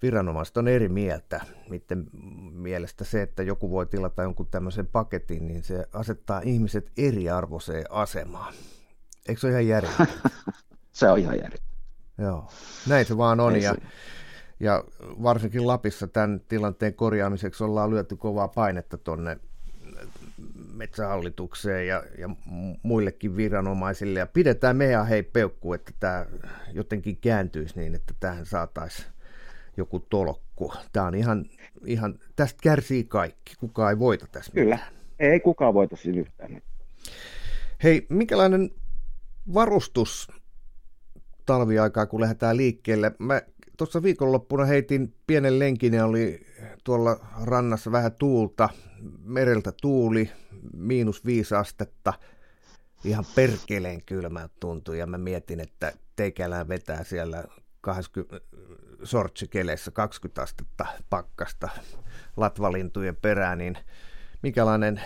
viranomaiset 0.01 0.57
on 0.57 0.67
eri 0.67 0.89
mieltä. 0.89 1.41
Miten 1.69 2.07
mielestä 2.51 3.03
se, 3.03 3.21
että 3.21 3.43
joku 3.43 3.71
voi 3.71 3.85
tilata 3.85 4.21
jonkun 4.21 4.47
tämmöisen 4.47 4.87
paketin, 4.87 5.47
niin 5.47 5.63
se 5.63 5.85
asettaa 5.93 6.41
ihmiset 6.43 6.91
eriarvoiseen 6.97 7.85
asemaan. 7.89 8.53
Eikö 9.27 9.41
se 9.41 9.47
ole 9.47 9.51
ihan 9.51 9.67
järjettä? 9.67 10.05
se 10.91 11.09
on 11.09 11.19
ihan 11.19 11.37
järjettä. 11.37 11.67
Joo, 12.17 12.51
näin 12.87 13.05
se 13.05 13.17
vaan 13.17 13.39
on. 13.39 13.61
ja, 13.61 13.75
ja 14.59 14.83
varsinkin 15.23 15.67
Lapissa 15.67 16.07
tämän 16.07 16.41
tilanteen 16.47 16.93
korjaamiseksi 16.93 17.63
ollaan 17.63 17.89
lyöty 17.89 18.15
kovaa 18.15 18.47
painetta 18.47 18.97
tuonne 18.97 19.37
metsähallitukseen 20.73 21.87
ja, 21.87 22.03
ja 22.17 22.29
muillekin 22.83 23.37
viranomaisille. 23.37 24.19
Ja 24.19 24.25
pidetään 24.25 24.75
meidän 24.75 25.07
hei 25.07 25.23
peukku, 25.23 25.73
että 25.73 25.91
tämä 25.99 26.25
jotenkin 26.73 27.17
kääntyisi 27.17 27.79
niin, 27.79 27.95
että 27.95 28.13
tähän 28.19 28.45
saataisiin 28.45 29.07
joku 29.77 29.99
tolkku. 29.99 30.73
Tämä 30.93 31.05
on 31.05 31.15
ihan, 31.15 31.45
ihan, 31.85 32.19
tästä 32.35 32.59
kärsii 32.63 33.03
kaikki. 33.03 33.53
Kukaan 33.59 33.89
ei 33.89 33.99
voita 33.99 34.27
tässä 34.31 34.51
Kyllä, 34.51 34.75
mitään. 34.75 34.93
ei 35.19 35.39
kukaan 35.39 35.73
voita 35.73 35.95
siinä 35.95 36.19
yhtään. 36.19 36.61
Hei, 37.83 38.05
minkälainen 38.09 38.69
varustus 39.53 40.31
talviaikaa, 41.45 42.05
kun 42.05 42.21
lähdetään 42.21 42.57
liikkeelle. 42.57 43.11
Mä 43.19 43.41
tuossa 43.77 44.03
viikonloppuna 44.03 44.65
heitin 44.65 45.15
pienen 45.27 45.59
lenkin 45.59 45.93
ja 45.93 46.05
oli 46.05 46.47
tuolla 46.83 47.19
rannassa 47.43 47.91
vähän 47.91 48.11
tuulta, 48.11 48.69
mereltä 49.23 49.73
tuuli, 49.81 50.31
miinus 50.73 51.25
viisi 51.25 51.55
astetta, 51.55 52.13
ihan 53.03 53.25
perkeleen 53.35 54.03
kylmä 54.05 54.49
tuntui 54.59 54.99
ja 54.99 55.07
mä 55.07 55.17
mietin, 55.17 55.59
että 55.59 55.93
teikälään 56.15 56.67
vetää 56.67 57.03
siellä 57.03 57.43
20, 57.81 58.39
sortsikeleessä 59.03 59.91
20 59.91 60.41
astetta 60.41 60.85
pakkasta 61.09 61.69
latvalintujen 62.37 63.15
perään, 63.15 63.57
niin 63.57 63.77
mikälainen 64.41 65.01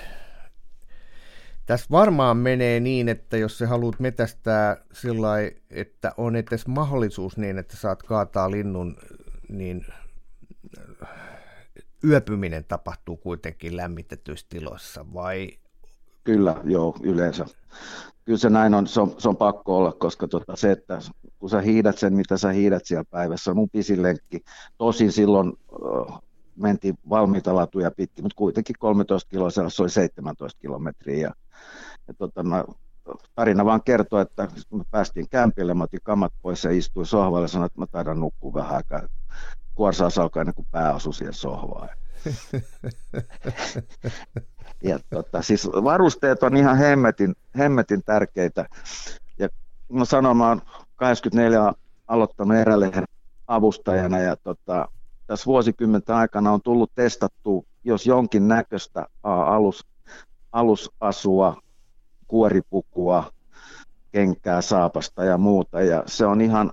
tässä 1.66 1.86
varmaan 1.92 2.38
menee 2.38 2.80
niin, 2.80 3.10
että 3.10 3.38
jos 3.38 3.58
sä 3.58 3.68
haluat 3.68 4.00
metästää 4.00 4.78
sillä 4.94 5.28
että 5.70 6.14
on 6.18 6.36
edes 6.36 6.68
mahdollisuus 6.68 7.38
niin, 7.38 7.58
että 7.58 7.78
saat 7.78 8.04
kaataa 8.04 8.52
linnun, 8.52 8.98
niin 9.50 9.86
yöpyminen 12.04 12.66
tapahtuu 12.68 13.18
kuitenkin 13.18 13.78
lämmitetyissä 13.78 14.46
tiloissa, 14.50 15.06
vai? 15.14 15.50
Kyllä, 16.24 16.56
joo, 16.64 16.96
yleensä. 17.04 17.46
Kyllä 18.26 18.38
se 18.38 18.50
näin 18.50 18.74
on, 18.74 18.88
se 18.88 19.02
on, 19.02 19.16
se 19.18 19.30
on 19.30 19.38
pakko 19.38 19.78
olla, 19.78 19.92
koska 19.92 20.28
tota, 20.28 20.56
se, 20.56 20.72
että 20.72 21.00
kun 21.40 21.50
sä 21.50 21.62
hiidät 21.62 21.98
sen, 21.98 22.14
mitä 22.14 22.38
sä 22.38 22.52
hiidät 22.52 22.86
siellä 22.86 23.06
päivässä, 23.10 23.54
mun 23.54 23.70
pisin 23.70 24.04
lenkki. 24.04 24.44
Tosin 24.78 25.12
silloin 25.12 25.54
mentiin 26.56 26.98
valmiita 27.10 27.56
latuja 27.56 27.92
pitkin, 27.92 28.26
mutta 28.26 28.36
kuitenkin 28.36 28.76
13 28.80 29.30
kiloa, 29.30 29.50
se 29.50 29.62
oli 29.62 29.90
17 29.90 30.60
kilometriä. 30.62 31.18
Ja, 31.18 31.34
ja 32.08 32.14
tota, 32.14 32.44
mä, 32.44 32.64
tarina 33.36 33.66
vaan 33.66 33.84
kertoo, 33.84 34.20
että 34.20 34.48
kun 34.70 34.80
me 34.80 34.86
päästiin 34.92 35.30
kämpille, 35.30 35.74
mä 35.74 35.84
otin 35.84 36.00
kamat 36.04 36.34
pois 36.42 36.64
ja 36.64 36.72
istuin 36.72 37.06
sohvalle 37.06 37.44
ja 37.44 37.48
sanoin, 37.48 37.66
että 37.66 37.80
mä 37.80 37.88
taidan 37.88 38.20
nukkua 38.20 38.54
vähän 38.54 38.76
aikaa. 38.76 39.02
Kuorsaus 39.76 40.18
alkaa 40.18 40.42
ennen 40.42 40.56
kuin 40.56 40.68
pää 40.72 40.94
osui 40.94 41.14
siihen 41.14 41.34
sohvaan. 41.34 41.90
ja 44.84 45.00
tota, 45.10 45.42
siis 45.42 45.68
varusteet 45.68 46.44
on 46.44 46.58
ihan 46.58 46.78
hemmetin, 46.78 47.36
hemmetin 47.58 48.04
tärkeitä. 48.04 48.66
Ja 49.40 49.50
mä 49.92 50.06
sanon, 50.06 50.38
mä 50.38 50.48
oon 50.48 50.62
84 50.96 51.74
aloittanut 52.08 52.58
erälehen 52.58 53.04
avustajana 53.48 54.20
ja 54.20 54.36
tota, 54.36 54.90
tässä 55.28 55.46
vuosikymmenten 55.46 56.16
aikana 56.16 56.52
on 56.52 56.62
tullut 56.62 56.92
testattu, 56.96 57.66
jos 57.84 58.06
jonkin 58.06 58.48
näköistä 58.48 59.08
alus, 59.24 59.86
alusasua, 60.52 61.62
kuoripukua, 62.28 63.32
kenkää, 64.12 64.62
saapasta 64.62 65.24
ja 65.24 65.38
muuta. 65.38 65.82
Ja 65.82 66.04
se 66.06 66.26
on 66.26 66.42
ihan, 66.42 66.72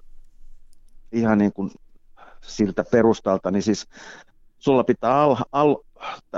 ihan 1.13 1.39
niin 1.39 1.53
kuin 1.53 1.71
siltä 2.41 2.85
perustalta, 2.91 3.51
niin 3.51 3.63
siis 3.63 3.87
sulla 4.59 4.85
pitää 4.85 5.21
al, 5.23 5.37
al 5.53 5.77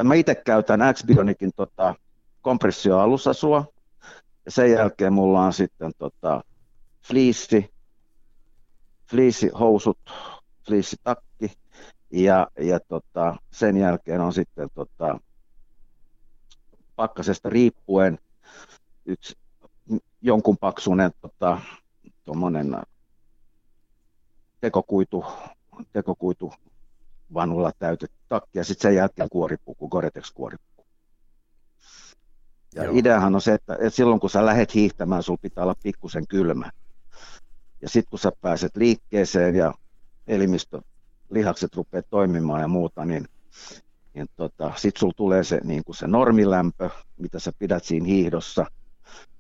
mä 0.05 0.15
itse 0.15 0.35
käytän 0.35 0.81
X-Bionikin 0.95 1.51
tota, 1.57 1.95
kompressioalusasua, 2.43 3.65
ja 4.45 4.51
sen 4.51 4.71
jälkeen 4.71 5.13
mulla 5.13 5.41
on 5.41 5.53
sitten 5.53 5.93
tota, 5.99 6.45
fliissi, 7.03 7.71
fliisihousut, 9.11 9.99
fliisitakki, 10.67 11.34
ja, 12.15 12.49
ja 12.61 12.81
tota, 12.81 13.37
sen 13.53 13.77
jälkeen 13.77 14.21
on 14.21 14.33
sitten 14.33 14.69
tota, 14.75 15.19
pakkasesta 16.97 17.51
riippuen 17.51 18.19
yksi 19.07 19.35
jonkun 20.23 20.59
paksuinen 20.59 21.11
tota, 21.21 21.61
tekokuitu, 24.61 25.25
tekokuitu 25.93 26.53
vanulla 27.35 27.73
täytetty 27.79 28.17
takki 28.29 28.59
ja 28.59 28.65
sitten 28.65 28.83
sen 28.83 28.97
jälkeen 28.97 29.29
kuoripuku, 29.29 29.89
Goretex 29.89 30.33
kuoripuku. 30.33 30.87
Ja 32.75 32.85
Joo. 32.85 32.93
ideahan 32.97 33.35
on 33.35 33.41
se, 33.41 33.55
että, 33.55 33.75
että 33.75 33.91
silloin 33.91 34.21
kun 34.21 34.31
sä 34.31 34.47
lähet 34.47 34.75
hiihtämään, 34.75 35.23
sulla 35.23 35.39
pitää 35.43 35.65
olla 35.65 35.77
pikkusen 35.83 36.27
kylmä. 36.27 36.71
Ja 37.83 37.89
sitten 37.89 38.11
kun 38.11 38.19
sä 38.19 38.33
pääset 38.41 38.77
liikkeeseen 38.77 39.55
ja 39.55 39.75
elimistö, 40.27 40.81
lihakset 41.31 41.77
rupeaa 41.77 42.03
toimimaan 42.11 42.61
ja 42.61 42.69
muuta, 42.69 43.05
niin, 43.05 43.29
niin 44.15 44.27
tota, 44.37 44.73
sitten 44.77 45.01
sulla 45.01 45.15
tulee 45.17 45.45
se, 45.45 45.61
niin 45.65 45.85
kuin 45.85 45.97
se 45.97 46.07
normilämpö, 46.07 46.91
mitä 47.17 47.39
sä 47.39 47.53
pidät 47.59 47.85
siinä 47.85 48.07
hiihdossa. 48.07 48.67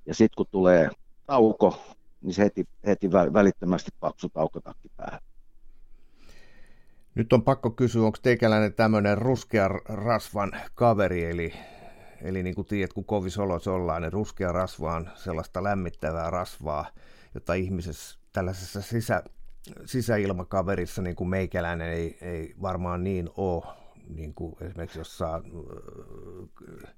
Ja 0.07 0.14
sitten 0.14 0.37
kun 0.37 0.47
tulee 0.51 0.91
tauko, 1.26 1.82
niin 2.22 2.35
se 2.35 2.43
heti, 2.43 2.64
heti 2.87 3.12
välittömästi 3.12 3.91
paksu 4.01 4.28
taukotakki 4.28 4.89
päähän. 4.97 5.20
Nyt 7.14 7.32
on 7.32 7.43
pakko 7.43 7.70
kysyä, 7.70 8.03
onko 8.03 8.18
teikäläinen 8.22 8.74
tämmöinen 8.74 9.18
ruskea 9.18 9.68
rasvan 9.89 10.53
kaveri, 10.74 11.24
eli, 11.24 11.53
eli 12.22 12.43
niin 12.43 12.55
kuin 12.55 12.66
tiedät, 12.66 12.93
kun 12.93 13.05
kovissa 13.05 13.43
oloissa 13.43 13.72
ollaan, 13.72 14.03
niin 14.03 14.12
ruskea 14.12 14.53
rasva 14.53 14.95
on 14.95 15.11
sellaista 15.14 15.62
lämmittävää 15.62 16.30
rasvaa, 16.30 16.87
jota 17.35 17.55
ihmisessä 17.55 18.18
tällaisessa 18.32 18.82
sisä, 18.82 19.22
sisäilmakaverissa 19.85 21.03
niin 21.03 21.17
kuin 21.17 21.29
meikäläinen 21.29 21.89
ei, 21.89 22.19
ei 22.21 22.55
varmaan 22.62 23.05
niin 23.05 23.31
ole, 23.37 23.65
niin 24.09 24.35
kuin 24.35 24.57
esimerkiksi 24.61 24.99
jossain 24.99 25.43
äh, 25.45 26.91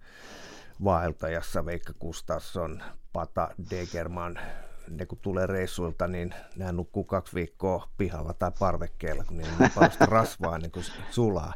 vaeltajassa 0.84 1.66
Veikka 1.66 1.92
Gustafsson, 2.00 2.82
Pata 3.12 3.48
Degerman, 3.70 4.38
ne 4.90 5.06
kun 5.06 5.18
tulee 5.22 5.46
reissuilta, 5.46 6.06
niin 6.06 6.34
nämä 6.56 6.72
nukkuu 6.72 7.04
kaksi 7.04 7.34
viikkoa 7.34 7.88
pihalla 7.98 8.32
tai 8.32 8.52
parvekkeella, 8.58 9.24
kun 9.24 9.36
niin 9.36 9.48
on 9.60 9.70
paljon 9.74 10.08
rasvaa 10.08 10.58
niin 10.58 10.70
kuin 10.70 10.86
sulaa. 11.10 11.54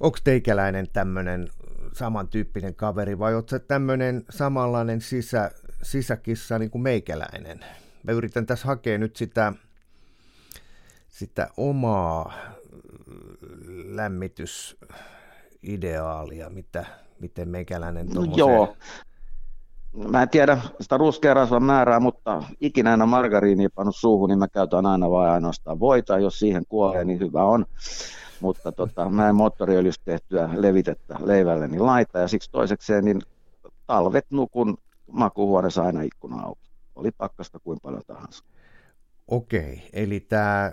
Onko 0.00 0.18
teikäläinen 0.24 0.88
tämmöinen 0.92 1.48
samantyyppinen 1.92 2.74
kaveri 2.74 3.18
vai 3.18 3.34
oletko 3.34 3.58
tämmöinen 3.58 4.24
samanlainen 4.30 5.00
sisä, 5.00 5.50
sisäkissa 5.82 6.58
niin 6.58 6.70
kuin 6.70 6.82
meikäläinen? 6.82 7.60
Mä 8.02 8.12
yritän 8.12 8.46
tässä 8.46 8.66
hakea 8.66 8.98
nyt 8.98 9.16
sitä, 9.16 9.52
sitä 11.12 11.48
omaa 11.56 12.32
lämmitysideaalia, 13.84 16.50
mitä, 16.50 16.84
miten 17.20 17.48
meikäläinen 17.48 18.08
tuommoiseen... 18.08 18.38
Joo, 18.38 18.76
mä 19.92 20.22
en 20.22 20.28
tiedä 20.28 20.58
sitä 20.80 20.96
ruskearasvan 20.96 21.62
määrää, 21.62 22.00
mutta 22.00 22.42
ikinä 22.60 22.94
en 22.94 23.02
ole 23.02 23.10
margariinia 23.10 23.68
pannut 23.74 23.96
suuhun, 23.96 24.28
niin 24.28 24.38
mä 24.38 24.48
käytän 24.48 24.86
aina 24.86 25.10
vain 25.10 25.32
ainoastaan 25.32 25.80
voita. 25.80 26.18
Jos 26.18 26.38
siihen 26.38 26.62
kuolee, 26.68 27.04
niin 27.04 27.20
hyvä 27.20 27.44
on. 27.44 27.66
Mutta 28.40 28.72
tota, 28.72 29.08
mä 29.08 29.28
en 29.28 29.34
moottoriöljystä 29.34 30.04
tehtyä 30.04 30.50
levitettä 30.52 31.16
leivälleni 31.24 31.78
laita. 31.78 32.18
Ja 32.18 32.28
siksi 32.28 32.50
toisekseen, 32.50 33.04
niin 33.04 33.20
talvet 33.86 34.26
nukun 34.30 34.78
makuhuoneessa 35.10 35.82
aina 35.82 36.02
ikkuna 36.02 36.42
auki. 36.42 36.70
Oli 36.94 37.10
pakkasta 37.10 37.58
kuin 37.58 37.78
paljon 37.82 38.02
tahansa. 38.06 38.44
Okei, 39.28 39.88
eli 39.92 40.20
tämä 40.20 40.72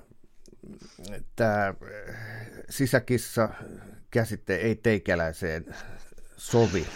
tämä 1.35 1.73
sisäkissa 2.69 3.49
käsite 4.11 4.55
ei 4.55 4.75
teikäläiseen 4.75 5.75
sovi. 6.37 6.87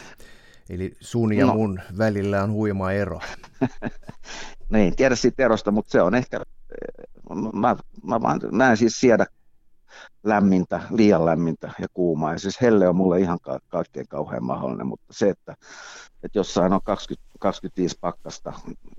Eli 0.69 0.93
sun 0.99 1.33
ja 1.33 1.45
no. 1.45 1.53
mun 1.53 1.79
välillä 1.97 2.43
on 2.43 2.51
huima 2.51 2.91
ero. 2.91 3.19
niin, 4.69 4.95
tiedä 4.95 5.15
siitä 5.15 5.45
erosta, 5.45 5.71
mutta 5.71 5.91
se 5.91 6.01
on 6.01 6.15
ehkä, 6.15 6.41
mä, 7.53 7.75
mä, 8.03 8.21
vaan, 8.21 8.39
mä 8.51 8.71
en 8.71 8.77
siis 8.77 8.99
siedä 8.99 9.25
lämmintä, 10.23 10.81
liian 10.91 11.25
lämmintä 11.25 11.71
ja 11.79 11.87
kuumaa. 11.93 12.31
Ja 12.31 12.39
siis 12.39 12.61
helle 12.61 12.87
on 12.87 12.95
mulle 12.95 13.19
ihan 13.19 13.39
ka- 13.41 13.59
kaikkein 13.67 14.07
kauhean 14.07 14.43
mahdollinen, 14.43 14.87
mutta 14.87 15.05
se, 15.11 15.29
että, 15.29 15.55
että 16.23 16.39
jossain 16.39 16.73
on 16.73 16.81
20, 16.83 17.29
25 17.39 17.97
pakkasta 18.01 18.53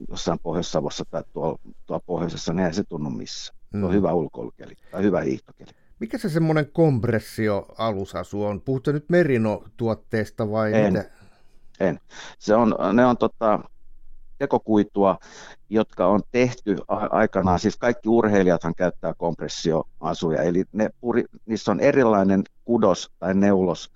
jossain 0.08 0.38
Pohjois-Savossa 0.38 1.04
tai 1.10 1.22
tuolla, 1.32 1.58
tuolla 1.86 2.04
pohjoisessa, 2.06 2.52
niin 2.52 2.66
ei 2.66 2.74
se 2.74 2.84
tunnu 2.88 3.10
missään. 3.10 3.58
Se 3.80 3.84
on 3.84 3.90
mm. 3.90 3.96
hyvä 3.96 4.12
ulkoilukeli 4.12 4.74
tai 4.90 5.02
hyvä 5.02 5.20
hiihtokeli. 5.20 5.70
Mikä 5.98 6.18
se 6.18 6.28
semmoinen 6.28 6.66
kompressio-alusasu 6.72 8.44
on? 8.44 8.60
Puhutko 8.60 8.92
nyt 8.92 9.04
Merino-tuotteesta 9.08 10.50
vai 10.50 10.74
en, 10.74 10.92
mitä? 10.92 11.10
En. 11.80 12.00
Se 12.38 12.54
on, 12.54 12.74
ne 12.92 13.06
on 13.06 13.16
tota, 13.16 13.60
tekokuitua, 14.38 15.18
jotka 15.70 16.06
on 16.06 16.20
tehty 16.30 16.76
aikanaan, 16.88 17.58
siis 17.58 17.76
kaikki 17.76 18.08
urheilijathan 18.08 18.74
käyttää 18.74 19.14
kompressioasuja, 19.14 20.42
eli 20.42 20.64
ne 20.72 20.90
puri, 21.00 21.24
niissä 21.46 21.72
on 21.72 21.80
erilainen 21.80 22.42
kudos 22.64 23.10
tai 23.18 23.34
neulos 23.34 23.90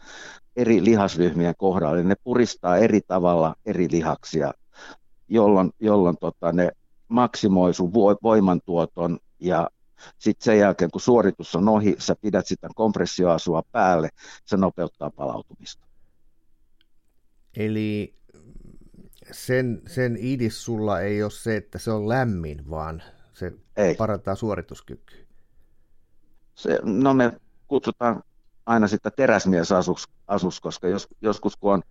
eri 0.57 0.85
lihasryhmien 0.85 1.55
kohdalla, 1.59 1.99
eli 1.99 2.05
ne 2.05 2.14
puristaa 2.24 2.76
eri 2.76 3.01
tavalla 3.01 3.55
eri 3.66 3.89
lihaksia, 3.91 4.53
jolloin, 5.29 5.70
jolloin 5.81 6.16
tota, 6.20 6.53
ne 6.53 6.70
maksimoi 7.09 7.74
sun 7.74 7.93
voimantuoton 8.22 9.18
ja 9.41 9.70
sitten 10.18 10.45
sen 10.45 10.59
jälkeen, 10.59 10.91
kun 10.91 11.01
suoritus 11.01 11.55
on 11.55 11.68
ohi, 11.68 11.97
sä 11.99 12.16
pidät 12.16 12.47
sitä 12.47 12.68
kompressioasua 12.74 13.62
päälle, 13.72 14.09
se 14.45 14.57
nopeuttaa 14.57 15.11
palautumista. 15.11 15.86
Eli 17.57 18.14
sen, 19.32 19.82
sen 19.86 20.16
idis 20.20 20.64
sulla 20.64 21.01
ei 21.01 21.22
ole 21.22 21.30
se, 21.30 21.57
että 21.57 21.78
se 21.78 21.91
on 21.91 22.09
lämmin, 22.09 22.70
vaan 22.70 23.03
se 23.32 23.53
ei. 23.76 23.95
parantaa 23.95 24.34
suorituskykyä. 24.34 25.18
Se, 26.55 26.78
no 26.82 27.14
me 27.14 27.32
kutsutaan 27.68 28.22
aina 28.66 28.89
sitä 28.89 29.11
teräsmiesasus, 29.11 30.09
koska 30.62 30.89
jos, 30.89 31.09
joskus 31.22 31.57
kun 31.57 31.72
on 31.72 31.82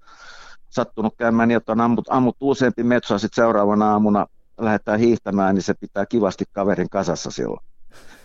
sattunut 0.70 1.16
käymään 1.18 1.48
niin, 1.48 1.58
että 1.58 1.72
on 1.72 1.82
ammut, 1.82 2.06
ammuttu 2.10 2.50
useampi 2.50 2.84
metsoa, 2.84 3.18
sitten 3.18 3.44
seuraavana 3.44 3.92
aamuna 3.92 4.28
lähdetään 4.58 5.00
hiihtämään, 5.00 5.56
niin 5.56 5.64
se 5.64 5.74
pitää 5.74 6.06
kivasti 6.06 6.46
kaverin 6.52 6.90
kasassa 6.90 7.32
silloin. 7.32 7.66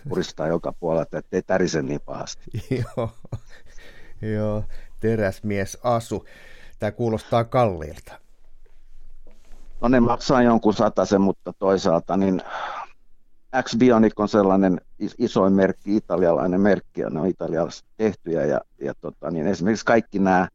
Puristaa 0.09 0.47
joka 0.47 0.73
puolelta, 0.79 1.17
ettei 1.17 1.41
tärise 1.41 1.81
niin 1.81 2.01
pahasti. 2.05 2.43
joo, 2.97 3.09
joo, 4.21 4.63
teräsmies 4.99 5.77
asu. 5.83 6.25
Tämä 6.79 6.91
kuulostaa 6.91 7.43
kalliilta. 7.43 8.19
No 9.81 9.87
ne 9.87 9.99
maksaa 9.99 10.41
jonkun 10.41 10.73
sen, 11.03 11.21
mutta 11.21 11.53
toisaalta 11.53 12.17
niin 12.17 12.41
X-Bionic 13.61 14.13
on 14.17 14.29
sellainen 14.29 14.81
isoin 15.17 15.53
merkki, 15.53 15.95
italialainen 15.95 16.61
merkki, 16.61 17.01
ja 17.01 17.09
ne 17.09 17.19
on 17.19 17.27
italialaiset 17.27 17.85
tehtyjä, 17.97 18.45
ja, 18.45 18.61
ja 18.79 18.93
tota, 19.01 19.31
niin 19.31 19.47
esimerkiksi 19.47 19.85
kaikki 19.85 20.19
nämä 20.19 20.47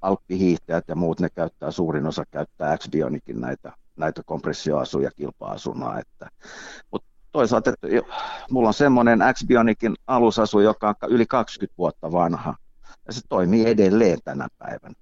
alppihiihtäjät 0.00 0.84
ja 0.88 0.96
muut, 0.96 1.20
ne 1.20 1.28
käyttää, 1.30 1.70
suurin 1.70 2.06
osa 2.06 2.24
käyttää 2.30 2.76
X-Bionicin 2.76 3.40
näitä, 3.40 3.72
näitä 3.96 4.22
kompressioasuja 4.26 5.10
kilpa-asuna, 5.10 5.98
että, 5.98 6.28
mutta 6.92 7.08
toisaalta, 7.32 7.70
että 7.70 7.86
mulla 8.50 8.68
on 8.68 8.74
semmoinen 8.74 9.18
X-Bionicin 9.34 9.94
alusasu, 10.06 10.60
joka 10.60 10.94
on 11.02 11.10
yli 11.10 11.26
20 11.26 11.74
vuotta 11.78 12.12
vanha, 12.12 12.54
ja 13.06 13.12
se 13.12 13.20
toimii 13.28 13.66
edelleen 13.66 14.18
tänä 14.24 14.48
päivänä. 14.58 14.94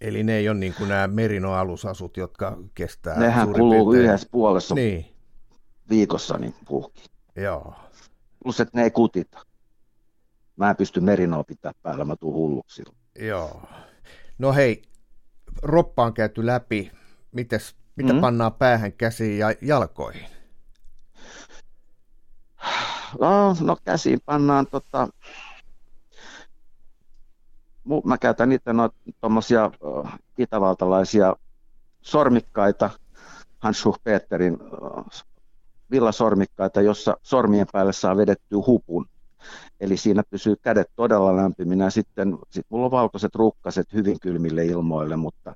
Eli 0.00 0.22
ne 0.22 0.36
ei 0.36 0.48
ole 0.48 0.58
niin 0.58 0.74
kuin 0.74 0.88
nämä 0.88 1.06
Merino-alusasut, 1.06 2.16
jotka 2.16 2.58
kestää 2.74 3.18
Nehän 3.18 3.52
kuluu 3.52 3.90
piirtein... 3.90 4.08
yhdessä 4.08 4.28
puolessa 4.30 4.74
niin. 4.74 5.06
viikossa 5.90 6.38
niin 6.38 6.54
puhki. 6.68 7.04
Joo. 7.36 7.74
Plus, 8.42 8.60
että 8.60 8.78
ne 8.78 8.82
ei 8.82 8.90
kutita. 8.90 9.38
Mä 10.56 10.70
en 10.70 10.76
pysty 10.76 11.00
Merinoa 11.00 11.44
pitää 11.44 11.72
päällä, 11.82 12.04
mä 12.04 12.16
tuun 12.16 12.34
hulluksi. 12.34 12.82
Joo. 13.18 13.62
No 14.38 14.52
hei, 14.52 14.82
roppa 15.62 16.04
on 16.04 16.14
käyty 16.14 16.46
läpi. 16.46 16.92
Mites, 17.32 17.76
mitä 18.02 18.12
mm. 18.12 18.20
pannaan 18.20 18.52
päähän, 18.52 18.92
käsiin 18.92 19.38
ja 19.38 19.54
jalkoihin? 19.62 20.26
No, 23.20 23.56
no 23.60 23.76
käsiin 23.84 24.20
pannaan 24.26 24.66
tota, 24.66 25.08
mä 28.04 28.18
käytän 28.18 28.48
niitä 28.48 28.72
noita 28.72 28.96
tuommoisia 29.20 29.70
uh, 29.80 30.08
itävaltalaisia 30.38 31.36
sormikkaita, 32.02 32.90
Hansschuh 33.58 34.00
Peterin 34.04 34.58
uh, 34.62 35.04
villasormikkaita, 35.90 36.80
jossa 36.80 37.16
sormien 37.22 37.66
päälle 37.72 37.92
saa 37.92 38.16
vedettyä 38.16 38.58
hupun. 38.66 39.06
Eli 39.80 39.96
siinä 39.96 40.22
pysyy 40.30 40.56
kädet 40.56 40.90
todella 40.96 41.36
lämpiminä. 41.36 41.90
Sitten 41.90 42.38
sit 42.50 42.66
mulla 42.68 42.84
on 42.84 42.90
valkoiset 42.90 43.34
rukkaset 43.34 43.92
hyvin 43.92 44.20
kylmille 44.20 44.64
ilmoille, 44.64 45.16
mutta, 45.16 45.54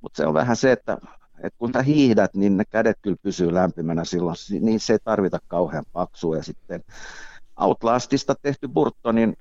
mutta 0.00 0.16
se 0.16 0.26
on 0.26 0.34
vähän 0.34 0.56
se, 0.56 0.72
että, 0.72 0.98
että 1.42 1.58
kun 1.58 1.72
sä 1.72 1.82
hiihdät, 1.82 2.34
niin 2.34 2.56
ne 2.56 2.64
kädet 2.64 2.98
kyllä 3.02 3.16
pysyy 3.22 3.54
lämpimänä 3.54 4.04
silloin, 4.04 4.36
niin 4.60 4.80
se 4.80 4.92
ei 4.92 4.98
tarvita 5.04 5.38
kauhean 5.48 5.84
paksua. 5.92 6.36
Ja 6.36 6.42
sitten 6.42 6.84
Outlastista 7.60 8.34
tehty 8.42 8.68
Burtonin 8.68 9.36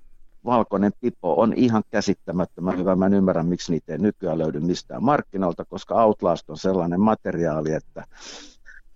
valkoinen 0.45 0.91
pipo 1.01 1.41
on 1.41 1.53
ihan 1.53 1.83
käsittämättömän 1.89 2.77
hyvä. 2.77 2.95
Mä 2.95 3.05
en 3.05 3.13
ymmärrä, 3.13 3.43
miksi 3.43 3.71
niitä 3.71 3.91
ei 3.91 3.97
nykyään 3.97 4.37
löydy 4.37 4.59
mistään 4.59 5.03
markkinoilta, 5.03 5.65
koska 5.65 6.03
Outlast 6.03 6.49
on 6.49 6.57
sellainen 6.57 7.01
materiaali, 7.01 7.73
että, 7.73 8.05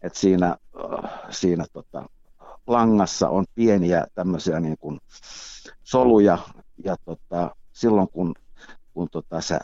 että 0.02 0.20
siinä, 0.20 0.58
äh, 1.04 1.12
siinä 1.30 1.66
tota, 1.74 2.10
langassa 2.68 3.30
on 3.30 3.46
pieniä 3.56 4.08
tämmöisiä 4.16 4.60
niin 4.60 4.78
kuin 4.78 5.00
soluja, 5.84 6.38
ja 6.84 6.96
tota, 7.06 7.56
silloin 7.72 8.08
kun, 8.10 8.36
kun 8.94 9.08
tota, 9.12 9.42
sä 9.42 9.60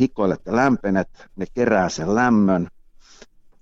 hikoilet 0.00 0.40
ja 0.46 0.56
lämpenet, 0.56 1.08
ne 1.36 1.46
kerää 1.54 1.88
sen 1.88 2.14
lämmön 2.14 2.68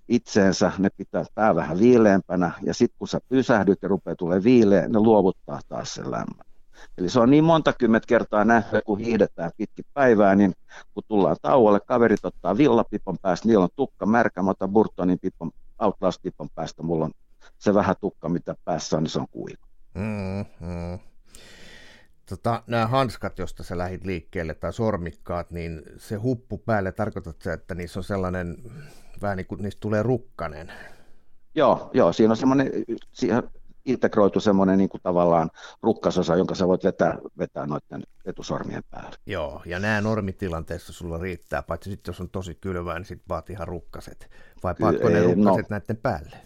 itseensä, 0.08 0.72
ne 0.78 0.88
pitää 0.96 1.24
pää 1.34 1.54
vähän 1.54 1.78
viileämpänä, 1.78 2.52
ja 2.62 2.74
sitten 2.74 2.98
kun 2.98 3.08
sä 3.08 3.20
pysähdyt 3.28 3.78
ja 3.82 3.88
rupeaa 3.88 4.16
tulee 4.16 4.42
viileä, 4.44 4.88
ne 4.88 4.98
luovuttaa 4.98 5.60
taas 5.68 5.94
sen 5.94 6.10
lämmön. 6.10 6.46
Eli 6.98 7.08
se 7.08 7.20
on 7.20 7.30
niin 7.30 7.44
monta 7.44 7.72
kymmentä 7.72 8.06
kertaa 8.06 8.44
nähty, 8.44 8.80
kun 8.86 8.98
hiihdetään 8.98 9.50
pitkin 9.56 9.84
päivää, 9.94 10.34
niin 10.34 10.52
kun 10.94 11.02
tullaan 11.08 11.36
tauolle, 11.42 11.80
kaverit 11.80 12.24
ottaa 12.24 12.56
villapipon 12.56 13.16
päästä, 13.22 13.48
niillä 13.48 13.64
on 13.64 13.70
tukka 13.76 14.06
märkä, 14.06 14.42
mä 14.42 14.50
otan 14.50 14.70
Burtonin 14.70 15.18
pipon, 15.18 15.50
Outlast-pipon 15.78 16.48
päästä, 16.54 16.82
mulla 16.82 17.04
on 17.04 17.12
se 17.58 17.74
vähän 17.74 17.96
tukka, 18.00 18.28
mitä 18.28 18.54
päässä 18.64 18.96
on, 18.96 19.02
niin 19.02 19.10
se 19.10 19.20
on 19.20 19.26
kuiva. 19.30 19.66
Mm-hmm. 19.94 20.98
Tota, 22.28 22.62
nämä 22.66 22.86
hanskat, 22.86 23.38
josta 23.38 23.62
sä 23.62 23.78
lähit 23.78 24.04
liikkeelle, 24.04 24.54
tai 24.54 24.72
sormikkaat, 24.72 25.50
niin 25.50 25.82
se 25.96 26.16
huppu 26.16 26.58
päälle, 26.58 26.92
tarkoitat 26.92 27.42
se, 27.42 27.52
että 27.52 27.74
niissä 27.74 28.00
on 28.00 28.04
sellainen, 28.04 28.56
vähän 29.22 29.36
niin 29.36 29.46
kuin 29.46 29.62
niistä 29.62 29.80
tulee 29.80 30.02
rukkanen? 30.02 30.72
Joo, 31.54 31.90
joo 31.94 32.12
siinä 32.12 32.30
on 32.30 32.36
semmoinen, 32.36 32.70
siihen 33.12 33.42
integroitu 33.84 34.40
semmoinen 34.40 34.78
niin 34.78 34.88
kuin 34.88 35.00
tavallaan 35.02 35.50
rukkasosa, 35.82 36.36
jonka 36.36 36.54
sä 36.54 36.68
voit 36.68 36.84
vetää, 36.84 37.18
vetää 37.38 37.66
noiden 37.66 38.02
etusormien 38.24 38.82
päälle. 38.90 39.16
Joo, 39.26 39.62
ja 39.66 39.78
nämä 39.78 40.00
normitilanteessa 40.00 40.92
sulla 40.92 41.18
riittää, 41.18 41.62
paitsi 41.62 41.90
sitten 41.90 42.12
jos 42.12 42.20
on 42.20 42.30
tosi 42.30 42.54
kylmää, 42.54 42.98
niin 42.98 43.06
sitten 43.06 43.28
vaatii 43.28 43.54
ihan 43.54 43.68
rukkaset. 43.68 44.30
Vai 44.62 44.74
paatko 44.80 45.08
ne 45.08 45.22
rukkaset 45.22 45.70
no, 45.70 45.76
näiden 45.76 45.96
päälle? 45.96 46.36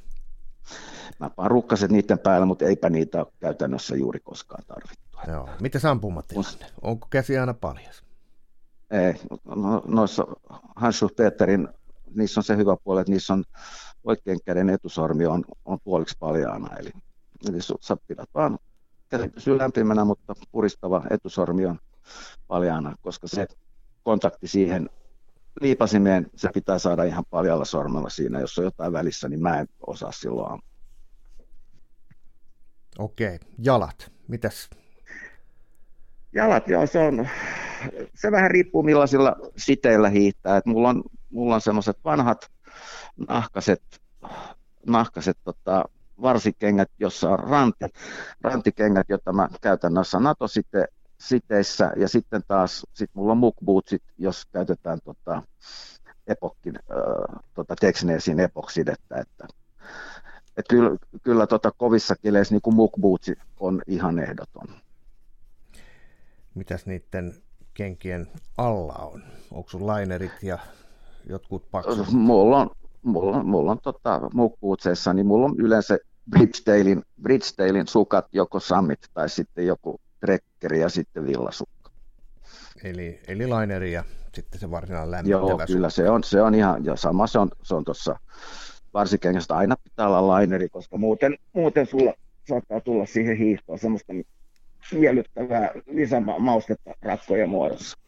Mä 1.20 1.30
paan 1.30 1.50
rukkaset 1.50 1.90
niiden 1.90 2.18
päälle, 2.18 2.46
mutta 2.46 2.64
eipä 2.64 2.90
niitä 2.90 3.26
käytännössä 3.40 3.96
juuri 3.96 4.20
koskaan 4.20 4.64
Joo. 5.26 5.48
Mitä 5.60 5.90
ampumatilanne? 5.90 6.66
Onko 6.82 7.06
käsi 7.10 7.38
aina 7.38 7.54
paljas? 7.54 8.02
Ei, 8.90 9.14
no, 9.44 9.82
noissa 9.86 10.26
Hansu 10.76 11.08
Peterin, 11.16 11.68
niissä 12.14 12.40
on 12.40 12.44
se 12.44 12.56
hyvä 12.56 12.76
puoli, 12.84 13.00
että 13.00 13.12
niissä 13.12 13.32
on 13.32 13.44
oikein 14.04 14.38
käden 14.44 14.70
etusormi 14.70 15.26
on, 15.26 15.44
on 15.64 15.78
puoliksi 15.84 16.16
paljaana, 16.18 16.76
eli 16.76 16.90
Eli 17.48 17.58
sä 17.80 17.96
pidät 18.06 18.28
vaan 18.34 18.58
käsi 19.08 19.28
pysyy 19.28 19.58
lämpimänä, 19.58 20.04
mutta 20.04 20.34
puristava 20.52 21.02
etusormi 21.10 21.66
on 21.66 21.78
paljaana, 22.46 22.96
koska 23.00 23.28
se 23.28 23.46
kontakti 24.02 24.48
siihen 24.48 24.90
liipasimeen, 25.60 26.30
se 26.36 26.50
pitää 26.54 26.78
saada 26.78 27.04
ihan 27.04 27.24
paljalla 27.30 27.64
sormella 27.64 28.08
siinä. 28.08 28.40
Jos 28.40 28.58
on 28.58 28.64
jotain 28.64 28.92
välissä, 28.92 29.28
niin 29.28 29.42
mä 29.42 29.60
en 29.60 29.66
osaa 29.86 30.12
silloin 30.12 30.62
Okei, 32.98 33.38
jalat, 33.58 34.12
mitäs? 34.28 34.70
Jalat, 36.32 36.68
joo, 36.68 36.86
se 36.86 36.98
on, 36.98 37.28
se 38.14 38.32
vähän 38.32 38.50
riippuu 38.50 38.82
millaisilla 38.82 39.36
siteillä 39.56 40.08
hiihtää. 40.08 40.56
Et 40.56 40.66
mulla 40.66 40.88
on, 40.88 41.02
mulla 41.30 41.54
on 41.54 41.60
semmoiset 41.60 41.98
vanhat 42.04 42.50
nahkaset, 43.28 43.82
nahkaset 44.86 45.38
tota, 45.44 45.84
varsikengät, 46.22 46.90
jossa 46.98 47.30
on 47.30 47.38
ranti, 47.38 47.84
rantikengät, 48.40 49.08
joita 49.08 49.32
mä 49.32 49.48
käytän 49.60 49.94
noissa 49.94 50.20
NATO-siteissä, 50.20 51.92
ja 51.96 52.08
sitten 52.08 52.42
taas 52.48 52.86
sit 52.94 53.10
mulla 53.14 53.32
on 53.32 53.38
mukbootsit, 53.38 54.02
jos 54.18 54.46
käytetään 54.52 54.98
tota, 55.04 55.42
epokkin, 56.26 56.76
äh, 56.76 57.40
tota 57.54 57.74
Texnesin 57.80 58.40
epoksidettä, 58.40 59.16
että 59.20 59.48
et 60.56 60.64
kyllä, 60.68 60.96
kyllä 61.22 61.46
tota 61.46 61.70
kovissa 61.76 62.14
keleissä 62.22 62.54
niin 62.54 62.74
mukbootsi 62.74 63.38
on 63.60 63.82
ihan 63.86 64.18
ehdoton. 64.18 64.68
Mitäs 66.54 66.86
niiden 66.86 67.34
kenkien 67.74 68.26
alla 68.58 68.94
on? 68.94 69.22
Onko 69.50 69.70
sun 69.70 69.86
lainerit 69.86 70.32
ja 70.42 70.58
jotkut 71.28 71.70
paksut? 71.70 72.12
Mulla 72.12 72.58
on, 72.58 72.70
mulla 73.02 73.36
on, 73.36 73.46
mulla 73.46 73.70
on 73.70 73.78
tota, 73.82 74.20
mukbootseissa, 74.34 75.12
niin 75.12 75.26
mulla 75.26 75.46
on 75.46 75.54
yleensä 75.58 75.98
Bridgedalein, 76.30 77.02
Bridgedalein 77.22 77.88
sukat, 77.88 78.26
joko 78.32 78.60
Summit 78.60 78.98
tai 79.14 79.28
sitten 79.28 79.66
joku 79.66 80.00
trekkeri 80.20 80.80
ja 80.80 80.88
sitten 80.88 81.26
villasukka. 81.26 81.90
Eli, 82.84 83.20
eli 83.28 83.46
laineri 83.46 83.92
ja 83.92 84.04
sitten 84.34 84.60
se 84.60 84.70
varsinainen 84.70 85.10
lämmittävä 85.10 85.48
Joo, 85.48 85.60
kyllä 85.66 85.90
se 85.90 86.10
on, 86.10 86.24
se 86.24 86.42
on 86.42 86.54
ihan, 86.54 86.84
ja 86.84 86.96
sama 86.96 87.26
se 87.26 87.38
on, 87.38 87.48
se 87.62 87.74
on 87.74 87.84
tuossa 87.84 88.16
varsikengästä 88.94 89.56
aina 89.56 89.76
pitää 89.84 90.06
olla 90.06 90.26
laineri, 90.26 90.68
koska 90.68 90.98
muuten, 90.98 91.36
muuten 91.52 91.86
sulla 91.86 92.12
saattaa 92.48 92.80
tulla 92.80 93.06
siihen 93.06 93.36
hiihtoon 93.36 93.78
semmoista 93.78 94.12
miellyttävää 94.92 95.70
lisämaustetta 95.86 96.94
rakkojen 97.02 97.48
muodossa. 97.48 97.98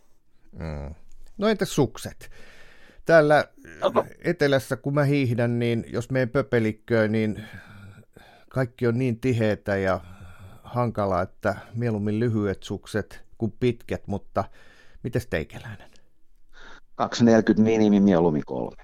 Mm. 0.53 0.95
No 1.39 1.49
entäs 1.49 1.75
sukset? 1.75 2.31
Täällä 3.05 3.45
etelässä, 4.25 4.77
kun 4.77 4.95
mä 4.95 5.05
hiihdän, 5.05 5.59
niin 5.59 5.85
jos 5.89 6.11
menen 6.11 6.29
pöpelikköön, 6.29 7.13
niin 7.13 7.45
kaikki 8.49 8.87
on 8.87 8.99
niin 8.99 9.21
tiheitä 9.21 9.77
ja 9.77 10.01
hankala, 10.63 11.23
että 11.23 11.57
mieluummin 11.75 12.21
lyhyet 12.21 12.63
sukset 12.63 13.25
kuin 13.39 13.55
pitkät, 13.61 14.07
mutta 14.07 14.45
miten 15.03 15.23
teikäläinen? 15.31 15.91
240 16.95 17.63
minimi, 17.63 18.01
mieluummin 18.01 18.43
kolme. 18.47 18.83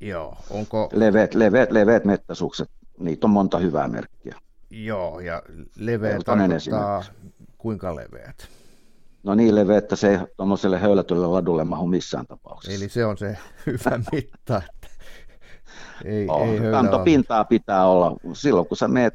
Joo, 0.00 0.36
onko... 0.50 0.88
Leveät, 0.92 1.34
leveät, 1.34 1.70
leveät 1.70 2.04
mettäsukset, 2.04 2.70
niitä 2.98 3.26
on 3.26 3.30
monta 3.30 3.58
hyvää 3.58 3.88
merkkiä. 3.88 4.36
Joo, 4.70 5.20
ja 5.20 5.42
leveät 5.76 6.22
tarkoittaa 6.24 7.04
kuinka 7.58 7.96
leveät? 7.96 8.48
No 9.22 9.34
niin 9.34 9.54
leveät, 9.54 9.84
että 9.84 9.96
se 9.96 10.10
ei 10.10 10.18
tuommoiselle 10.36 10.78
höylätylle 10.78 11.26
ladulle 11.26 11.64
mahu 11.64 11.86
missään 11.86 12.26
tapauksessa. 12.26 12.76
Eli 12.76 12.88
se 12.88 13.04
on 13.04 13.18
se 13.18 13.38
hyvä 13.66 14.00
mitta, 14.12 14.62
että 14.74 14.88
ei, 16.04 16.26
oh, 16.28 16.48
ei 16.48 16.60
kantopintaa 16.70 17.44
pitää 17.44 17.86
olla. 17.86 18.16
Silloin 18.32 18.66
kun 18.66 18.76
sä 18.76 18.88
meet 18.88 19.14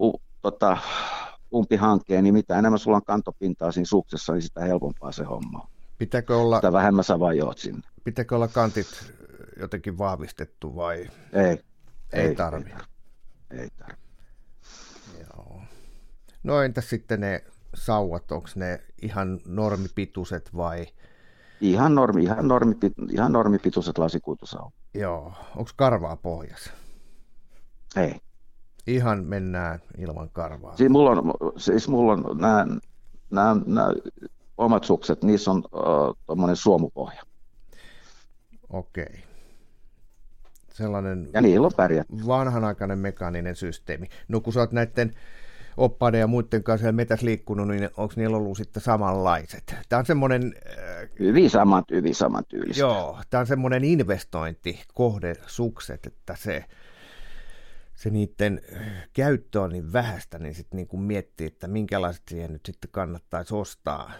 u, 0.00 0.12
tota, 0.42 0.78
umpihankkeen, 1.54 2.24
niin 2.24 2.34
mitä 2.34 2.58
enemmän 2.58 2.78
sulla 2.78 2.96
on 2.96 3.04
kantopintaa 3.04 3.72
siinä 3.72 3.86
suksessa, 3.86 4.32
niin 4.32 4.42
sitä 4.42 4.60
helpompaa 4.60 5.12
se 5.12 5.24
homma. 5.24 5.68
Pitääkö 5.98 6.36
olla, 6.36 6.56
sitä 6.56 6.72
vähemmän 6.72 7.04
sä 7.04 7.20
vajoat 7.20 7.58
sinne. 7.58 7.82
Pitääkö 8.04 8.36
olla 8.36 8.48
kantit 8.48 9.12
jotenkin 9.60 9.98
vahvistettu 9.98 10.76
vai? 10.76 10.98
Ei. 11.32 11.42
Ei, 11.42 11.60
ei 12.12 12.34
tarvi. 12.34 12.70
Ei, 13.50 13.58
ei 13.58 13.68
tarvi. 13.78 14.01
No 16.42 16.62
entäs 16.62 16.90
sitten 16.90 17.20
ne 17.20 17.44
sauvat, 17.74 18.32
onko 18.32 18.48
ne 18.54 18.80
ihan 19.02 19.40
normipituiset 19.46 20.56
vai? 20.56 20.86
Ihan, 21.60 21.94
normi, 21.94 22.22
ihan, 22.22 22.48
normi, 22.48 22.74
ihan 23.10 23.32
normipituiset 23.32 23.98
lasikuitusauvat. 23.98 24.74
Joo. 24.94 25.32
Onko 25.56 25.70
karvaa 25.76 26.16
pohjassa? 26.16 26.70
Ei. 27.96 28.20
Ihan 28.86 29.24
mennään 29.24 29.78
ilman 29.98 30.30
karvaa. 30.30 30.76
Siis 30.76 30.90
mulla 30.90 31.10
on, 31.10 31.32
siis 31.56 31.88
mulla 31.88 32.12
on 32.12 32.38
nämä, 32.38 32.66
nämä, 33.30 33.56
nämä 33.66 33.92
omat 34.58 34.84
sukset, 34.84 35.22
niissä 35.22 35.50
on 35.50 35.58
uh, 35.58 36.16
tuommoinen 36.26 36.56
suomupohja. 36.56 37.22
Okei. 38.70 39.24
Sellainen 40.72 41.28
ja 41.32 41.40
niillä 41.40 41.66
on 41.66 41.72
pärjätty. 41.76 42.26
vanhanaikainen 42.26 42.98
mekaaninen 42.98 43.56
systeemi. 43.56 44.08
No 44.28 44.40
kun 44.40 44.52
sä 44.52 44.60
oot 44.60 44.72
näiden 44.72 45.14
oppaiden 45.76 46.20
ja 46.20 46.26
muiden 46.26 46.62
kanssa 46.62 46.82
siellä 46.82 46.96
metäs 46.96 47.22
liikkunut, 47.22 47.68
niin 47.68 47.90
onko 47.96 48.14
niillä 48.16 48.36
ollut 48.36 48.56
sitten 48.56 48.82
samanlaiset? 48.82 49.74
Tämä 49.88 50.00
on 50.00 50.06
semmoinen... 50.06 50.54
Äh, 50.66 51.08
hyvin 51.18 51.50
saman, 51.50 51.84
hyvin 51.90 52.14
samantyylistä. 52.14 52.80
Joo, 52.80 53.18
tämä 53.30 53.40
on 53.40 53.46
semmoinen 53.46 53.84
investointikohde 53.84 55.34
sukset, 55.46 56.06
että 56.06 56.36
se, 56.36 56.64
se 57.94 58.10
niiden 58.10 58.60
käyttö 59.12 59.60
on 59.60 59.70
niin 59.70 59.92
vähäistä, 59.92 60.38
niin 60.38 60.54
sitten 60.54 60.76
niin 60.76 60.88
kuin 60.88 61.02
miettii, 61.02 61.46
että 61.46 61.68
minkälaiset 61.68 62.22
siihen 62.28 62.52
nyt 62.52 62.66
sitten 62.66 62.90
kannattaisi 62.90 63.54
ostaa. 63.54 64.10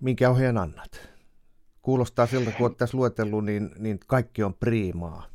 Minkä 0.00 0.30
ohjeen 0.30 0.58
annat? 0.58 1.08
Kuulostaa 1.82 2.26
siltä, 2.26 2.50
kun 2.50 2.66
olet 2.66 2.76
tässä 2.76 2.96
luetellut, 2.96 3.44
niin, 3.44 3.70
niin 3.78 3.98
kaikki 4.06 4.42
on 4.42 4.54
priimaa. 4.54 5.26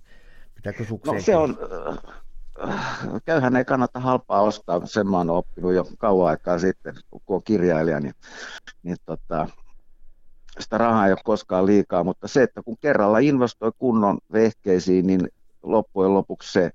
Pitääkö 0.56 0.86
no, 1.06 1.20
se 1.20 1.36
on, 1.36 1.58
käyhän 3.26 3.56
ei 3.56 3.66
kannata 3.66 4.00
halpaa 4.00 4.42
ostaa, 4.42 4.86
sen 4.86 5.08
mä 5.08 5.18
oon 5.18 5.30
oppinut 5.30 5.74
jo 5.74 5.86
kauan 5.98 6.30
aikaa 6.30 6.60
sitten, 6.60 6.96
kun 7.10 7.36
on 7.36 7.44
kirjailija, 7.44 8.00
niin, 8.00 8.14
niin 8.84 8.98
tota, 9.06 9.48
sitä 10.60 10.78
rahaa 10.78 11.06
ei 11.06 11.12
ole 11.12 11.20
koskaan 11.24 11.66
liikaa, 11.66 12.04
mutta 12.04 12.28
se, 12.28 12.44
että 12.44 12.64
kun 12.64 12.78
kerralla 12.82 13.20
investoi 13.20 13.72
kunnon 13.78 14.18
vehkeisiin, 14.34 15.08
niin 15.08 15.30
loppujen 15.64 16.14
lopuksi 16.14 16.52
se, 16.52 16.72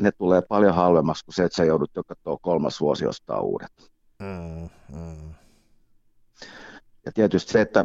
ne 0.00 0.12
tulee 0.12 0.42
paljon 0.42 0.74
halvemmaksi 0.74 1.24
kuin 1.24 1.34
se, 1.34 1.44
että 1.44 1.56
sä 1.56 1.64
joudut 1.64 1.90
joka 1.96 2.14
tuo 2.22 2.38
kolmas 2.42 2.80
vuosi 2.80 3.06
ostaa 3.06 3.40
uudet. 3.40 3.90
Mm, 4.18 4.68
mm. 4.96 5.34
Ja 7.06 7.12
tietysti 7.14 7.52
se, 7.52 7.60
että, 7.60 7.84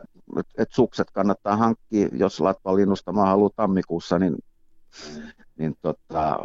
että 0.58 0.76
sukset 0.76 1.12
kannattaa 1.12 1.58
hankkia, 1.58 2.08
jos 2.14 2.40
Latvan 2.40 2.76
linnusta 2.76 3.12
mä 3.12 3.26
haluan 3.26 3.52
tammikuussa, 3.56 4.20
niin 4.20 4.38
niin 5.58 5.76
tota, 5.82 6.40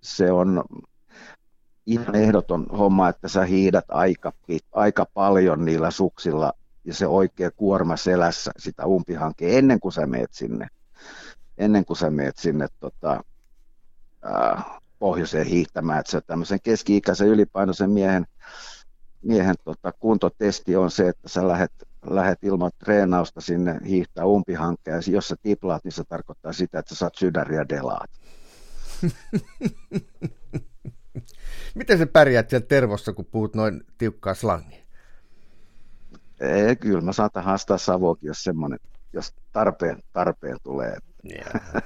se 0.00 0.32
on 0.32 0.64
ihan 1.86 2.14
ehdoton 2.14 2.66
homma, 2.66 3.08
että 3.08 3.28
sä 3.28 3.44
hiidät 3.44 3.84
aika, 3.88 4.32
aika 4.72 5.06
paljon 5.14 5.64
niillä 5.64 5.90
suksilla 5.90 6.52
ja 6.84 6.94
se 6.94 7.06
oikea 7.06 7.50
kuorma 7.50 7.96
selässä 7.96 8.50
sitä 8.58 8.86
umpihankea 8.86 9.58
ennen 9.58 9.80
kuin 9.80 9.92
sä 9.92 10.06
meet 10.06 10.32
sinne, 10.32 10.68
ennen 11.58 11.84
kuin 11.84 11.96
sä 11.96 12.10
meet 12.10 12.36
sinne 12.36 12.66
tota, 12.80 13.24
ää, 14.22 14.78
pohjoiseen 14.98 15.46
hiihtämään, 15.46 16.00
että 16.00 16.10
se 16.10 16.20
tämmöisen 16.20 16.60
keski-ikäisen 16.62 17.28
ylipainoisen 17.28 17.90
miehen, 17.90 18.26
miehen 19.22 19.54
tota, 19.64 19.92
kuntotesti 19.92 20.76
on 20.76 20.90
se, 20.90 21.08
että 21.08 21.28
sä 21.28 21.48
lähet, 21.48 21.72
lähet 22.14 22.44
ilman 22.44 22.70
treenausta 22.78 23.40
sinne 23.40 23.80
hiihtää 23.86 24.24
umpihankkeen, 24.24 25.02
ja 25.06 25.12
jos 25.12 25.28
sä 25.28 25.36
tiplaat, 25.42 25.84
niin 25.84 25.92
se 25.92 26.04
tarkoittaa 26.04 26.52
sitä, 26.52 26.78
että 26.78 26.94
sä 26.94 26.98
saat 26.98 27.14
sydäriä 27.14 27.68
delaat. 27.68 28.10
Miten 31.74 31.98
sä 31.98 32.06
pärjäät 32.06 32.50
siellä 32.50 32.66
tervossa, 32.66 33.12
kun 33.12 33.24
puhut 33.24 33.54
noin 33.54 33.84
tiukkaa 33.98 34.34
slangia? 34.34 34.78
Ei, 36.40 36.76
kyllä 36.76 37.00
mä 37.00 37.12
saatan 37.12 37.44
haastaa 37.44 37.78
Savokin, 37.78 38.26
jos 38.26 38.44
semmoinen, 38.44 38.78
jos 39.12 39.34
tarpeen, 39.52 40.02
tarpeen 40.12 40.56
tulee. 40.62 40.96
Yeah. 41.32 41.82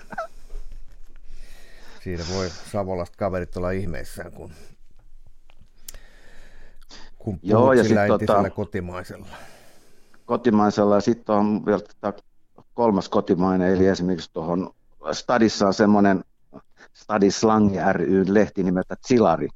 Siinä 2.05 2.25
voi 2.35 2.51
Savolasta 2.73 3.17
kaverit 3.17 3.57
olla 3.57 3.71
ihmeissään, 3.71 4.33
kun, 4.33 4.53
kun 7.19 7.39
Joo, 7.43 7.73
ja 7.73 7.85
sillä 7.85 8.07
tota, 8.07 8.51
kotimaisella. 8.51 9.27
Kotimaisella, 10.27 10.95
ja 10.95 11.01
sitten 11.01 11.35
on 11.35 11.67
vielä 11.67 11.83
kolmas 12.75 13.09
kotimainen, 13.09 13.75
eli 13.75 13.87
esimerkiksi 13.87 14.31
tuohon 14.33 14.71
Stadissa 15.13 15.67
on 15.67 15.75
semmoinen 15.75 16.25
Stadislang 16.95 17.71
ry 17.93 18.25
lehti 18.29 18.63
nimeltä 18.63 18.97
Zilari, 19.09 19.49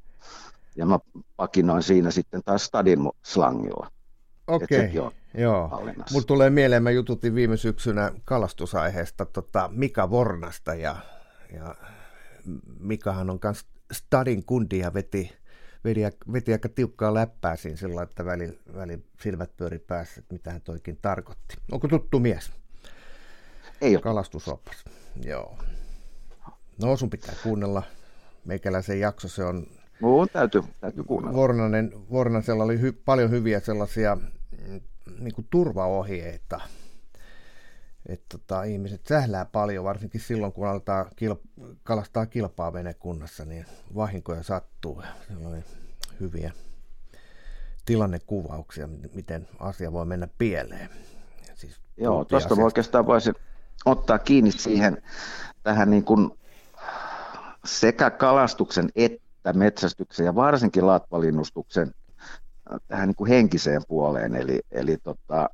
ja 0.75 0.85
mä 0.85 0.99
pakinoin 1.35 1.83
siinä 1.83 2.11
sitten 2.11 2.43
taas 2.43 2.65
Stadin 2.65 2.99
slangilla. 3.23 3.91
Okei, 4.47 4.97
okay. 4.97 5.11
joo. 5.33 5.83
Mulla 6.11 6.25
tulee 6.27 6.49
mieleen, 6.49 6.83
mä 6.83 6.91
jututin 6.91 7.35
viime 7.35 7.57
syksynä 7.57 8.11
kalastusaiheesta 8.25 9.25
tota 9.25 9.69
Mika 9.73 10.09
Vornasta, 10.09 10.73
ja, 10.73 10.95
ja 11.53 11.75
Mikahan 12.79 13.29
on 13.29 13.39
myös 13.43 13.65
Stadin 13.91 14.45
kundi 14.45 14.79
ja 14.79 14.93
veti, 14.93 15.37
veti, 15.83 16.01
veti 16.33 16.51
aika 16.51 16.69
tiukkaa 16.69 17.13
läppää 17.13 17.55
siinä 17.55 17.77
sillä 17.77 18.03
että 18.03 18.25
väli, 18.25 18.59
väli 18.75 18.99
silmät 19.21 19.57
pyöri 19.57 19.79
päässä, 19.79 20.19
että 20.19 20.33
mitä 20.33 20.51
hän 20.51 20.61
toikin 20.61 20.97
tarkoitti. 21.01 21.55
Onko 21.71 21.87
tuttu 21.87 22.19
mies? 22.19 22.51
Ei 23.81 23.95
ole. 23.95 24.01
Kalastusopas, 24.01 24.85
joo. 25.23 25.57
No 26.81 26.97
sun 26.97 27.09
pitää 27.09 27.35
kuunnella 27.43 27.83
meikäläisen 28.45 28.99
jakso, 28.99 29.27
se 29.27 29.43
on... 29.43 29.67
Mun 29.99 30.27
täytyy, 30.33 30.61
täytyy 30.81 31.03
kuunnella. 31.03 31.37
Vornanen, 31.37 31.91
Vornasella 32.11 32.63
oli 32.63 32.81
hy, 32.81 32.91
paljon 32.91 33.31
hyviä 33.31 33.59
sellaisia 33.59 34.17
niin 35.19 35.47
turvaohjeita, 35.49 36.61
että 38.07 38.25
tota, 38.37 38.63
ihmiset 38.63 39.05
sählää 39.05 39.45
paljon, 39.45 39.83
varsinkin 39.83 40.21
silloin, 40.21 40.53
kun 40.53 40.67
aletaan 40.67 41.05
kilp- 41.05 41.75
kalastaa 41.83 42.25
kilpaa 42.25 42.73
venekunnassa, 42.73 43.45
niin 43.45 43.65
vahinkoja 43.95 44.43
sattuu. 44.43 45.03
Oli 45.45 45.63
hyviä 46.19 46.51
tilannekuvauksia, 47.85 48.87
miten 49.15 49.47
asia 49.59 49.91
voi 49.91 50.05
mennä 50.05 50.27
pieleen. 50.37 50.89
Siis 51.55 51.81
Joo, 51.97 52.25
tuosta 52.25 52.55
oikeastaan 52.55 53.05
voisin 53.05 53.35
ottaa 53.85 54.19
kiinni 54.19 54.51
siihen 54.51 55.01
tähän 55.63 55.89
niin 55.89 56.03
kuin 56.03 56.31
sekä 57.65 58.09
kalastuksen 58.09 58.89
että 58.95 59.53
metsästyksen 59.53 60.25
ja 60.25 60.35
varsinkin 60.35 60.87
latvalinnustuksen 60.87 61.91
äh, 62.27 62.79
tähän 62.87 63.07
niin 63.07 63.15
kuin 63.15 63.29
henkiseen 63.29 63.81
puoleen. 63.87 64.35
Eli, 64.35 64.61
eli 64.71 64.97
tota, 64.97 65.49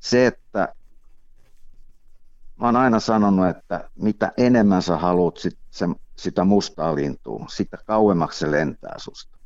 se, 0.00 0.26
että 0.26 0.74
mä 2.60 2.66
oon 2.66 2.76
aina 2.76 3.00
sanonut, 3.00 3.46
että 3.46 3.90
mitä 3.94 4.32
enemmän 4.36 4.82
sä 4.82 4.96
haluat 4.96 5.36
sit, 5.36 5.58
se, 5.70 5.86
sitä 6.16 6.44
mustaa 6.44 6.94
lintua, 6.94 7.46
sitä 7.48 7.78
kauemmaksi 7.86 8.38
se 8.38 8.50
lentää 8.50 8.94
susta. 8.96 9.38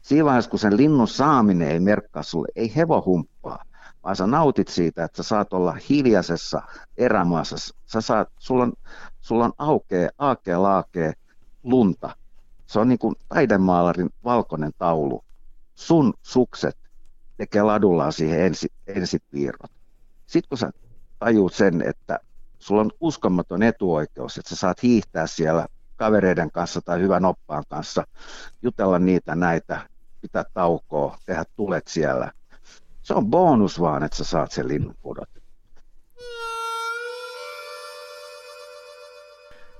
Siinä 0.00 0.24
vaiheessa, 0.24 0.50
kun 0.50 0.58
sen 0.58 0.76
linnun 0.76 1.08
saaminen 1.08 1.68
ei 1.68 1.80
merkkaa 1.80 2.22
sulle, 2.22 2.48
ei 2.56 2.76
hevo 2.76 3.02
humppaa, 3.06 3.64
vaan 4.04 4.16
sä 4.16 4.26
nautit 4.26 4.68
siitä, 4.68 5.04
että 5.04 5.22
sä 5.22 5.28
saat 5.28 5.52
olla 5.52 5.76
hiljaisessa 5.88 6.62
erämaassa. 6.96 7.56
Sä 7.86 8.00
saat, 8.00 8.28
sulla 8.38 8.62
on, 8.62 8.72
sulla 9.20 9.44
on 9.44 9.52
aukea, 9.58 10.08
aakea, 10.18 10.62
laakea 10.62 11.12
lunta. 11.62 12.16
Se 12.66 12.80
on 12.80 12.88
niin 12.88 12.98
kuin 12.98 13.14
taidemaalarin 13.28 14.10
valkoinen 14.24 14.72
taulu. 14.78 15.24
Sun 15.74 16.14
sukset 16.22 16.76
tekee 17.36 17.62
ladullaan 17.62 18.12
siihen 18.12 18.40
ensi, 18.40 18.68
ensipiirrot. 18.86 19.70
Sitten 20.26 20.48
kun 20.48 20.58
sä 20.58 20.70
tajuut 21.18 21.54
sen, 21.54 21.82
että 21.82 22.20
sulla 22.58 22.80
on 22.80 22.90
uskomaton 23.00 23.62
etuoikeus, 23.62 24.38
että 24.38 24.48
sä 24.48 24.56
saat 24.56 24.82
hiihtää 24.82 25.26
siellä 25.26 25.66
kavereiden 25.96 26.50
kanssa 26.50 26.80
tai 26.80 27.00
hyvän 27.00 27.24
oppaan 27.24 27.64
kanssa, 27.68 28.06
jutella 28.62 28.98
niitä 28.98 29.34
näitä, 29.34 29.88
pitää 30.20 30.44
taukoa, 30.54 31.18
tehdä 31.26 31.44
tulet 31.56 31.88
siellä. 31.88 32.32
Se 33.02 33.14
on 33.14 33.26
bonus 33.26 33.80
vaan, 33.80 34.02
että 34.02 34.16
sä 34.16 34.24
saat 34.24 34.52
sen 34.52 34.68
linnun 34.68 34.94
pudot. 35.02 35.28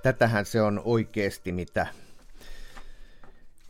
Tätähän 0.02 0.46
se 0.46 0.62
on 0.62 0.82
oikeasti, 0.84 1.52
mitä, 1.52 1.86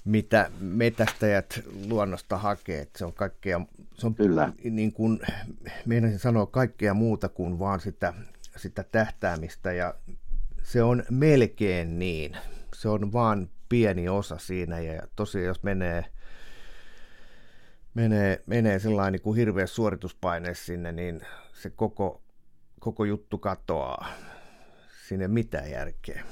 mitä 0.05 0.51
metästäjät 0.61 1.61
luonnosta 1.89 2.39
hakee. 2.39 2.87
se 2.97 3.05
on 3.05 3.13
kaikkea, 3.13 3.61
se 3.95 4.07
on 4.07 4.15
Kyllä. 4.15 4.53
niin 4.71 4.93
kuin, 4.93 5.21
meinasin 5.87 6.19
sanoa 6.19 6.47
kaikkea 6.47 6.95
muuta 6.95 7.29
kuin 7.29 7.59
vaan 7.59 7.81
sitä, 7.81 8.15
sitä 8.59 8.85
tähtäämistä 8.85 9.73
ja 9.73 9.95
se 10.63 10.83
on 10.83 11.05
melkein 11.11 11.99
niin. 11.99 12.37
Se 12.75 12.89
on 12.89 13.13
vaan 13.13 13.51
pieni 13.69 14.09
osa 14.09 14.39
siinä 14.39 14.81
ja 14.81 15.03
tosiaan 15.17 15.47
jos 15.47 15.63
menee 15.63 16.05
menee, 17.95 18.43
menee 18.47 18.79
sellainen 18.79 19.13
niin 19.13 19.23
kuin 19.23 19.37
hirveä 19.37 19.67
suorituspaine 19.67 20.55
sinne, 20.55 20.93
niin 20.93 21.21
se 21.53 21.71
koko, 21.71 22.23
koko 22.81 23.05
juttu 23.05 23.39
katoaa. 23.39 24.07
Sinne 25.09 25.29
mitään 25.29 25.71
järkeä. 25.71 26.25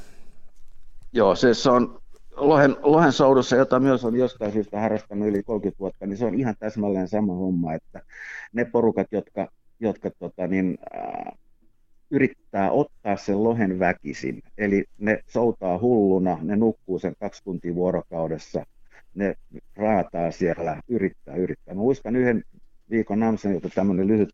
Joo, 1.13 1.35
se, 1.35 1.55
se 1.55 1.71
on 1.71 2.01
lohen, 2.37 2.77
lohen 2.83 3.13
soudussa, 3.13 3.57
jota 3.57 3.81
myös 3.81 4.05
on 4.05 4.17
jostain 4.17 4.53
syystä 4.53 4.81
harrastanut 4.81 5.29
yli 5.29 5.43
30 5.43 5.79
vuotta, 5.79 6.07
niin 6.07 6.17
se 6.17 6.25
on 6.25 6.35
ihan 6.35 6.55
täsmälleen 6.59 7.09
sama 7.09 7.35
homma, 7.35 7.75
että 7.75 8.03
ne 8.53 8.65
porukat, 8.65 9.07
jotka, 9.13 9.49
jotka 9.81 10.11
tota, 10.11 10.47
niin, 10.47 10.79
äh, 10.97 11.39
yrittää 12.11 12.71
ottaa 12.71 13.17
sen 13.17 13.45
lohen 13.45 13.79
väkisin. 13.79 14.43
Eli 14.59 14.85
ne 14.99 15.19
soutaa 15.27 15.79
hulluna, 15.79 16.39
ne 16.43 16.57
nukkuu 16.57 16.99
sen 16.99 17.15
kaksi 17.21 17.45
tuntia 17.45 17.75
vuorokaudessa, 17.75 18.67
ne 19.15 19.35
raataa 19.77 20.31
siellä, 20.31 20.83
yrittää, 20.89 21.37
yrittää. 21.37 21.75
Mä 21.75 21.81
muistan 21.81 22.17
yhden 22.17 22.43
viikon 22.91 23.21
Namsenilta 23.21 23.69
tämmöinen 23.75 24.07
lyhyt 24.07 24.31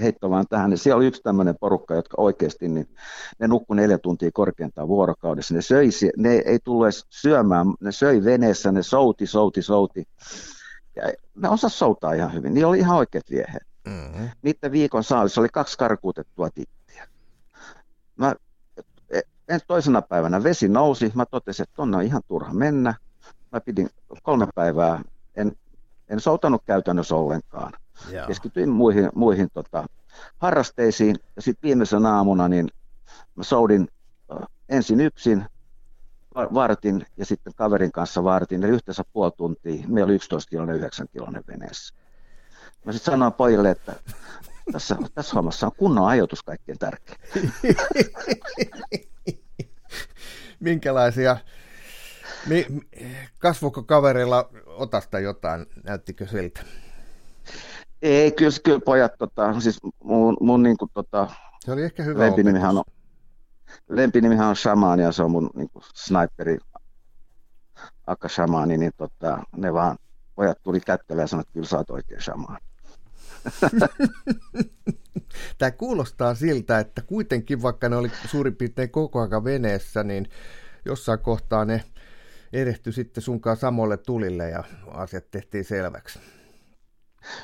heitto 0.00 0.30
vaan 0.30 0.46
tähän, 0.50 0.70
niin 0.70 0.78
siellä 0.78 0.96
oli 0.96 1.06
yksi 1.06 1.22
tämmöinen 1.22 1.54
porukka, 1.60 1.94
jotka 1.94 2.22
oikeasti, 2.22 2.68
niin 2.68 2.88
ne 3.38 3.48
nukkui 3.48 3.76
neljä 3.76 3.98
tuntia 3.98 4.30
korkeintaan 4.32 4.88
vuorokaudessa. 4.88 5.54
Ne, 5.54 5.62
söi, 5.62 5.88
ne 6.16 6.34
ei 6.34 6.58
tullut 6.64 6.86
edes 6.86 7.06
syömään, 7.10 7.66
ne 7.80 7.92
söi 7.92 8.24
veneessä, 8.24 8.72
ne 8.72 8.82
souti, 8.82 9.26
souti, 9.26 9.62
souti. 9.62 10.04
Ja 10.96 11.02
ne 11.36 11.48
osas 11.48 11.78
soutaa 11.78 12.12
ihan 12.12 12.34
hyvin, 12.34 12.54
niillä 12.54 12.68
oli 12.68 12.78
ihan 12.78 12.96
oikeat 12.96 13.30
vieheet. 13.30 13.66
Mm-hmm. 13.86 14.28
Niiden 14.42 14.72
viikon 14.72 15.04
saalissa 15.04 15.40
oli 15.40 15.48
kaksi 15.52 15.78
karkuutettua 15.78 16.50
tittiä. 16.50 16.79
En 19.50 19.60
toisena 19.66 20.02
päivänä 20.02 20.42
vesi 20.42 20.68
nousi, 20.68 21.12
mä 21.14 21.26
totesin, 21.26 21.62
että 21.62 21.76
tonne 21.76 21.96
on 21.96 22.02
ihan 22.02 22.22
turha 22.28 22.52
mennä. 22.52 22.94
Mä 23.52 23.60
pidin 23.60 23.90
kolme 24.22 24.46
päivää, 24.54 25.02
en, 25.36 25.52
en 26.08 26.20
soutanut 26.20 26.62
käytännössä 26.66 27.14
ollenkaan. 27.14 27.72
Joo. 28.10 28.26
Keskityin 28.26 28.68
muihin, 28.68 29.10
muihin 29.14 29.48
tota, 29.54 29.86
harrasteisiin 30.38 31.16
ja 31.36 31.42
sitten 31.42 31.68
viimeisenä 31.68 32.16
aamuna 32.16 32.48
niin 32.48 32.68
mä 33.34 33.44
soudin 33.44 33.88
ensin 34.68 35.00
yksin, 35.00 35.44
vartin 36.34 37.06
ja 37.16 37.26
sitten 37.26 37.52
kaverin 37.56 37.92
kanssa 37.92 38.24
vartin, 38.24 38.64
eli 38.64 38.72
yhteensä 38.72 39.02
puoli 39.12 39.32
tuntia. 39.36 39.84
Meillä 39.88 40.08
oli 40.08 40.14
11 40.14 40.50
kiloinen, 40.50 40.76
9 40.76 41.06
kiloinen 41.12 41.44
veneessä. 41.48 41.94
Mä 42.84 42.92
sitten 42.92 43.12
sanoin 43.12 43.32
pojille, 43.32 43.70
että 43.70 43.94
tässä, 44.72 44.96
tässä 45.14 45.34
hommassa 45.34 45.66
on 45.66 45.72
kunnon 45.76 46.08
ajoitus 46.08 46.42
kaikkein 46.42 46.78
tärkein. 46.78 47.18
Minkälaisia, 50.60 51.36
kasvoiko 53.38 53.82
kaverilla 53.82 54.50
otasta 54.66 55.18
jotain, 55.18 55.66
näyttikö 55.84 56.26
siltä? 56.26 56.60
Ei, 58.02 58.32
kyllä, 58.32 58.56
kyllä 58.64 58.80
pojat, 58.84 59.12
tota, 59.18 59.60
siis 59.60 59.78
mun, 60.04 60.36
mun 60.40 60.62
niin 60.62 60.76
kuin, 60.76 60.90
tota, 60.94 61.28
se 61.64 61.72
oli 61.72 61.82
ehkä 61.82 62.02
hyvä 62.02 62.24
lempinimihän 62.24 62.78
on, 62.78 62.84
lempinimihän 63.88 64.48
on 64.48 64.56
Shaman 64.56 65.00
ja 65.00 65.12
se 65.12 65.22
on 65.22 65.30
mun 65.30 65.50
niin 65.54 65.70
kuin, 65.70 65.82
sniperi 65.94 66.58
Akka 68.06 68.28
Shamani, 68.28 68.78
niin 68.78 68.92
tota, 68.96 69.42
ne 69.56 69.72
vaan, 69.72 69.98
pojat 70.34 70.62
tuli 70.62 70.80
kättelyä 70.80 71.22
ja 71.22 71.26
sanoi, 71.26 71.40
että 71.40 71.52
kyllä 71.52 71.66
sä 71.66 71.76
oot 71.76 71.90
oikein 71.90 72.22
Shaman. 72.22 72.58
Tämä 75.58 75.70
kuulostaa 75.70 76.34
siltä, 76.34 76.78
että 76.78 77.02
kuitenkin 77.02 77.62
vaikka 77.62 77.88
ne 77.88 77.96
oli 77.96 78.10
suurin 78.30 78.56
piirtein 78.56 78.90
koko 78.90 79.20
ajan 79.20 79.44
veneessä, 79.44 80.02
niin 80.02 80.26
jossain 80.84 81.18
kohtaa 81.18 81.64
ne 81.64 81.84
erehtyi 82.52 82.92
sitten 82.92 83.22
sunkaan 83.22 83.56
samoille 83.56 83.96
tulille 83.96 84.50
ja 84.50 84.64
asiat 84.86 85.30
tehtiin 85.30 85.64
selväksi. 85.64 86.18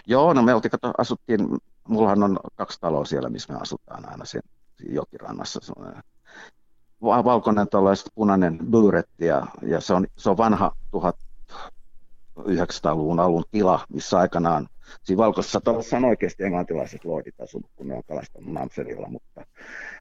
Joo, 0.07 0.33
no 0.33 0.43
me 0.43 0.55
oltiin, 0.55 0.71
kato, 0.71 0.93
asuttiin, 0.99 1.41
mullahan 1.89 2.23
on 2.23 2.39
kaksi 2.55 2.81
taloa 2.81 3.05
siellä, 3.05 3.29
missä 3.29 3.53
me 3.53 3.59
asutaan 3.61 4.09
aina 4.09 4.25
sen 4.25 4.43
jokirannassa. 4.89 5.61
On 7.01 7.25
valkoinen 7.25 7.69
tuollainen 7.69 8.05
punainen 8.15 8.59
bluretti 8.71 9.27
ja, 9.27 9.47
ja 9.63 9.81
se, 9.81 9.95
on, 9.95 10.07
se 10.17 10.31
on 10.31 10.37
vanha 10.37 10.73
1900-luvun 10.97 13.21
alun 13.21 13.45
tila, 13.51 13.87
missä 13.93 14.19
aikanaan 14.19 14.69
siinä 15.03 15.19
valkoisessa 15.19 15.61
talossa 15.61 15.97
on 15.97 16.05
oikeasti 16.05 16.45
englantilaiset 16.45 17.05
lordit 17.05 17.41
asunut, 17.41 17.71
kun 17.77 17.89
ne 17.89 17.95
on 17.95 18.03
kalastanut 18.09 18.53
Namserilla, 18.53 19.09
mutta, 19.09 19.47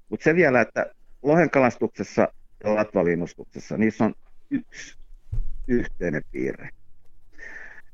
mutta 0.09 0.23
se 0.23 0.35
vielä, 0.35 0.61
että 0.61 0.85
lohen 1.23 1.49
kalastuksessa 1.49 2.27
ja 2.63 2.75
latvalinnustuksessa, 2.75 3.77
niissä 3.77 4.05
on 4.05 4.13
yksi 4.49 4.97
yhteinen 5.67 6.21
piirre. 6.31 6.69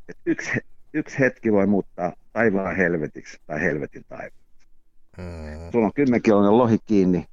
Et 0.09 0.17
yksi, 0.25 0.51
yksi 0.93 1.19
hetki 1.19 1.51
voi 1.51 1.67
muuttaa 1.67 2.13
taivaan 2.33 2.75
helvetiksi 2.75 3.37
tai 3.47 3.61
helvetin 3.61 4.03
taivaan. 4.09 4.41
Mm. 5.17 5.71
Sulla 5.71 5.85
on 5.85 5.93
kymmenkiloinen 5.93 6.57
lohi 6.57 6.77
kiinni 6.85 7.25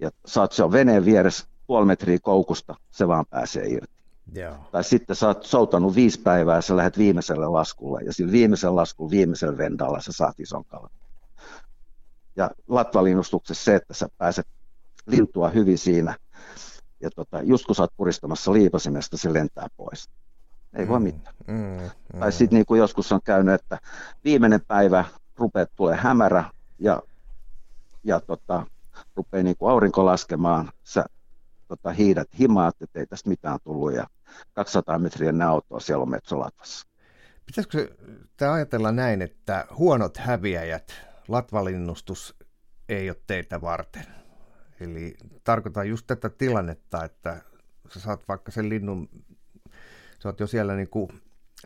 ja 0.00 0.10
saat 0.26 0.52
se 0.52 0.64
on 0.64 0.72
veneen 0.72 1.04
vieressä 1.04 1.48
puoli 1.66 1.86
metriä 1.86 2.18
koukusta, 2.22 2.74
se 2.90 3.08
vaan 3.08 3.24
pääsee 3.30 3.66
irti. 3.66 3.95
Yeah. 4.36 4.70
Tai 4.72 4.84
sitten 4.84 5.16
sä 5.16 5.26
oot 5.26 5.44
soutanut 5.44 5.94
viisi 5.94 6.20
päivää 6.20 6.56
ja 6.56 6.62
sä 6.62 6.76
lähdet 6.76 6.98
viimeiselle 6.98 7.48
laskulle 7.48 8.00
ja 8.04 8.12
sillä 8.12 8.32
viimeisellä 8.32 8.76
laskulla, 8.76 9.10
viimeisellä 9.10 9.58
vendalla 9.58 10.00
sä 10.00 10.12
saat 10.12 10.40
ison 10.40 10.64
kalan. 10.64 10.90
Ja 12.36 12.50
latvalinnustuksessa 12.68 13.64
se, 13.64 13.74
että 13.74 13.94
sä 13.94 14.08
pääset 14.18 14.46
lintua 15.06 15.48
hyvin 15.48 15.78
siinä 15.78 16.16
ja 17.00 17.10
tota, 17.10 17.42
just 17.42 17.66
kun 17.66 17.74
sä 17.74 17.82
oot 17.82 17.96
puristamassa 17.96 18.52
liipasimesta, 18.52 19.16
se 19.16 19.32
lentää 19.32 19.66
pois. 19.76 20.10
Ei 20.74 20.84
mm, 20.84 20.90
voi 20.90 21.00
mitään. 21.00 21.34
Mm, 21.46 21.56
mm. 22.12 22.20
Tai 22.20 22.32
sitten 22.32 22.56
niin 22.56 22.66
kuin 22.66 22.78
joskus 22.78 23.12
on 23.12 23.20
käynyt, 23.24 23.54
että 23.54 23.78
viimeinen 24.24 24.60
päivä 24.68 25.04
rupeat 25.36 25.70
tulee 25.76 25.96
hämärä 25.96 26.44
ja, 26.78 27.02
ja 28.04 28.20
tota, 28.20 28.66
rupeaa 29.16 29.42
niin 29.42 29.56
kuin 29.56 29.72
aurinko 29.72 30.04
laskemaan, 30.04 30.70
sä 30.84 31.04
tota, 31.68 31.92
hiidät 31.92 32.28
himaat, 32.38 32.82
että 32.82 33.00
ei 33.00 33.06
tästä 33.06 33.28
mitään 33.28 33.58
tullut 33.64 33.94
ja 33.94 34.06
200 34.52 34.98
metriä 34.98 35.28
ennen 35.28 35.48
autoa 35.48 35.80
siellä 35.80 36.02
on 36.02 36.10
metsolatvassa. 36.10 36.86
Pitäisikö 37.46 37.96
tämä 38.36 38.52
ajatella 38.52 38.92
näin, 38.92 39.22
että 39.22 39.66
huonot 39.78 40.16
häviäjät, 40.16 40.92
latvalinnustus 41.28 42.36
ei 42.88 43.10
ole 43.10 43.20
teitä 43.26 43.60
varten? 43.60 44.06
Eli 44.80 45.16
tarkoitan 45.44 45.88
just 45.88 46.06
tätä 46.06 46.28
tilannetta, 46.28 47.04
että 47.04 47.42
sä 47.94 48.00
saat 48.00 48.28
vaikka 48.28 48.52
sen 48.52 48.68
linnun 48.68 49.08
sä 50.22 50.28
oot 50.28 50.40
jo 50.40 50.46
siellä 50.46 50.76
niin 50.76 50.90
kuin 50.90 51.08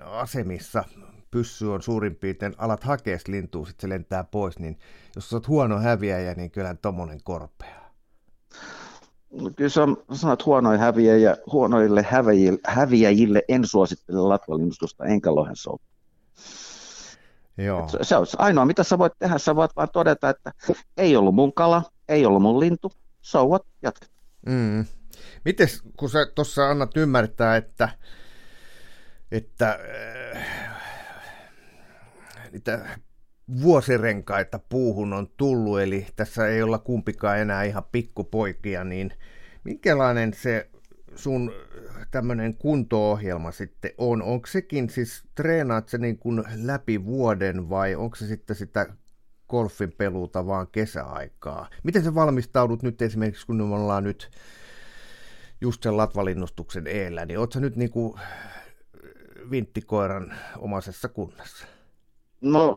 asemissa, 0.05 0.85
pyssy 1.31 1.67
on 1.67 1.83
suurin 1.83 2.17
piirtein, 2.17 2.55
alat 2.59 2.85
hakea 2.85 3.19
lintua, 3.29 3.67
sitten 3.67 3.89
se 3.89 3.95
lentää 3.95 4.25
pois, 4.25 4.59
niin 4.59 4.79
jos 5.17 5.31
sä 5.31 5.37
oot 5.37 5.49
huono 5.49 5.79
häviäjä, 5.79 6.35
niin 6.35 6.51
kyllä 6.51 6.75
tommonen 6.75 7.21
korpea. 7.25 7.90
Kyllä 9.57 9.71
se 9.71 9.81
on, 9.81 9.97
sanot 10.13 10.47
huonoja 10.47 10.79
häviäjä, 10.79 11.37
huonoille 11.53 12.03
häviäjille, 12.03 12.61
häviäjille 12.67 13.43
en 13.49 13.67
suosittele 13.67 14.21
latvalinnustusta 14.21 15.05
enkä 15.05 15.35
lohen 15.35 15.57
Joo. 17.59 17.89
Se, 17.89 17.99
se 18.03 18.17
on 18.17 18.27
ainoa, 18.39 18.65
mitä 18.65 18.85
sä 18.85 18.99
voit 18.99 19.13
tehdä, 19.19 19.39
sä 19.39 19.57
voit 19.57 19.77
vaan 19.77 19.89
todeta, 19.93 20.31
että 20.31 20.53
ei 20.97 21.17
ollut 21.17 21.35
mun 21.35 21.53
kala, 21.53 21.83
ei 22.09 22.27
ollut 22.27 22.43
mun 22.43 22.61
lintu, 22.61 22.93
souvat, 23.21 23.63
jatket. 23.83 24.11
Mm. 24.47 24.85
Mites, 25.45 25.83
kun 25.97 26.11
sä 26.11 26.19
tuossa 26.35 26.71
annat 26.71 26.97
ymmärtää, 26.97 27.57
että 27.57 27.89
että 29.33 29.79
äh, 30.37 30.47
niitä 32.53 32.99
vuosirenkaita 33.63 34.61
puuhun 34.69 35.13
on 35.13 35.29
tullut, 35.37 35.81
eli 35.81 36.07
tässä 36.17 36.49
ei 36.49 36.63
olla 36.63 36.79
kumpikaan 36.79 37.39
enää 37.39 37.65
ihan 37.65 37.85
pikkupoikia, 37.93 38.85
niin 38.85 39.13
minkälainen 39.65 40.35
se 40.35 40.71
sun 41.15 41.53
tämmöinen 42.11 42.55
kunto-ohjelma 42.55 43.53
sitten 43.53 43.91
on? 43.99 44.23
Onko 44.23 44.47
sekin 44.47 44.91
siis, 44.91 45.25
treenaat 45.35 45.89
se 45.89 45.99
niin 45.99 46.19
kuin 46.19 46.45
läpi 46.55 47.05
vuoden 47.05 47.71
vai 47.71 47.95
onko 47.95 48.17
se 48.17 48.27
sitten 48.27 48.57
sitä 48.57 48.87
golfin 49.49 49.93
peluuta 49.93 50.47
vaan 50.47 50.67
kesäaikaa? 50.73 51.71
Miten 51.83 52.05
sä 52.05 52.15
valmistaudut 52.15 52.83
nyt 52.83 53.03
esimerkiksi, 53.03 53.47
kun 53.47 53.57
me 53.57 53.75
ollaan 53.75 54.05
nyt 54.05 54.31
just 55.61 55.83
sen 55.83 55.97
latvalinnustuksen 55.97 56.87
eellä, 56.87 57.27
niin 57.27 57.39
ootko 57.39 57.61
nyt 57.61 57.77
niin 57.77 57.91
kuin 57.91 58.21
vinttikoiran 59.51 60.35
omaisessa 60.59 61.09
kunnassa? 61.09 61.67
No, 62.41 62.77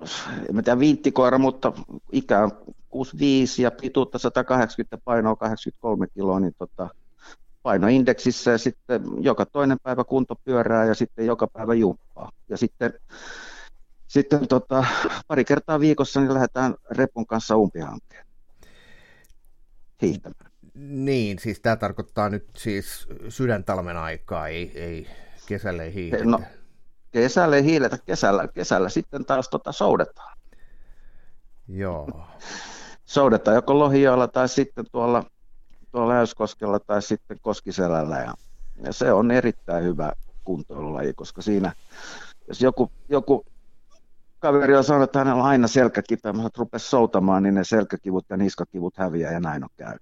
en 0.50 0.64
tiedä 0.64 0.80
vinttikoira, 0.80 1.38
mutta 1.38 1.74
ikä 2.12 2.44
on 2.44 2.52
65 2.90 3.62
ja 3.62 3.72
pituutta 3.72 4.18
180, 4.18 4.98
painoa 5.06 5.36
83 5.36 6.08
kiloa, 6.08 6.40
niin 6.40 6.54
tota, 6.58 6.90
painoindeksissä 7.64 8.52
ja 8.52 8.58
sitten 8.58 9.02
joka 9.20 9.46
toinen 9.46 9.78
päivä 9.84 10.04
kunto 10.04 10.36
pyörää 10.36 10.86
ja 10.86 10.94
sitten 10.94 11.26
joka 11.26 11.48
päivä 11.48 11.74
jumppaa. 11.74 12.32
Ja 12.50 12.58
sitten, 12.58 12.94
sitten 14.08 14.48
tota, 14.48 14.86
pari 15.28 15.46
kertaa 15.46 15.80
viikossa 15.80 16.20
niin 16.20 16.34
lähdetään 16.34 16.76
repun 16.92 17.28
kanssa 17.28 17.58
umpihankkeen 17.58 18.26
hiihtämään. 20.02 20.52
Niin, 20.76 21.40
siis 21.40 21.60
tämä 21.60 21.76
tarkoittaa 21.76 22.30
nyt 22.30 22.50
siis 22.58 23.08
sydäntalmen 23.30 23.98
aikaa, 23.98 24.48
ei, 24.48 24.72
ei 24.76 25.08
kesällä 25.46 25.84
ei 25.84 25.94
hiihdetä. 25.94 26.26
No, 26.26 26.42
kesällä 27.14 27.56
ei 27.56 27.64
hiiletä, 27.64 27.98
kesällä, 28.06 28.48
kesällä 28.48 28.90
sitten 28.90 29.26
taas 29.26 29.50
tota 29.50 29.72
soudetaan. 29.72 30.38
Joo. 31.68 32.08
soudetaan 33.06 33.56
joko 33.56 33.80
Lohijoella 33.80 34.28
tai 34.28 34.50
sitten 34.50 34.86
tuolla, 34.92 35.24
tuolla 35.92 36.14
Äyskoskella 36.14 36.80
tai 36.80 37.02
sitten 37.02 37.38
Koskiselällä 37.42 38.18
ja, 38.18 38.34
ja 38.84 38.94
se 38.94 39.14
on 39.14 39.32
erittäin 39.32 39.84
hyvä 39.84 40.12
kuntoilulaji, 40.44 41.14
koska 41.14 41.42
siinä, 41.42 41.74
jos 42.48 42.62
joku, 42.62 42.92
joku 43.10 43.46
kaveri 44.40 44.76
on 44.76 44.84
sanonut, 44.84 45.10
että 45.10 45.20
hänellä 45.20 45.44
on 45.44 45.50
aina 45.50 45.68
selkäkipeä, 45.68 46.34
mutta 46.34 46.60
rupesi 46.60 46.90
soutamaan, 46.90 47.44
niin 47.44 47.56
ne 47.56 47.64
selkäkivut 47.64 48.26
ja 48.30 48.38
niskakivut 48.38 48.98
häviää 48.98 49.32
ja 49.32 49.40
näin 49.40 49.64
on 49.64 49.70
käynyt. 49.78 50.02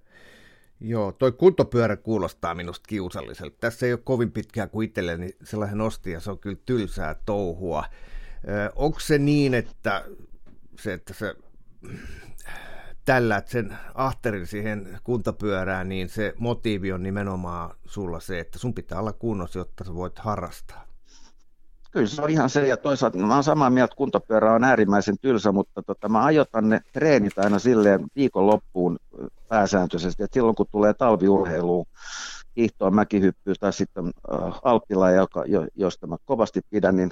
Joo, 0.84 1.12
toi 1.12 1.32
kuntopyörä 1.32 1.98
kuulostaa 1.98 2.56
minusta 2.56 2.88
kiusalliselta. 2.88 3.58
Tässä 3.60 3.86
ei 3.86 3.94
ole 3.94 4.02
kovin 4.03 4.32
pitkään 4.32 4.70
kuin 4.70 4.86
itselleni 4.86 5.30
sellainen 5.44 5.82
osti 5.82 6.12
ja 6.12 6.20
se 6.20 6.32
on 6.32 6.40
kyllä 6.40 6.58
tylsää 6.66 7.16
touhua. 7.26 7.86
onko 8.76 8.99
se 8.99 9.18
niin, 9.18 9.53
että 9.53 10.06
se, 10.80 10.94
että 10.94 11.14
se 11.14 11.36
tällä 13.06 13.44
sen 13.45 13.78
ahterin 13.94 14.48
siihen 14.48 14.99
kuntopyörään, 15.03 15.90
niin 15.90 16.10
se 16.10 16.34
motiivi 16.38 16.91
on 16.91 17.03
nimenomaan 17.03 17.76
sulla 17.86 18.20
se, 18.20 18.40
että 18.40 18.60
sun 18.60 18.74
pitää 18.74 18.99
olla 18.99 19.14
kunnossa, 19.14 19.60
jotta 19.60 19.84
sä 19.84 19.95
voit 19.95 20.20
harrastaa. 20.20 20.91
Kyllä 21.92 22.08
se 22.08 22.22
on 22.22 22.30
ihan 22.30 22.50
se, 22.50 22.68
ja 22.68 22.78
toisaalta 22.78 23.18
mä 23.18 23.34
olen 23.34 23.44
samaa 23.44 23.70
mieltä, 23.70 23.96
kuntopyörä 23.96 24.54
on 24.54 24.64
äärimmäisen 24.64 25.18
tylsä, 25.22 25.52
mutta 25.52 25.84
tota, 25.84 26.10
mä 26.10 26.26
ajotan 26.26 26.70
ne 26.70 26.82
treenit 26.94 27.38
aina 27.38 27.60
silleen 27.60 28.06
viikonloppuun 28.16 29.00
pääsääntöisesti, 29.48 30.24
että 30.24 30.34
silloin 30.34 30.56
kun 30.56 30.66
tulee 30.72 30.94
talviurheiluun, 30.94 31.86
hiihtoa, 32.58 32.92
mäkihyppyä 32.92 33.54
tai 33.60 33.74
sitten 33.74 34.06
äh, 34.06 34.60
alppila, 34.64 35.12
joka, 35.12 35.44
jo, 35.46 35.68
josta 35.76 36.08
mä 36.08 36.18
kovasti 36.26 36.62
pidän, 36.70 36.96
niin 36.96 37.12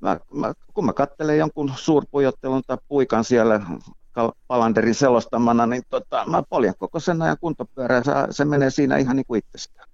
mä, 0.00 0.20
mä, 0.34 0.52
kun 0.74 0.86
mä 0.86 0.92
katselen 0.92 1.38
jonkun 1.38 1.72
suurpujottelun 1.76 2.62
tai 2.66 2.78
puikan 2.88 3.24
siellä 3.24 3.60
Palanderin 4.46 4.94
selostamana, 4.94 5.66
niin 5.66 5.82
tota, 5.90 6.24
mä 6.26 6.42
poljen 6.48 6.74
koko 6.78 7.00
sen 7.00 7.22
ajan 7.22 7.36
kuntopyörää, 7.40 8.04
se, 8.04 8.12
se 8.30 8.44
menee 8.44 8.70
siinä 8.70 8.96
ihan 8.96 9.16
niin 9.16 9.26
kuin 9.26 9.38
itsestään. 9.38 9.88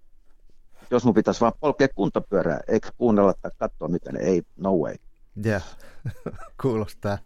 Jos 0.90 1.04
mun 1.04 1.14
pitäisi 1.14 1.40
vaan 1.40 1.52
polkea 1.60 1.88
kuntopyörää, 1.88 2.60
eikä 2.68 2.88
kuunnella 2.96 3.34
tai 3.42 3.50
katsoa, 3.58 3.88
miten 3.88 4.16
ei, 4.16 4.42
no 4.56 4.76
way. 4.76 4.94
Yeah. 5.46 5.76
kuulostaa, 6.62 7.18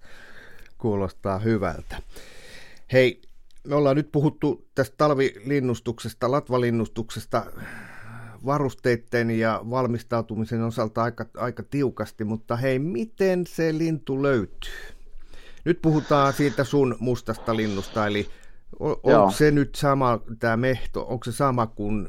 kuulostaa 0.79 1.39
hyvältä. 1.39 2.03
Hei, 2.93 3.23
me 3.67 3.75
ollaan 3.75 3.97
nyt 3.97 4.13
puhuttu 4.13 4.69
tästä 4.75 4.95
talvilinnustuksesta, 4.99 6.31
latvalinnustuksesta 6.31 7.47
varusteiden 8.45 9.31
ja 9.31 9.61
valmistautumisen 9.71 10.63
osalta 10.63 11.03
aika, 11.03 11.27
aika 11.37 11.63
tiukasti, 11.63 12.25
mutta 12.25 12.57
hei, 12.57 12.79
miten 12.79 13.47
se 13.47 13.79
lintu 13.79 14.23
löytyy? 14.23 14.73
Nyt 15.65 15.83
puhutaan 15.83 16.33
siitä 16.33 16.65
sun 16.65 16.97
mustasta 17.01 17.57
linnusta, 17.57 18.07
eli 18.07 18.29
on, 18.79 18.97
onko 19.03 19.31
se 19.31 19.51
nyt 19.51 19.75
sama, 19.75 20.21
tämä 20.39 20.57
mehto, 20.57 21.07
onko 21.09 21.25
se 21.25 21.33
sama 21.33 21.67
kuin 21.67 22.09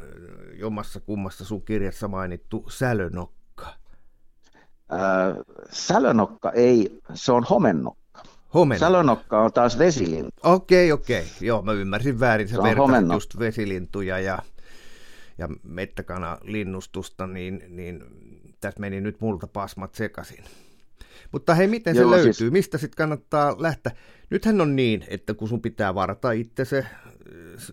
jommassa 0.54 1.00
kummassa 1.00 1.46
sun 1.46 1.62
kirjassa 1.62 2.08
mainittu 2.08 2.66
sälönokka? 2.70 3.66
Äh, 4.94 5.38
sälönokka 5.72 6.52
ei, 6.52 7.00
se 7.14 7.32
on 7.32 7.44
homennokka. 7.44 8.02
Homen. 8.54 8.80
Sälönokka 8.80 9.42
on 9.42 9.54
taas 9.54 9.80
vesilintu. 9.80 10.42
Okei, 10.44 10.92
okay, 10.92 11.04
okei. 11.04 11.20
Okay. 11.20 11.48
Joo, 11.48 11.62
mä 11.62 11.72
ymmärsin 11.72 12.20
väärin. 12.20 12.48
Se 12.48 12.58
vertasit 12.64 13.12
just 13.14 13.40
vesilintuja 13.40 14.20
ja, 14.20 14.40
ja 15.38 15.50
mettäkanalinnustusta, 15.64 17.28
niin, 17.28 17.64
niin 17.68 18.04
tässä 18.60 18.80
meni 18.80 19.02
nyt 19.02 19.22
multa 19.22 19.48
pasmat 19.48 19.96
sekaisin. 19.96 20.44
Mutta 21.32 21.56
hei, 21.56 21.68
miten 21.68 21.96
Joo, 21.96 22.06
se 22.06 22.16
löytyy? 22.16 22.34
Siis... 22.34 22.52
Mistä 22.52 22.78
sitten 22.78 22.98
kannattaa 22.98 23.56
lähteä? 23.60 23.92
Nythän 24.30 24.62
on 24.62 24.76
niin, 24.76 25.06
että 25.08 25.34
kun 25.34 25.48
sun 25.48 25.62
pitää 25.62 25.96
varata 25.96 26.32
itse 26.32 26.66
se 26.66 26.86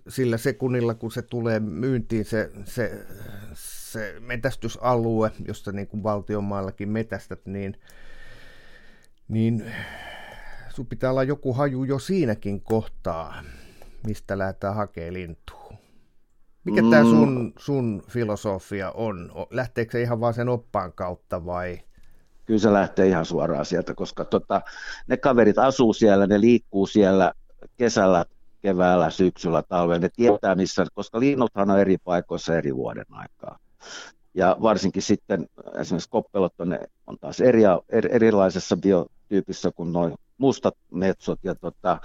sillä 0.08 0.36
sekunnilla, 0.36 0.94
kun 0.94 1.12
se 1.12 1.22
tulee 1.22 1.60
myyntiin 1.60 2.24
se, 2.24 2.50
se, 2.64 3.06
se 3.54 4.16
metästysalue, 4.20 5.32
josta 5.48 5.72
niin 5.72 5.86
kuin 5.86 6.02
valtionmaallakin 6.02 6.88
metästät, 6.88 7.46
niin, 7.46 7.80
niin 9.28 9.64
sun 10.68 10.86
pitää 10.86 11.10
olla 11.10 11.22
joku 11.22 11.52
haju 11.52 11.84
jo 11.84 11.98
siinäkin 11.98 12.60
kohtaa, 12.60 13.42
mistä 14.06 14.38
lähdetään 14.38 14.74
hakemaan 14.74 15.14
lintua. 15.14 15.72
Mikä 16.64 16.82
mm. 16.82 16.90
tämä 16.90 17.02
sun, 17.02 17.52
sun 17.58 18.02
filosofia 18.10 18.90
on? 18.90 19.32
Lähteekö 19.50 19.92
se 19.92 20.02
ihan 20.02 20.20
vaan 20.20 20.34
sen 20.34 20.48
oppaan 20.48 20.92
kautta 20.92 21.44
vai– 21.44 21.80
kyllä 22.48 22.60
se 22.60 22.72
lähtee 22.72 23.06
ihan 23.06 23.24
suoraan 23.24 23.66
sieltä, 23.66 23.94
koska 23.94 24.24
tota, 24.24 24.62
ne 25.06 25.16
kaverit 25.16 25.58
asuu 25.58 25.92
siellä, 25.92 26.26
ne 26.26 26.40
liikkuu 26.40 26.86
siellä 26.86 27.32
kesällä, 27.76 28.24
keväällä, 28.60 29.10
syksyllä, 29.10 29.62
talvella, 29.62 30.00
ne 30.00 30.08
tietää 30.16 30.54
missä, 30.54 30.86
koska 30.94 31.20
linnuthan 31.20 31.70
on 31.70 31.78
eri 31.78 31.96
paikoissa 32.04 32.56
eri 32.56 32.76
vuoden 32.76 33.04
aikaa. 33.10 33.58
Ja 34.34 34.56
varsinkin 34.62 35.02
sitten 35.02 35.48
esimerkiksi 35.78 36.10
koppelot 36.10 36.52
on, 36.58 36.78
on 37.06 37.18
taas 37.20 37.40
eri, 37.40 37.62
er, 37.88 38.08
erilaisessa 38.10 38.76
biotyypissä 38.76 39.70
kuin 39.70 39.92
noin 39.92 40.14
mustat 40.38 40.74
metsot. 40.92 41.38
Ja 41.42 41.54
tota, 41.54 41.98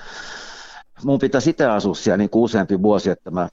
mun 1.03 1.20
pitäisi 1.20 1.49
itse 1.49 1.65
asua 1.65 1.95
siellä 1.95 2.18
niin 2.18 2.30
kuin 2.30 2.44
useampi 2.44 2.82
vuosi, 2.82 3.10
että 3.10 3.32
mä 3.32 3.49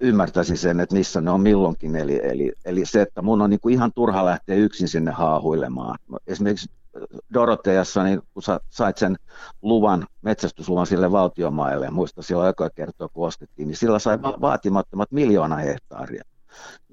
ymmärtäisin 0.00 0.56
sen, 0.56 0.80
että 0.80 0.94
missä 0.94 1.20
ne 1.20 1.30
on 1.30 1.40
milloinkin. 1.40 1.96
Eli, 1.96 2.20
eli, 2.22 2.52
eli 2.64 2.86
se, 2.86 3.02
että 3.02 3.22
mun 3.22 3.42
on 3.42 3.50
niin 3.50 3.60
kuin 3.60 3.74
ihan 3.74 3.92
turha 3.92 4.24
lähteä 4.24 4.56
yksin 4.56 4.88
sinne 4.88 5.10
haahuilemaan. 5.10 5.98
Esimerkiksi 6.26 6.70
Doroteassa, 7.34 8.04
niin 8.04 8.22
kun 8.34 8.42
sä 8.42 8.60
sait 8.70 8.98
sen 8.98 9.16
luvan, 9.62 10.06
metsästysluvan 10.22 10.86
sille 10.86 11.12
valtiomaille, 11.12 11.84
ja 11.84 11.90
muista 11.90 12.22
silloin 12.22 12.50
eka 12.50 12.70
kertoa, 12.70 13.08
kun 13.08 13.26
ostettiin, 13.26 13.68
niin 13.68 13.76
sillä 13.76 13.98
sai 13.98 14.22
vaatimattomat 14.22 15.12
miljoona 15.12 15.56
hehtaaria. 15.56 16.22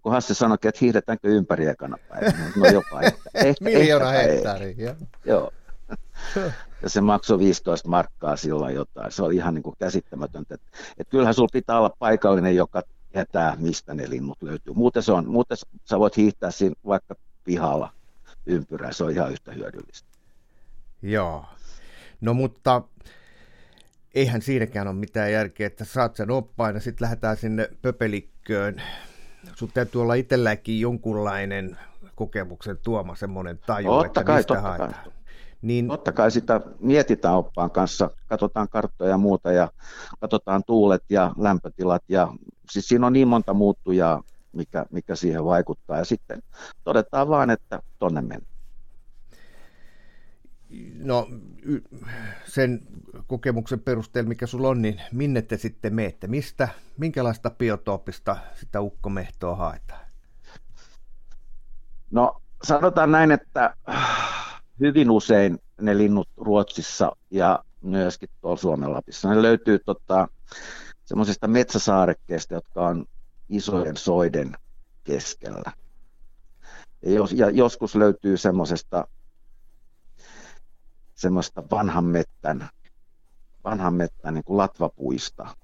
Kun 0.04 0.12
Hasse 0.12 0.34
sanoi, 0.34 0.56
että 0.56 0.80
hiihdetäänkö 0.82 1.28
ympäri 1.28 1.68
ekana 1.68 1.98
päivänä, 2.10 2.52
no 2.56 2.66
jopa 2.66 3.02
ehkä. 3.02 3.30
ehkä 3.48 3.64
miljoona 3.64 4.10
hehtaaria, 4.10 4.96
joo. 5.26 5.52
ja 6.84 6.90
se 6.90 7.02
maksoi 7.02 7.40
15 7.40 7.90
markkaa 7.90 8.36
silloin 8.36 8.76
jotain. 8.76 9.12
Se 9.12 9.24
oli 9.24 9.36
ihan 9.36 9.54
niin 9.54 9.64
kuin 9.64 9.76
käsittämätöntä. 9.80 10.56
Että, 10.56 10.68
että 10.98 11.12
kyllähän 11.12 11.34
sulla 11.34 11.50
pitää 11.54 11.78
olla 11.78 11.96
paikallinen, 12.00 12.56
joka 12.56 12.82
tietää, 13.12 13.56
mistä 13.60 13.94
ne 13.94 14.10
linnut 14.10 14.42
löytyy. 14.42 14.74
Muuten, 14.74 15.04
se 15.04 15.12
on, 15.12 15.28
muuten 15.30 15.58
sä 15.86 16.00
voit 16.00 16.18
hiihtää 16.18 16.52
siinä 16.52 16.76
vaikka 16.86 17.16
pihalla 17.44 17.94
ympyrää, 18.46 18.92
se 18.92 19.04
on 19.04 19.12
ihan 19.12 19.32
yhtä 19.32 19.52
hyödyllistä. 19.52 20.10
Joo. 21.02 21.46
No 22.22 22.34
mutta 22.34 22.82
eihän 24.16 24.42
siinäkään 24.42 24.88
ole 24.88 24.96
mitään 24.96 25.32
järkeä, 25.32 25.68
että 25.68 25.86
saat 25.86 26.16
sen 26.16 26.32
oppaan 26.32 26.76
ja 26.76 26.82
sitten 26.82 27.06
lähdetään 27.06 27.38
sinne 27.38 27.70
pöpelikköön. 27.82 28.82
Sun 29.56 29.72
täytyy 29.74 30.02
olla 30.02 30.14
itselläkin 30.14 30.80
jonkunlainen 30.80 31.78
kokemuksen 32.16 32.78
tuoma 32.84 33.16
semmoinen 33.16 33.60
taju, 33.66 33.90
totta 33.90 34.06
että 34.06 34.24
kai, 34.24 34.36
mistä 34.38 34.54
totta 34.54 34.62
haetaan. 34.62 34.94
Kai. 34.94 35.12
Niin... 35.62 35.88
Totta 35.88 36.12
kai 36.12 36.32
sitä 36.32 36.62
mietitään 36.80 37.36
oppaan 37.36 37.72
kanssa, 37.72 38.10
katsotaan 38.28 38.70
karttoja 38.70 39.10
ja 39.10 39.18
muuta 39.18 39.52
ja 39.52 39.72
katsotaan 40.20 40.64
tuulet 40.64 41.04
ja 41.10 41.32
lämpötilat 41.38 42.04
ja 42.10 42.34
siis 42.72 42.88
siinä 42.88 43.08
on 43.08 43.14
niin 43.14 43.28
monta 43.28 43.54
muuttujaa, 43.54 44.24
mikä, 44.54 44.86
mikä 44.92 45.16
siihen 45.16 45.46
vaikuttaa 45.46 45.98
ja 45.98 46.06
sitten 46.06 46.44
todetaan 46.84 47.30
vaan, 47.30 47.50
että 47.50 47.80
tonne 48.00 48.22
mennään. 48.22 48.58
No 50.96 51.28
sen 52.46 52.80
kokemuksen 53.28 53.80
perusteella, 53.80 54.28
mikä 54.28 54.48
sulla 54.48 54.70
on, 54.70 54.82
niin 54.82 55.02
minne 55.12 55.42
te 55.42 55.58
sitten 55.58 55.94
meette? 55.96 56.28
Mistä, 56.28 56.68
minkälaista 56.98 57.50
biotooppista 57.50 58.38
sitä 58.56 58.82
ukkomehtoa 58.82 59.56
haetaan? 59.56 60.08
No 62.12 62.42
sanotaan 62.64 63.12
näin, 63.12 63.32
että 63.32 63.76
hyvin 64.80 65.12
usein 65.12 65.60
ne 65.82 65.98
linnut 65.98 66.30
Ruotsissa 66.38 67.12
ja 67.32 67.64
myöskin 67.82 68.30
tuolla 68.42 68.58
Suomen 68.58 68.94
Lapissa. 68.94 69.30
Ne 69.30 69.42
löytyy 69.42 69.80
tota, 69.80 70.28
semmoisista 71.08 71.48
metsäsaarekkeista, 71.48 72.54
jotka 72.54 72.88
on 72.88 73.06
isojen 73.50 73.98
soiden 73.98 74.56
keskellä. 75.04 75.72
Ja, 77.02 77.12
jos, 77.12 77.32
ja 77.32 77.50
joskus 77.50 77.96
löytyy 77.96 78.38
semmoisesta 78.38 79.08
semmoista 81.16 81.64
vanhan 81.72 82.06
mettän, 82.06 82.70
vanhan 83.64 83.94
mettän 83.94 84.34
niin 84.34 84.44
kuin 84.44 84.58
latvapuista, 84.58 85.56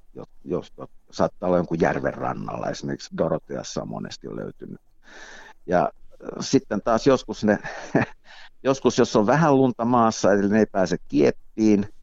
josta 0.44 0.88
saattaa 1.12 1.48
olla 1.48 1.58
jonkun 1.58 1.80
järven 1.80 2.14
rannalla, 2.14 2.70
esimerkiksi 2.70 3.18
Doroteassa 3.18 3.82
on 3.82 3.88
monesti 3.88 4.36
löytynyt. 4.36 4.82
Ja 5.66 5.92
sitten 6.40 6.82
taas 6.82 7.08
joskus 7.08 7.44
ne 7.44 7.60
Joskus, 8.64 8.98
jos 8.98 9.16
on 9.16 9.28
vähän 9.28 9.58
lunta 9.58 9.86
maassa, 9.86 10.34
eli 10.34 10.50
ne 10.50 10.60
ei 10.60 10.66
pääse 10.66 10.98
kieppiin 11.08 11.94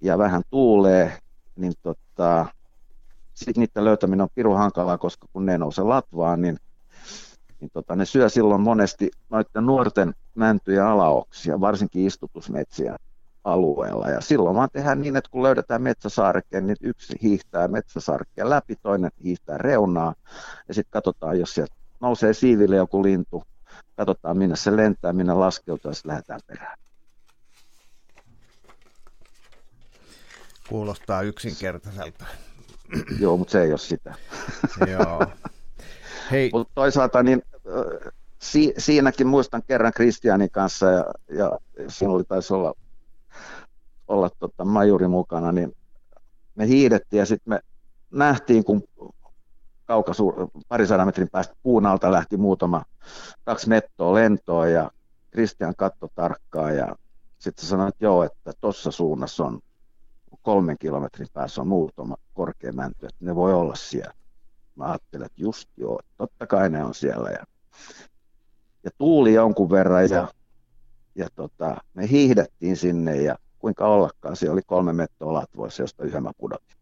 ja 0.00 0.18
vähän 0.18 0.42
tuulee, 0.50 1.18
niin 1.62 1.72
tota, 1.82 2.46
sitten 3.34 3.60
niiden 3.60 3.84
löytäminen 3.84 4.20
on 4.20 4.28
piru 4.34 4.54
hankalaa, 4.54 4.98
koska 4.98 5.26
kun 5.32 5.46
ne 5.46 5.58
nousee 5.58 5.84
latvaan, 5.84 6.42
niin, 6.42 6.56
niin 7.60 7.70
tota, 7.72 7.96
ne 7.96 8.04
syö 8.04 8.28
silloin 8.28 8.60
monesti 8.60 9.10
noiden 9.30 9.66
nuorten 9.66 10.14
mäntyjä 10.34 10.88
alaoksia, 10.88 11.60
varsinkin 11.60 12.06
istutusmetsiä 12.06 12.96
alueella. 13.44 14.08
Ja 14.08 14.20
silloin 14.20 14.56
vaan 14.56 14.68
tehdään 14.72 15.00
niin, 15.00 15.16
että 15.16 15.30
kun 15.30 15.42
löydetään 15.42 15.82
metsäsarkeen, 15.82 16.66
niin 16.66 16.76
yksi 16.80 17.16
hiihtää 17.22 17.68
metsäsarkkeen 17.68 18.50
läpi, 18.50 18.76
toinen 18.82 19.10
hiihtää 19.24 19.58
reunaa, 19.58 20.14
ja 20.68 20.74
sitten 20.74 20.92
katsotaan, 20.92 21.40
jos 21.40 21.54
sieltä 21.54 21.74
nousee 22.00 22.32
siiville 22.32 22.76
joku 22.76 23.02
lintu, 23.02 23.42
katsotaan 23.96 24.38
minne 24.38 24.56
se 24.56 24.76
lentää, 24.76 25.12
minne 25.12 25.34
laskeutuu 25.34 25.90
ja 25.90 25.94
sitten 25.94 26.10
lähdetään 26.10 26.40
perään. 26.46 26.81
Kuulostaa 30.68 31.22
yksinkertaiselta. 31.22 32.24
Joo, 33.20 33.36
mutta 33.36 33.52
se 33.52 33.62
ei 33.62 33.70
ole 33.70 33.78
sitä. 33.78 34.14
Joo. 34.92 35.26
Hei. 36.30 36.50
Mutta 36.52 36.72
toisaalta 36.74 37.22
niin, 37.22 37.42
si, 38.38 38.74
siinäkin 38.78 39.26
muistan 39.26 39.62
kerran 39.62 39.92
Kristianin 39.92 40.50
kanssa 40.50 40.86
ja, 40.86 41.04
ja 41.28 41.58
sinulla 41.88 42.24
taisi 42.24 42.54
olla, 42.54 42.74
olla 44.08 44.30
tota, 44.38 44.64
majuri 44.64 45.08
mukana, 45.08 45.52
niin 45.52 45.72
me 46.54 46.66
hiidettiin 46.66 47.18
ja 47.18 47.26
sitten 47.26 47.50
me 47.50 47.60
nähtiin, 48.10 48.64
kun 48.64 48.82
kaukasu, 49.84 50.34
parisadan 50.68 51.06
metrin 51.06 51.28
päästä 51.32 51.54
puun 51.62 51.86
alta 51.86 52.12
lähti 52.12 52.36
muutama 52.36 52.82
kaksi 53.44 53.70
nettoa 53.70 54.14
lentoa 54.14 54.68
ja 54.68 54.90
Kristian 55.30 55.74
katto 55.76 56.08
tarkkaan 56.14 56.76
ja 56.76 56.96
sitten 57.38 57.66
sanoi, 57.66 57.88
että 57.88 58.04
joo, 58.04 58.24
että 58.24 58.52
tuossa 58.60 58.90
suunnassa 58.90 59.44
on 59.44 59.60
kolmen 60.42 60.76
kilometrin 60.78 61.28
päässä 61.32 61.60
on 61.60 61.68
muutama 61.68 62.16
korkea 62.34 62.72
mänty, 62.72 63.06
että 63.06 63.24
ne 63.24 63.34
voi 63.34 63.54
olla 63.54 63.74
siellä. 63.74 64.14
Mä 64.74 64.84
ajattelin, 64.84 65.26
että 65.26 65.42
just 65.42 65.68
joo, 65.76 66.00
totta 66.16 66.46
kai 66.46 66.70
ne 66.70 66.84
on 66.84 66.94
siellä. 66.94 67.30
Ja, 67.30 67.44
ja 68.84 68.90
tuuli 68.98 69.34
jonkun 69.34 69.70
verran 69.70 70.10
ja, 70.10 70.28
ja 71.14 71.28
tota, 71.34 71.76
me 71.94 72.08
hiihdettiin 72.08 72.76
sinne 72.76 73.16
ja 73.16 73.36
kuinka 73.58 73.86
ollakaan, 73.86 74.36
siellä 74.36 74.52
oli 74.52 74.62
kolme 74.66 74.92
mettoa 74.92 75.32
latvoissa, 75.32 75.82
josta 75.82 76.04
yhden 76.04 76.22
mä 76.22 76.30
pudotin. 76.38 76.76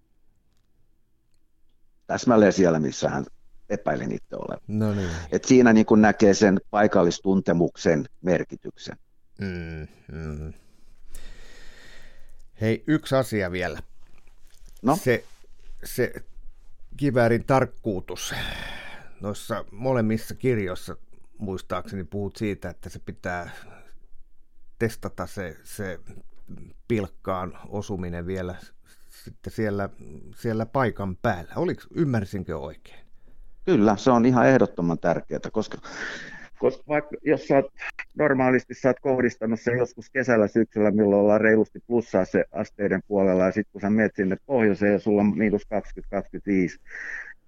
Täsmälleen 2.07 2.53
siellä, 2.53 2.79
missä 2.79 3.09
hän 3.09 3.25
epäilin 3.69 4.13
itse 4.13 4.37
olevan. 4.37 4.61
No 4.69 4.95
niin. 4.95 5.09
Et 5.33 5.45
siinä 5.45 5.73
niin 5.73 5.87
kun 5.87 6.03
näkee 6.03 6.35
sen 6.35 6.61
paikallistuntemuksen 6.71 8.07
merkityksen. 8.21 8.97
Mm, 9.41 9.89
mm. 10.13 10.53
Hei, 12.61 12.85
yksi 12.87 13.15
asia 13.15 13.53
vielä. 13.53 13.79
No? 14.83 14.97
Se, 14.97 15.25
se 15.85 16.13
kiväärin 16.97 17.45
tarkkuutus. 17.45 18.35
Noissa 19.21 19.65
molemmissa 19.71 20.35
kirjoissa 20.35 20.97
muistaakseni 21.39 22.05
puhut 22.05 22.37
siitä, 22.37 22.71
että 22.71 22.89
se 22.89 22.99
pitää 22.99 23.51
testata 24.79 25.27
se, 25.27 25.57
se 25.65 26.01
pilkkaan 26.89 27.59
osuminen 27.69 28.27
vielä 28.27 28.55
sitten 29.25 29.53
siellä, 29.53 29.89
siellä 30.37 30.67
paikan 30.67 31.17
päällä. 31.17 31.53
Oliko, 31.57 31.83
ymmärsinkö 31.95 32.59
oikein? 32.59 33.01
Kyllä, 33.65 33.97
se 33.97 34.11
on 34.11 34.27
ihan 34.27 34.47
ehdottoman 34.47 34.99
tärkeää, 34.99 35.41
koska 35.53 35.79
koska 36.61 36.83
vaikka 36.89 37.17
jos 37.23 37.49
sä 37.49 37.57
oot, 37.57 37.73
normaalisti 38.15 38.75
sä 38.75 38.89
oot 38.89 39.01
kohdistanut 39.01 39.61
sen 39.61 39.79
joskus 39.79 40.11
kesällä, 40.11 40.49
syksyllä, 40.49 40.91
milloin 40.91 41.21
ollaan 41.23 41.41
reilusti 41.41 41.81
plussaa 41.87 42.25
se 42.25 42.45
asteiden 42.53 43.03
puolella, 43.09 43.45
ja 43.45 43.53
sitten 43.53 43.73
kun 43.73 43.81
sä 43.81 43.91
menet 43.91 44.15
sinne 44.15 44.37
pohjoiseen 44.47 44.93
ja 44.93 44.99
sulla 44.99 45.21
on 45.21 45.39
miinus 45.39 45.63
20-25, 45.63 46.81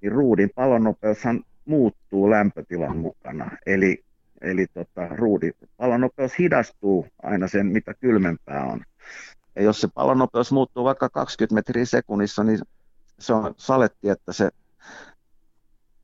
niin 0.01 0.13
ruudin 0.13 0.51
palonnopeushan 0.55 1.45
muuttuu 1.65 2.31
lämpötilan 2.31 2.97
mukana. 2.97 3.51
Eli, 3.67 4.05
eli 4.41 4.67
tota, 4.75 5.09
ruudin 5.09 5.53
palonnopeus 5.77 6.39
hidastuu 6.39 7.07
aina 7.23 7.49
sen, 7.49 7.67
mitä 7.67 7.95
kylmempää 7.95 8.65
on. 8.65 8.81
Ja 9.57 9.63
jos 9.63 9.81
se 9.81 9.89
palonnopeus 9.95 10.53
muuttuu 10.53 10.85
vaikka 10.85 11.09
20 11.09 11.55
metriä 11.55 11.85
sekunnissa, 11.85 12.45
niin 12.45 12.59
se 13.19 13.33
on 13.33 13.55
saletti, 13.57 14.09
että 14.09 14.33
se 14.33 14.51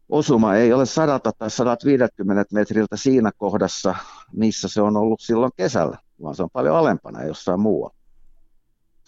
osuma 0.08 0.54
ei 0.54 0.72
ole 0.72 0.86
100 0.86 1.32
tai 1.38 1.50
150 1.50 2.44
metriltä 2.54 2.96
siinä 2.96 3.30
kohdassa, 3.36 3.94
missä 4.32 4.68
se 4.68 4.82
on 4.82 4.96
ollut 4.96 5.20
silloin 5.20 5.52
kesällä, 5.56 5.98
vaan 6.22 6.34
se 6.34 6.42
on 6.42 6.50
paljon 6.52 6.76
alempana 6.76 7.24
jossain 7.24 7.60
muualla. 7.60 7.94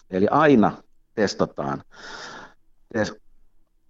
Eli 0.09 0.27
aina 0.27 0.71
testataan, 1.15 1.83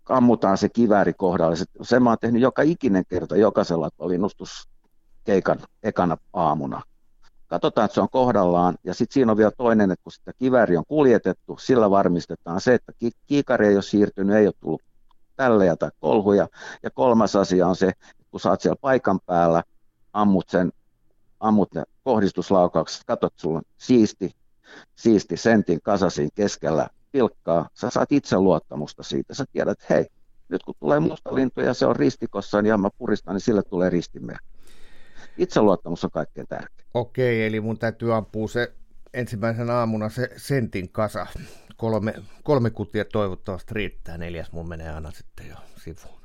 ammutaan 0.10 0.58
se 0.58 0.70
kivääri 0.70 1.14
kohdalle. 1.14 1.56
Se 1.82 2.00
mä 2.00 2.10
oon 2.10 2.18
tehnyt 2.22 2.42
joka 2.42 2.62
ikinen 2.62 3.04
kerta 3.10 3.38
jokaisella 3.38 3.90
linnustuskeikan 4.08 5.60
ekana 5.84 6.18
aamuna. 6.34 6.82
Katsotaan, 7.48 7.86
että 7.86 7.96
se 7.96 8.02
on 8.02 8.10
kohdallaan, 8.12 8.76
ja 8.84 8.94
sitten 8.94 9.14
siinä 9.14 9.32
on 9.32 9.38
vielä 9.38 9.52
toinen, 9.58 9.92
että 9.92 10.04
kun 10.04 10.12
sitä 10.12 10.32
kivääri 10.40 10.78
on 10.78 10.86
kuljetettu, 10.88 11.58
sillä 11.58 11.90
varmistetaan 11.90 12.62
se, 12.62 12.74
että 12.74 12.94
kiikari 13.28 13.68
ei 13.68 13.76
ole 13.76 13.82
siirtynyt, 13.82 14.36
ei 14.36 14.48
ole 14.48 14.54
tullut 14.60 14.82
tällejä 15.42 15.76
tai 15.76 15.92
kolhuja. 16.00 16.48
Ja 16.84 16.90
kolmas 16.92 17.36
asia 17.36 17.68
on 17.68 17.76
se, 17.76 17.88
että 17.88 18.26
kun 18.32 18.40
sä 18.40 18.50
oot 18.50 18.62
siellä 18.62 18.80
paikan 18.82 19.20
päällä, 19.26 19.64
ammut, 20.14 20.50
sen, 20.50 20.72
ammut 21.40 21.74
ne 21.74 21.84
kohdistuslaukaukset, 22.04 23.04
katsot, 23.06 23.34
sulla 23.36 23.58
on 23.58 23.64
siisti, 23.78 24.36
siisti 24.96 25.38
sentin 25.38 25.82
kasasin 25.84 26.30
keskellä 26.36 26.88
pilkkaa, 27.12 27.70
sä 27.74 27.90
saat 27.90 28.12
itse 28.12 28.38
luottamusta 28.38 29.04
siitä. 29.04 29.34
Sä 29.34 29.46
tiedät, 29.52 29.72
että 29.72 29.94
hei, 29.94 30.06
nyt 30.50 30.64
kun 30.64 30.76
tulee 30.80 31.00
musta 31.00 31.36
lintu 31.36 31.62
ja 31.62 31.74
se 31.74 31.86
on 31.86 31.96
ristikossa, 31.96 32.62
niin 32.62 32.80
mä 32.80 32.90
puristan, 32.98 33.36
niin 33.36 33.42
sille 33.42 33.64
tulee 33.64 33.90
ristimerkki. 33.90 34.48
Itseluottamus 35.38 36.04
on 36.04 36.12
kaikkein 36.12 36.48
tärkein. 36.48 36.90
Okei, 36.94 37.46
eli 37.46 37.62
mun 37.62 37.78
täytyy 37.78 38.14
ampua 38.14 38.48
se 38.48 38.74
ensimmäisen 39.14 39.70
aamuna 39.70 40.10
se 40.10 40.30
sentin 40.38 40.90
kasa 40.90 41.28
kolme, 41.82 42.14
kolme 42.44 42.70
kutia 42.70 43.06
toivottavasti 43.06 43.74
riittää, 43.74 44.18
neljäs 44.18 44.52
mun 44.52 44.68
menee 44.68 44.94
aina 44.94 45.12
sitten 45.12 45.48
jo 45.48 45.56
sivuun. 45.78 46.22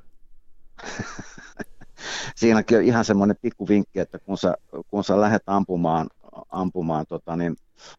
Siinäkin 2.36 2.78
on 2.78 2.84
ihan 2.84 3.04
semmoinen 3.04 3.36
pikku 3.42 3.68
vinkki, 3.68 4.00
että 4.00 4.18
kun 4.18 4.38
sä, 4.38 4.54
kun 4.88 5.04
sä 5.04 5.20
lähdet 5.20 5.42
ampumaan, 5.46 6.08
ampumaan 6.48 7.06
tota, 7.08 7.36
niin 7.36 7.56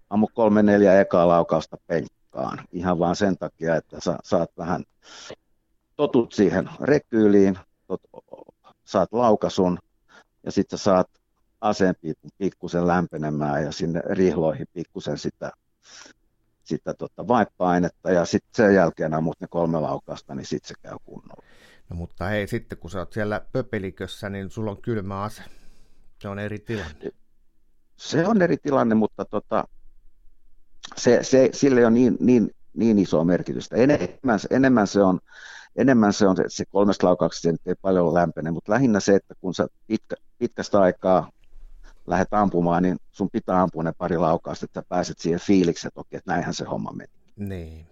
ammu 0.10 0.28
kolme 0.34 0.64
neljä 0.64 1.02
ekaa 1.02 1.28
laukausta 1.28 1.78
penkkaan. 1.88 2.60
Ihan 2.72 3.00
vaan 3.00 3.16
sen 3.16 3.38
takia, 3.38 3.76
että 3.76 3.98
sä 4.00 4.18
saat 4.24 4.52
vähän 4.58 4.84
totut 5.96 6.34
siihen 6.34 6.70
rekyyliin, 6.82 7.60
tot, 7.88 8.02
saat 8.86 9.14
laukasun 9.14 9.80
ja 10.44 10.52
sitten 10.52 10.80
saat 10.80 11.08
aseen 11.62 11.96
pikkusen 12.38 12.88
lämpenemään 12.88 13.64
ja 13.64 13.72
sinne 13.72 14.02
rihloihin 14.06 14.68
pikkusen 14.74 15.18
sitä 15.18 15.52
sitä 16.68 16.94
tota 16.94 17.28
vaippa-ainetta 17.28 18.12
ja 18.12 18.26
sitten 18.26 18.50
sen 18.66 18.76
jälkeen 18.76 19.14
ammut 19.14 19.40
ne 19.40 19.48
kolme 19.50 19.80
laukasta, 19.80 20.36
niin 20.36 20.46
sitten 20.46 20.68
se 20.68 20.74
käy 20.82 20.98
kunnolla. 21.06 21.44
No 21.90 21.96
mutta 21.96 22.26
hei, 22.26 22.48
sitten 22.48 22.78
kun 22.78 22.92
sä 22.92 23.00
oot 23.00 23.14
siellä 23.14 23.42
pöpelikössä, 23.52 24.30
niin 24.30 24.50
sulla 24.50 24.72
on 24.72 24.82
kylmä 24.82 25.24
ase. 25.24 25.44
Se 26.22 26.28
on 26.28 26.40
eri 26.40 26.60
tilanne. 26.60 27.12
Se 27.98 28.28
on 28.28 28.42
eri 28.42 28.58
tilanne, 28.58 28.96
mutta 28.96 29.26
tota, 29.26 29.68
se, 30.96 31.20
se, 31.22 31.50
sille 31.54 31.86
on 31.86 31.94
niin, 31.94 32.18
niin, 32.20 32.52
niin 32.74 33.00
isoa 33.00 33.24
merkitystä. 33.24 33.76
Enemmän, 33.76 34.40
enemmän 34.50 34.88
se 34.88 35.04
on, 35.04 35.20
enemmän 35.76 36.14
se 36.14 36.28
on 36.28 36.38
se, 36.38 36.44
se 36.48 36.66
kolmesta 36.66 37.08
laukauksesta, 37.08 37.50
se 37.50 37.56
ei 37.66 37.76
paljon 37.82 38.14
lämpene, 38.14 38.52
mutta 38.52 38.72
lähinnä 38.72 39.00
se, 39.00 39.16
että 39.16 39.36
kun 39.42 39.54
sä 39.54 39.68
pitkä, 39.88 40.16
pitkästä 40.38 40.80
aikaa 40.80 41.32
lähdet 42.08 42.34
ampumaan, 42.34 42.84
niin 42.84 42.98
sun 43.12 43.30
pitää 43.32 43.62
ampua 43.62 43.84
ne 43.84 43.94
pari 43.98 44.18
laukausta, 44.18 44.66
että 44.66 44.84
pääset 44.90 45.20
siihen 45.20 45.40
fiilikset, 45.40 45.88
että 45.88 46.00
okei, 46.00 46.18
että 46.18 46.32
näinhän 46.32 46.54
se 46.54 46.66
homma 46.66 46.92
meni. 46.92 47.12
Niin, 47.36 47.88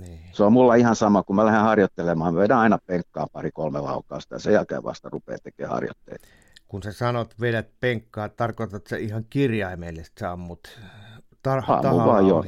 niin. 0.00 0.20
Se 0.32 0.44
on 0.44 0.52
mulla 0.52 0.74
ihan 0.74 0.96
sama, 0.96 1.22
kun 1.22 1.36
mä 1.36 1.46
lähden 1.46 1.60
harjoittelemaan, 1.60 2.34
mä 2.34 2.40
vedän 2.40 2.58
aina 2.58 2.78
penkkaa 2.86 3.26
pari-kolme 3.32 3.80
laukausta 3.80 4.34
ja 4.34 4.38
sen 4.38 4.52
jälkeen 4.52 4.82
vasta 4.82 5.08
rupeaa 5.08 5.38
tekemään 5.42 5.74
harjoitteita. 5.74 6.28
Kun 6.68 6.82
sä 6.82 6.92
sanot 6.92 7.34
vedät 7.40 7.70
penkkaa, 7.80 8.28
tarkoitat 8.28 8.86
se 8.86 8.98
ihan 8.98 9.24
kirjaimellisesti 9.30 10.20
sä 10.20 10.32
ammut 10.32 10.80
tar- 11.48 11.82
tahalla 11.82 12.28
joo. 12.28 12.44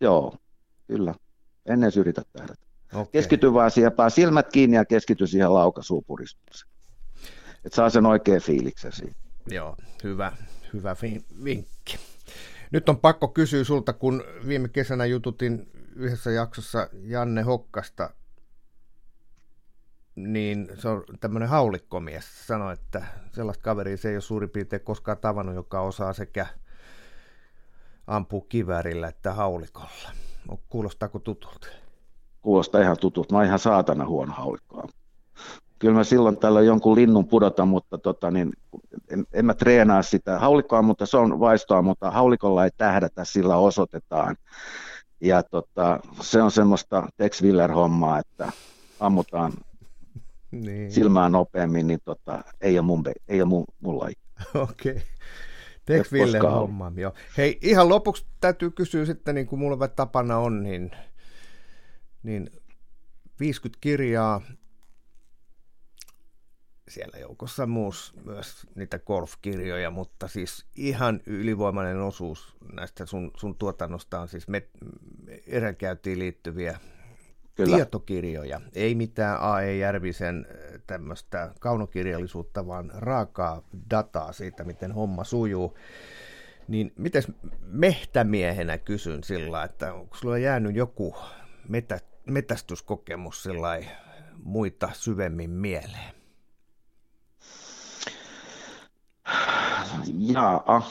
Joo, 0.00 0.36
kyllä. 0.86 1.14
Ennen 1.66 1.92
yritä 1.96 2.22
tähdätä. 2.32 2.66
Okay. 2.92 3.06
Keskity 3.12 3.52
vaan 3.52 3.70
siihen, 3.70 3.92
pää 3.92 4.10
silmät 4.10 4.48
kiinni 4.52 4.76
ja 4.76 4.84
keskity 4.84 5.26
siihen 5.26 5.54
laukasuupuristukseen. 5.54 6.72
Että 7.64 7.76
saa 7.76 7.90
sen 7.90 8.06
oikein 8.06 8.42
fiiliksen 8.42 8.92
siitä. 8.92 9.29
Joo, 9.46 9.76
hyvä, 10.04 10.32
hyvä 10.72 10.96
vinkki. 11.44 11.98
Nyt 12.70 12.88
on 12.88 12.98
pakko 12.98 13.28
kysyä 13.28 13.64
sulta, 13.64 13.92
kun 13.92 14.24
viime 14.46 14.68
kesänä 14.68 15.06
jututin 15.06 15.70
yhdessä 15.96 16.30
jaksossa 16.30 16.88
Janne 17.02 17.42
Hokkasta, 17.42 18.10
niin 20.16 20.68
se 20.78 20.88
on 20.88 21.04
tämmöinen 21.20 21.48
haulikkomies. 21.48 22.46
Sanoi, 22.46 22.72
että 22.72 23.06
sellaista 23.32 23.62
kaveria 23.62 23.96
se 23.96 24.08
ei 24.08 24.14
ole 24.14 24.20
suurin 24.20 24.50
piirtein 24.50 24.82
koskaan 24.82 25.18
tavannut, 25.18 25.54
joka 25.54 25.80
osaa 25.80 26.12
sekä 26.12 26.46
ampua 28.06 28.46
kiväärillä 28.48 29.08
että 29.08 29.32
haulikolla. 29.32 30.10
Kuulostaako 30.68 31.18
tutulta? 31.18 31.66
Kuulostaa 32.42 32.80
ihan 32.80 32.98
tutulta. 33.00 33.34
Mä 33.34 33.38
oon 33.38 33.46
ihan 33.46 33.58
saatana 33.58 34.06
huono 34.06 34.32
haulikkoa 34.32 34.88
kyllä 35.80 35.94
mä 35.94 36.04
silloin 36.04 36.36
tällä 36.36 36.60
jonkun 36.60 36.96
linnun 36.96 37.28
pudota, 37.28 37.64
mutta 37.64 37.98
tota, 37.98 38.30
niin, 38.30 38.52
en, 39.10 39.24
en, 39.32 39.44
mä 39.44 39.54
treenaa 39.54 40.02
sitä 40.02 40.38
haulikkoa, 40.38 40.82
mutta 40.82 41.06
se 41.06 41.16
on 41.16 41.40
vaistoa, 41.40 41.82
mutta 41.82 42.10
haulikolla 42.10 42.64
ei 42.64 42.70
tähdätä, 42.76 43.24
sillä 43.24 43.56
osoitetaan. 43.56 44.36
Ja 45.20 45.42
tota, 45.42 46.00
se 46.20 46.42
on 46.42 46.50
semmoista 46.50 47.08
Tex 47.16 47.42
Willer-hommaa, 47.42 48.18
että 48.18 48.52
ammutaan 49.00 49.52
niin. 50.50 50.92
silmää 50.92 51.28
nopeammin, 51.28 51.86
niin 51.86 52.00
tota, 52.04 52.44
ei 52.60 52.78
ole 52.78 52.86
mun, 52.86 53.04
ei 53.28 53.42
ole 53.42 53.48
mun, 53.48 53.64
mun 53.80 53.98
laji. 53.98 54.14
Okei. 54.54 54.92
Okay. 54.92 55.02
Tex 55.84 56.12
Willer 56.12 56.46
homma, 56.46 56.92
joo. 56.96 57.12
Hei, 57.36 57.58
ihan 57.62 57.88
lopuksi 57.88 58.26
täytyy 58.40 58.70
kysyä 58.70 59.04
sitten, 59.04 59.34
niin 59.34 59.46
kuin 59.46 59.58
mulla 59.58 59.88
tapana 59.88 60.38
on, 60.38 60.62
niin 60.62 60.90
niin 62.22 62.50
50 63.40 63.78
kirjaa, 63.80 64.40
siellä 66.90 67.18
joukossa 67.18 67.66
muus, 67.66 68.14
myös 68.24 68.66
niitä 68.74 68.98
golfkirjoja, 68.98 69.90
mutta 69.90 70.28
siis 70.28 70.66
ihan 70.76 71.20
ylivoimainen 71.26 72.00
osuus 72.00 72.56
näistä 72.72 73.06
sun, 73.06 73.30
sun 73.36 73.56
tuotannosta 73.56 74.20
on 74.20 74.28
siis 74.28 74.48
met, 74.48 74.68
liittyviä 76.14 76.78
Kyllä. 77.54 77.76
tietokirjoja, 77.76 78.60
ei 78.74 78.94
mitään 78.94 79.38
A.E. 79.40 79.76
Järvisen 79.76 80.46
äh, 80.50 80.80
tämmöistä 80.86 81.54
kaunokirjallisuutta, 81.60 82.66
vaan 82.66 82.90
raakaa 82.94 83.62
dataa 83.90 84.32
siitä, 84.32 84.64
miten 84.64 84.92
homma 84.92 85.24
sujuu. 85.24 85.78
Niin 86.68 86.92
miten 86.96 87.22
mehtämiehenä 87.66 88.78
kysyn 88.78 89.24
sillä, 89.24 89.64
että 89.64 89.94
onko 89.94 90.16
sulla 90.16 90.38
jäänyt 90.38 90.76
joku 90.76 91.16
metä, 91.68 92.00
metästyskokemus 92.26 93.42
sillä 93.42 93.78
muita 94.42 94.90
syvemmin 94.92 95.50
mieleen? 95.50 96.19
Jaa, 100.18 100.82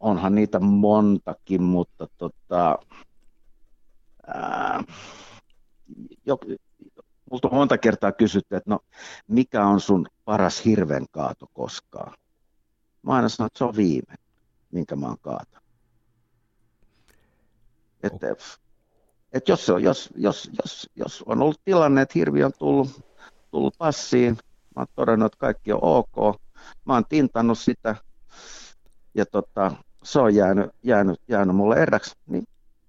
onhan 0.00 0.34
niitä 0.34 0.60
montakin, 0.60 1.62
mutta 1.62 2.06
tota, 2.18 2.78
ää, 4.26 4.84
jo, 6.26 6.38
multa 7.30 7.48
on 7.48 7.54
monta 7.54 7.78
kertaa 7.78 8.12
kysytty, 8.12 8.56
että 8.56 8.70
no, 8.70 8.78
mikä 9.28 9.66
on 9.66 9.80
sun 9.80 10.06
paras 10.24 10.64
hirvenkaato 10.64 11.46
koskaan? 11.52 12.12
Mä 13.02 13.12
aina 13.12 13.28
sanon, 13.28 13.46
että 13.46 13.58
se 13.58 13.64
on 13.64 13.76
viime, 13.76 14.14
minkä 14.70 14.96
mä 14.96 15.06
oon 15.06 15.18
kaatanut. 15.20 15.68
Että, 18.02 18.26
okay. 18.26 18.46
et 19.32 19.48
jos, 19.48 19.68
jos, 19.80 20.10
jos, 20.16 20.50
jos, 20.62 20.90
jos 20.96 21.24
on 21.26 21.42
ollut 21.42 21.60
tilanne, 21.64 22.02
että 22.02 22.12
hirvi 22.14 22.44
on 22.44 22.52
tullut, 22.58 23.04
tullut 23.50 23.74
passiin, 23.78 24.38
mä 24.76 24.80
oon 24.80 24.86
todennut, 24.94 25.32
että 25.32 25.40
kaikki 25.40 25.72
on 25.72 25.80
ok, 25.82 26.40
mä 26.84 26.94
oon 26.94 27.04
tintannut 27.08 27.58
sitä, 27.58 27.96
ja 29.14 29.26
tota, 29.26 29.72
se 30.02 30.20
on 30.20 30.34
jäänyt, 30.34 30.70
jäänyt, 30.82 31.20
jäänyt 31.28 31.56
mulle 31.56 31.76
eräksi, 31.76 32.16
niin 32.26 32.44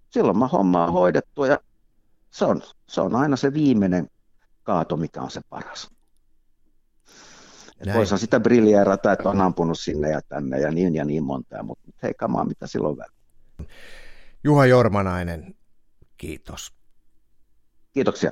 silloin 0.09 0.37
mä 0.37 0.47
hommaa 0.47 0.91
hoidettu 0.91 1.45
ja 1.45 1.59
se 2.31 2.45
on, 2.45 2.61
se 2.87 3.01
on 3.01 3.15
aina 3.15 3.35
se 3.35 3.53
viimeinen 3.53 4.09
kaato, 4.63 4.97
mikä 4.97 5.21
on 5.21 5.31
se 5.31 5.41
paras. 5.49 5.89
Voisihan 7.93 8.19
sitä 8.19 8.39
briljeerata, 8.39 9.11
että 9.11 9.29
on 9.29 9.41
ampunut 9.41 9.79
sinne 9.79 10.09
ja 10.09 10.21
tänne 10.21 10.59
ja 10.59 10.71
niin 10.71 10.95
ja 10.95 11.05
niin 11.05 11.23
monta, 11.23 11.63
mutta 11.63 11.91
hei 12.03 12.13
kamaa, 12.13 12.45
mitä 12.45 12.67
silloin 12.67 12.97
väliä. 12.97 13.71
Juha 14.43 14.65
Jormanainen, 14.65 15.55
kiitos. 16.17 16.73
Kiitoksia. 17.91 18.31